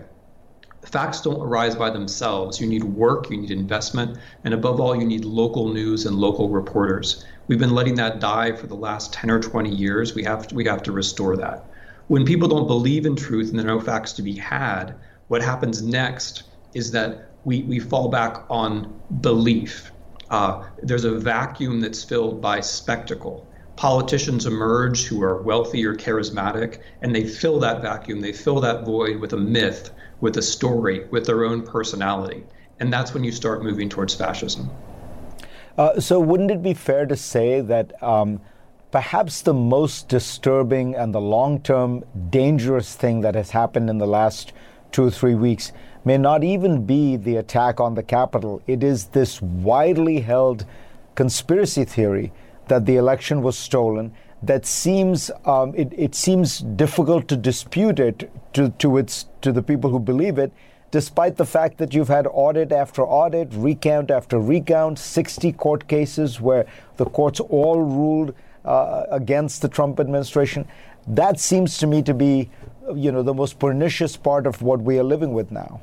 Facts 0.92 1.22
don't 1.22 1.40
arise 1.40 1.76
by 1.76 1.92
themselves. 1.92 2.60
You 2.60 2.66
need 2.66 2.84
work, 2.84 3.30
you 3.30 3.38
need 3.38 3.52
investment, 3.52 4.18
and 4.44 4.56
above 4.56 4.80
all, 4.80 4.96
you 4.96 5.06
need 5.06 5.24
local 5.24 5.72
news 5.72 6.08
and 6.08 6.16
local 6.16 6.50
reporters. 6.50 7.24
We've 7.46 7.60
been 7.60 7.76
letting 7.76 7.94
that 7.96 8.20
die 8.20 8.54
for 8.54 8.66
the 8.66 8.76
last 8.76 9.14
10 9.14 9.30
or 9.30 9.40
20 9.40 9.70
years. 9.70 10.16
We 10.16 10.24
have 10.24 10.48
to, 10.48 10.56
we 10.56 10.66
have 10.66 10.82
to 10.82 10.92
restore 10.92 11.38
that. 11.38 11.64
When 12.08 12.26
people 12.26 12.48
don't 12.48 12.66
believe 12.66 13.06
in 13.06 13.16
truth 13.16 13.52
and 13.52 13.60
there 13.60 13.68
are 13.68 13.78
no 13.78 13.80
facts 13.80 14.14
to 14.14 14.24
be 14.24 14.34
had, 14.34 14.96
what 15.28 15.44
happens 15.44 15.84
next 15.84 16.44
is 16.74 16.90
that 16.90 17.34
we, 17.44 17.62
we 17.64 17.78
fall 17.78 18.08
back 18.08 18.46
on 18.50 19.00
belief. 19.22 19.92
Uh, 20.32 20.64
there's 20.82 21.06
a 21.06 21.20
vacuum 21.20 21.82
that's 21.82 22.04
filled 22.04 22.42
by 22.42 22.62
spectacle. 22.62 23.46
Politicians 23.76 24.48
emerge 24.48 25.06
who 25.06 25.22
are 25.22 25.44
wealthy 25.44 25.86
or 25.86 25.94
charismatic, 25.94 26.80
and 27.04 27.16
they 27.16 27.28
fill 27.28 27.60
that 27.60 27.84
vacuum, 27.84 28.22
they 28.22 28.34
fill 28.34 28.60
that 28.60 28.86
void 28.86 29.20
with 29.20 29.34
a 29.34 29.38
myth, 29.38 29.92
with 30.22 30.38
a 30.38 30.42
story, 30.42 31.08
with 31.10 31.26
their 31.26 31.46
own 31.46 31.62
personality. 31.62 32.44
And 32.80 32.92
that's 32.92 33.14
when 33.14 33.24
you 33.24 33.32
start 33.32 33.64
moving 33.64 33.90
towards 33.90 34.14
fascism. 34.14 34.70
Uh, 35.78 36.00
so, 36.00 36.20
wouldn't 36.20 36.52
it 36.52 36.62
be 36.62 36.74
fair 36.74 37.06
to 37.06 37.16
say 37.16 37.62
that 37.62 38.02
um, 38.04 38.42
perhaps 38.92 39.42
the 39.42 39.54
most 39.54 40.10
disturbing 40.10 40.96
and 40.96 41.14
the 41.14 41.22
long 41.22 41.62
term 41.62 42.04
dangerous 42.30 42.96
thing 42.96 43.22
that 43.22 43.36
has 43.36 43.52
happened 43.52 43.90
in 43.90 43.98
the 43.98 44.08
last 44.08 44.54
two 44.92 45.06
or 45.06 45.12
three 45.12 45.36
weeks 45.36 45.72
may 46.04 46.18
not 46.18 46.44
even 46.44 46.86
be 46.86 47.16
the 47.16 47.36
attack 47.36 47.80
on 47.80 47.96
the 47.96 48.04
Capitol. 48.04 48.62
It 48.68 48.84
is 48.84 49.06
this 49.08 49.42
widely 49.42 50.22
held 50.22 50.66
conspiracy 51.16 51.86
theory 51.86 52.32
that 52.68 52.86
the 52.86 52.96
election 52.96 53.42
was 53.42 53.58
stolen 53.58 54.14
that 54.42 54.66
seems 54.66 55.32
um, 55.46 55.74
it, 55.76 55.92
it 55.98 56.16
seems 56.16 56.60
difficult 56.60 57.28
to 57.28 57.36
dispute 57.36 58.00
it 58.00 58.32
to, 58.54 58.70
to 58.80 58.98
its 58.98 59.26
to 59.42 59.52
the 59.52 59.62
people 59.62 59.90
who 59.90 60.00
believe 60.00 60.38
it 60.38 60.52
despite 60.92 61.36
the 61.36 61.46
fact 61.46 61.78
that 61.78 61.94
you've 61.94 62.08
had 62.08 62.26
audit 62.32 62.72
after 62.72 63.04
audit 63.04 63.50
recount 63.54 64.10
after 64.10 64.40
recount 64.40 64.98
60 64.98 65.52
court 65.54 65.88
cases 65.88 66.40
where 66.40 66.66
the 66.98 67.06
courts 67.06 67.40
all 67.40 67.82
ruled 67.82 68.34
uh, 68.66 69.04
against 69.12 69.62
the 69.62 69.68
Trump 69.68 70.00
administration 70.00 70.68
that 71.08 71.40
seems 71.40 71.78
to 71.78 71.88
me 71.88 72.02
to 72.02 72.14
be 72.14 72.50
you 72.96 73.12
know 73.12 73.22
the 73.22 73.34
most 73.34 73.60
pernicious 73.60 74.16
part 74.16 74.48
of 74.48 74.62
what 74.62 74.82
we 74.82 74.98
are 74.98 75.04
living 75.04 75.34
with 75.34 75.52
now 75.52 75.82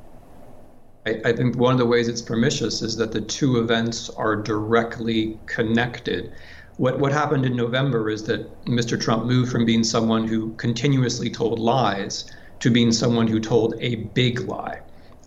I, 1.07 1.20
I 1.24 1.32
think 1.32 1.57
one 1.57 1.72
of 1.72 1.78
the 1.78 1.86
ways 1.86 2.09
it's 2.09 2.22
pernicious 2.22 2.82
is 2.82 2.96
that 2.96 3.12
the 3.12 3.20
two 3.20 3.59
events 3.59 4.11
are 4.11 4.34
directly 4.34 5.38
connected. 5.46 6.32
What, 6.77 6.99
what 6.99 7.12
happened 7.12 7.47
in 7.47 7.57
November 7.57 8.11
is 8.11 8.24
that 8.24 8.64
Mr. 8.66 9.01
Trump 9.01 9.24
moved 9.24 9.51
from 9.51 9.64
being 9.64 9.83
someone 9.83 10.29
who 10.29 10.53
continuously 10.57 11.31
told 11.31 11.59
lies 11.59 12.31
to 12.61 12.70
being 12.70 12.93
someone 12.93 13.27
who 13.27 13.41
told 13.41 13.74
a 13.81 13.97
big 13.97 14.41
lie. 14.41 14.81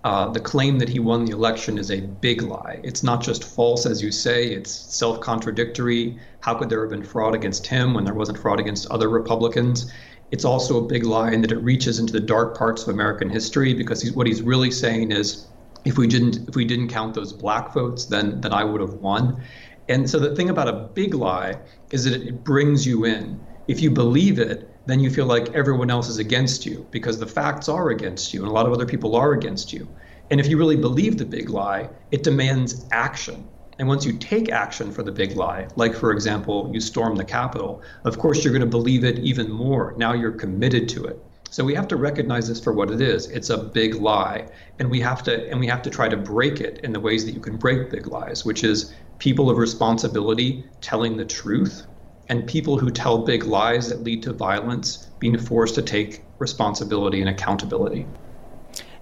Uh, 0.03 0.29
the 0.29 0.39
claim 0.39 0.79
that 0.79 0.87
he 0.87 0.99
won 0.99 1.25
the 1.25 1.33
election 1.33 1.77
is 1.77 1.91
a 1.91 2.01
big 2.01 2.41
lie. 2.41 2.79
It's 2.83 3.03
not 3.03 3.21
just 3.21 3.43
false, 3.43 3.85
as 3.85 4.01
you 4.01 4.11
say, 4.11 4.45
it's 4.47 4.71
self 4.71 5.19
contradictory. 5.19 6.17
How 6.39 6.53
could 6.53 6.69
there 6.69 6.81
have 6.81 6.91
been 6.91 7.03
fraud 7.03 7.35
against 7.35 7.67
him 7.67 7.93
when 7.93 8.05
there 8.05 8.13
wasn't 8.13 8.37
fraud 8.37 8.59
against 8.59 8.89
other 8.89 9.09
Republicans? 9.09 9.91
It's 10.31 10.45
also 10.45 10.77
a 10.77 10.87
big 10.87 11.03
lie 11.03 11.31
in 11.31 11.41
that 11.41 11.51
it 11.51 11.57
reaches 11.57 11.99
into 11.99 12.13
the 12.13 12.19
dark 12.19 12.55
parts 12.57 12.83
of 12.83 12.89
American 12.89 13.29
history 13.29 13.73
because 13.73 14.01
he's, 14.01 14.13
what 14.13 14.27
he's 14.27 14.41
really 14.41 14.71
saying 14.71 15.11
is 15.11 15.47
if 15.85 15.97
we 15.97 16.07
didn't 16.07 16.47
if 16.47 16.55
we 16.55 16.65
didn't 16.65 16.89
count 16.89 17.13
those 17.13 17.33
black 17.33 17.73
votes, 17.73 18.05
then 18.05 18.39
then 18.41 18.53
I 18.53 18.63
would 18.63 18.81
have 18.81 18.93
won. 18.95 19.41
And 19.89 20.07
so 20.07 20.19
the 20.19 20.35
thing 20.35 20.49
about 20.49 20.67
a 20.67 20.87
big 20.93 21.15
lie 21.15 21.57
is 21.91 22.05
that 22.05 22.13
it 22.13 22.43
brings 22.43 22.85
you 22.85 23.05
in. 23.05 23.39
If 23.67 23.81
you 23.81 23.89
believe 23.89 24.37
it, 24.37 24.69
then 24.85 24.99
you 24.99 25.09
feel 25.09 25.25
like 25.25 25.49
everyone 25.55 25.89
else 25.89 26.07
is 26.09 26.19
against 26.19 26.65
you 26.65 26.87
because 26.91 27.19
the 27.19 27.25
facts 27.25 27.67
are 27.67 27.89
against 27.89 28.33
you 28.33 28.41
and 28.41 28.49
a 28.49 28.53
lot 28.53 28.67
of 28.67 28.71
other 28.71 28.85
people 28.85 29.15
are 29.15 29.33
against 29.33 29.73
you. 29.73 29.87
And 30.29 30.39
if 30.39 30.47
you 30.47 30.57
really 30.57 30.75
believe 30.75 31.17
the 31.17 31.25
big 31.25 31.49
lie, 31.49 31.89
it 32.11 32.21
demands 32.21 32.85
action. 32.91 33.47
And 33.79 33.87
once 33.87 34.05
you 34.05 34.13
take 34.13 34.51
action 34.51 34.91
for 34.91 35.01
the 35.01 35.11
big 35.11 35.35
lie, 35.35 35.67
like 35.75 35.95
for 35.95 36.11
example, 36.11 36.69
you 36.71 36.81
storm 36.81 37.15
the 37.15 37.25
Capitol, 37.25 37.81
of 38.03 38.19
course 38.19 38.43
you're 38.43 38.53
going 38.53 38.61
to 38.61 38.67
believe 38.67 39.03
it 39.03 39.17
even 39.19 39.51
more. 39.51 39.95
Now 39.97 40.13
you're 40.13 40.31
committed 40.31 40.87
to 40.89 41.05
it. 41.05 41.19
So 41.51 41.63
we 41.63 41.73
have 41.73 41.87
to 41.87 41.95
recognize 41.95 42.47
this 42.47 42.59
for 42.59 42.73
what 42.73 42.91
it 42.91 43.01
is. 43.01 43.27
It's 43.31 43.49
a 43.49 43.57
big 43.57 43.95
lie, 43.95 44.47
and 44.77 44.87
we 44.87 44.99
have 44.99 45.23
to 45.23 45.49
and 45.49 45.59
we 45.59 45.65
have 45.65 45.81
to 45.81 45.89
try 45.89 46.07
to 46.07 46.15
break 46.15 46.61
it 46.61 46.79
in 46.83 46.93
the 46.93 46.99
ways 46.99 47.25
that 47.25 47.31
you 47.31 47.39
can 47.39 47.57
break 47.57 47.89
big 47.89 48.05
lies, 48.05 48.45
which 48.45 48.63
is 48.63 48.93
people 49.19 49.49
of 49.49 49.57
responsibility 49.57 50.63
telling 50.81 51.17
the 51.17 51.25
truth 51.25 51.85
and 52.29 52.47
people 52.47 52.77
who 52.77 52.89
tell 52.89 53.25
big 53.25 53.43
lies 53.43 53.89
that 53.89 54.03
lead 54.03 54.23
to 54.23 54.33
violence 54.33 55.07
being 55.19 55.37
forced 55.37 55.75
to 55.75 55.81
take 55.81 56.23
responsibility 56.39 57.19
and 57.19 57.29
accountability. 57.29 58.05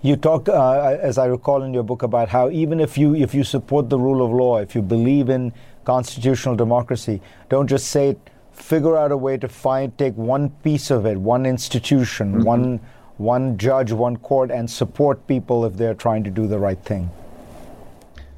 You 0.02 0.16
talk, 0.16 0.48
uh, 0.48 0.98
as 1.02 1.18
I 1.18 1.26
recall 1.26 1.64
in 1.64 1.74
your 1.74 1.84
book, 1.84 2.04
about 2.04 2.30
how 2.30 2.50
even 2.50 2.80
if 2.80 2.98
you 2.98 3.16
if 3.16 3.34
you 3.34 3.44
support 3.44 3.90
the 3.90 4.00
rule 4.00 4.24
of 4.26 4.32
law, 4.32 4.58
if 4.58 4.76
you 4.76 4.82
believe 4.82 5.30
in 5.30 5.54
constitutional 5.86 6.56
democracy, 6.56 7.22
don't 7.50 7.68
just 7.68 7.88
say 7.88 8.10
it 8.10 8.30
figure 8.52 8.98
out 8.98 9.12
a 9.12 9.18
way 9.18 9.38
to 9.38 9.48
find 9.48 9.96
take 9.98 10.16
one 10.16 10.50
piece 10.64 10.90
of 10.90 11.06
it, 11.06 11.18
one 11.18 11.46
institution, 11.46 12.34
mm-hmm. 12.34 12.44
one 12.44 12.80
one 13.18 13.58
judge, 13.58 13.92
one 13.92 14.18
court, 14.18 14.52
and 14.52 14.70
support 14.70 15.26
people 15.28 15.66
if 15.66 15.74
they're 15.76 15.96
trying 15.96 16.24
to 16.24 16.30
do 16.30 16.48
the 16.48 16.60
right 16.60 16.82
thing. 16.84 17.10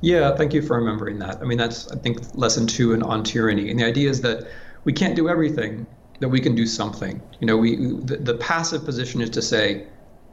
Yeah, 0.01 0.35
thank 0.35 0.53
you 0.53 0.61
for 0.61 0.77
remembering 0.77 1.19
that. 1.19 1.41
I 1.41 1.45
mean, 1.45 1.57
that's 1.57 1.87
I 1.89 1.97
think 1.97 2.19
lesson 2.33 2.67
two 2.67 2.93
in 2.93 3.03
on 3.03 3.23
tyranny, 3.23 3.69
and 3.69 3.79
the 3.79 3.85
idea 3.85 4.09
is 4.09 4.21
that 4.21 4.47
we 4.85 4.93
can't 4.93 5.15
do 5.15 5.27
everything, 5.27 5.85
that 6.19 6.29
we 6.29 6.39
can 6.39 6.55
do 6.55 6.65
something. 6.65 7.21
You 7.39 7.47
know, 7.47 7.57
we 7.57 7.75
the, 7.75 8.17
the 8.17 8.35
passive 8.35 8.85
position 8.85 9.21
is 9.21 9.29
to 9.31 9.41
say, 9.41 9.87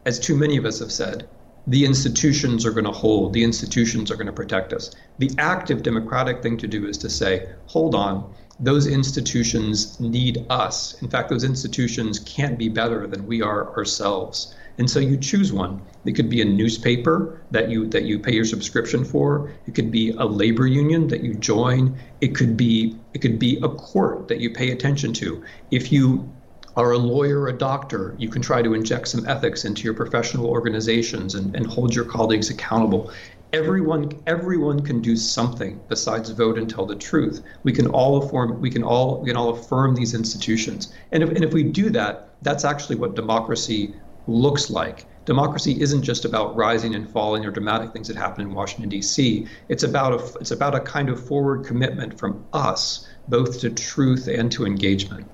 as 0.04 0.20
too 0.20 0.36
many 0.36 0.56
of 0.56 0.64
us 0.64 0.78
have 0.78 0.92
said, 0.92 1.28
the 1.66 1.84
institutions 1.84 2.64
are 2.64 2.70
going 2.70 2.84
to 2.84 2.92
hold, 2.92 3.32
the 3.32 3.42
institutions 3.42 4.10
are 4.10 4.14
going 4.16 4.28
to 4.28 4.32
protect 4.32 4.72
us. 4.72 4.90
The 5.18 5.30
active 5.38 5.82
democratic 5.82 6.42
thing 6.42 6.56
to 6.58 6.68
do 6.68 6.86
is 6.86 6.96
to 6.98 7.10
say, 7.10 7.48
hold 7.66 7.96
on, 7.96 8.32
those 8.58 8.86
institutions 8.86 10.00
need 10.00 10.46
us. 10.48 11.00
In 11.02 11.08
fact, 11.08 11.28
those 11.28 11.44
institutions 11.44 12.18
can't 12.20 12.58
be 12.58 12.68
better 12.68 13.06
than 13.06 13.26
we 13.26 13.42
are 13.42 13.76
ourselves. 13.76 14.54
And 14.78 14.90
so 14.90 14.98
you 14.98 15.16
choose 15.16 15.52
one. 15.52 15.80
It 16.04 16.12
could 16.12 16.28
be 16.28 16.42
a 16.42 16.44
newspaper 16.44 17.40
that 17.50 17.70
you 17.70 17.86
that 17.88 18.04
you 18.04 18.18
pay 18.18 18.32
your 18.32 18.44
subscription 18.44 19.04
for. 19.04 19.50
It 19.66 19.74
could 19.74 19.90
be 19.90 20.10
a 20.10 20.24
labor 20.24 20.66
union 20.66 21.08
that 21.08 21.22
you 21.22 21.34
join. 21.34 21.96
It 22.20 22.34
could 22.34 22.56
be 22.56 22.98
it 23.14 23.20
could 23.20 23.38
be 23.38 23.58
a 23.62 23.68
court 23.68 24.28
that 24.28 24.38
you 24.38 24.50
pay 24.50 24.70
attention 24.70 25.12
to. 25.14 25.42
If 25.70 25.92
you 25.92 26.30
are 26.76 26.92
a 26.92 26.98
lawyer 26.98 27.48
a 27.48 27.52
doctor, 27.54 28.14
you 28.18 28.28
can 28.28 28.42
try 28.42 28.60
to 28.60 28.74
inject 28.74 29.08
some 29.08 29.26
ethics 29.26 29.64
into 29.64 29.82
your 29.84 29.94
professional 29.94 30.46
organizations 30.46 31.34
and, 31.34 31.56
and 31.56 31.66
hold 31.66 31.94
your 31.94 32.04
colleagues 32.04 32.50
accountable. 32.50 33.10
Everyone 33.52 34.10
everyone 34.26 34.80
can 34.80 35.00
do 35.00 35.16
something 35.16 35.80
besides 35.88 36.30
vote 36.30 36.58
and 36.58 36.68
tell 36.68 36.86
the 36.86 36.94
truth. 36.94 37.42
We 37.62 37.72
can 37.72 37.86
all 37.88 38.22
affirm 38.22 38.60
we 38.60 38.70
can 38.70 38.82
all 38.82 39.20
we 39.20 39.28
can 39.28 39.36
all 39.36 39.50
affirm 39.50 39.94
these 39.94 40.14
institutions. 40.14 40.92
And 41.12 41.22
if 41.22 41.30
and 41.30 41.44
if 41.44 41.52
we 41.52 41.62
do 41.62 41.90
that, 41.90 42.30
that's 42.42 42.64
actually 42.64 42.96
what 42.96 43.14
democracy 43.14 43.94
looks 44.26 44.70
like. 44.70 45.06
Democracy 45.24 45.80
isn't 45.80 46.02
just 46.02 46.24
about 46.24 46.54
rising 46.54 46.94
and 46.94 47.08
falling 47.10 47.44
or 47.44 47.50
dramatic 47.50 47.92
things 47.92 48.06
that 48.08 48.16
happen 48.16 48.42
in 48.42 48.54
Washington 48.54 48.88
D.C. 48.88 49.46
It's 49.68 49.82
about 49.82 50.12
a 50.12 50.38
it's 50.38 50.52
about 50.52 50.74
a 50.74 50.80
kind 50.80 51.08
of 51.08 51.24
forward 51.26 51.64
commitment 51.64 52.18
from 52.18 52.44
us 52.52 53.08
both 53.28 53.60
to 53.60 53.70
truth 53.70 54.28
and 54.28 54.52
to 54.52 54.64
engagement. 54.64 55.26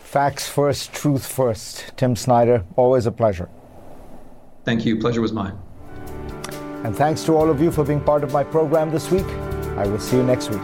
Facts 0.00 0.48
first, 0.48 0.92
truth 0.92 1.26
first. 1.26 1.92
Tim 1.96 2.14
Snyder, 2.14 2.64
always 2.76 3.04
a 3.04 3.12
pleasure. 3.12 3.48
Thank 4.64 4.86
you. 4.86 4.98
Pleasure 4.98 5.20
was 5.20 5.32
mine. 5.32 5.58
And 6.84 6.94
thanks 6.94 7.24
to 7.24 7.34
all 7.34 7.48
of 7.48 7.62
you 7.62 7.72
for 7.72 7.82
being 7.82 8.00
part 8.00 8.22
of 8.22 8.32
my 8.32 8.44
program 8.44 8.90
this 8.90 9.10
week. 9.10 9.26
I 9.76 9.86
will 9.86 9.98
see 9.98 10.16
you 10.16 10.22
next 10.22 10.50
week. 10.50 10.60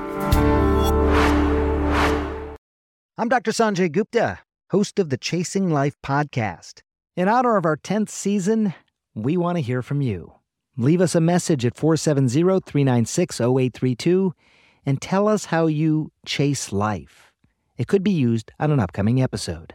I'm 3.16 3.28
Dr. 3.28 3.50
Sanjay 3.52 3.90
Gupta, 3.90 4.40
host 4.70 4.98
of 4.98 5.08
the 5.08 5.16
Chasing 5.16 5.70
Life 5.70 5.96
podcast. 6.04 6.82
In 7.16 7.26
honor 7.26 7.56
of 7.56 7.64
our 7.64 7.76
10th 7.76 8.10
season, 8.10 8.74
we 9.14 9.36
want 9.38 9.56
to 9.56 9.62
hear 9.62 9.82
from 9.82 10.02
you. 10.02 10.34
Leave 10.76 11.00
us 11.00 11.14
a 11.14 11.20
message 11.20 11.64
at 11.64 11.76
470 11.76 12.60
396 12.60 13.40
0832 13.40 14.34
and 14.86 15.00
tell 15.00 15.26
us 15.26 15.46
how 15.46 15.66
you 15.66 16.12
chase 16.26 16.70
life. 16.70 17.32
It 17.76 17.88
could 17.88 18.04
be 18.04 18.10
used 18.10 18.52
on 18.60 18.70
an 18.70 18.80
upcoming 18.80 19.22
episode. 19.22 19.74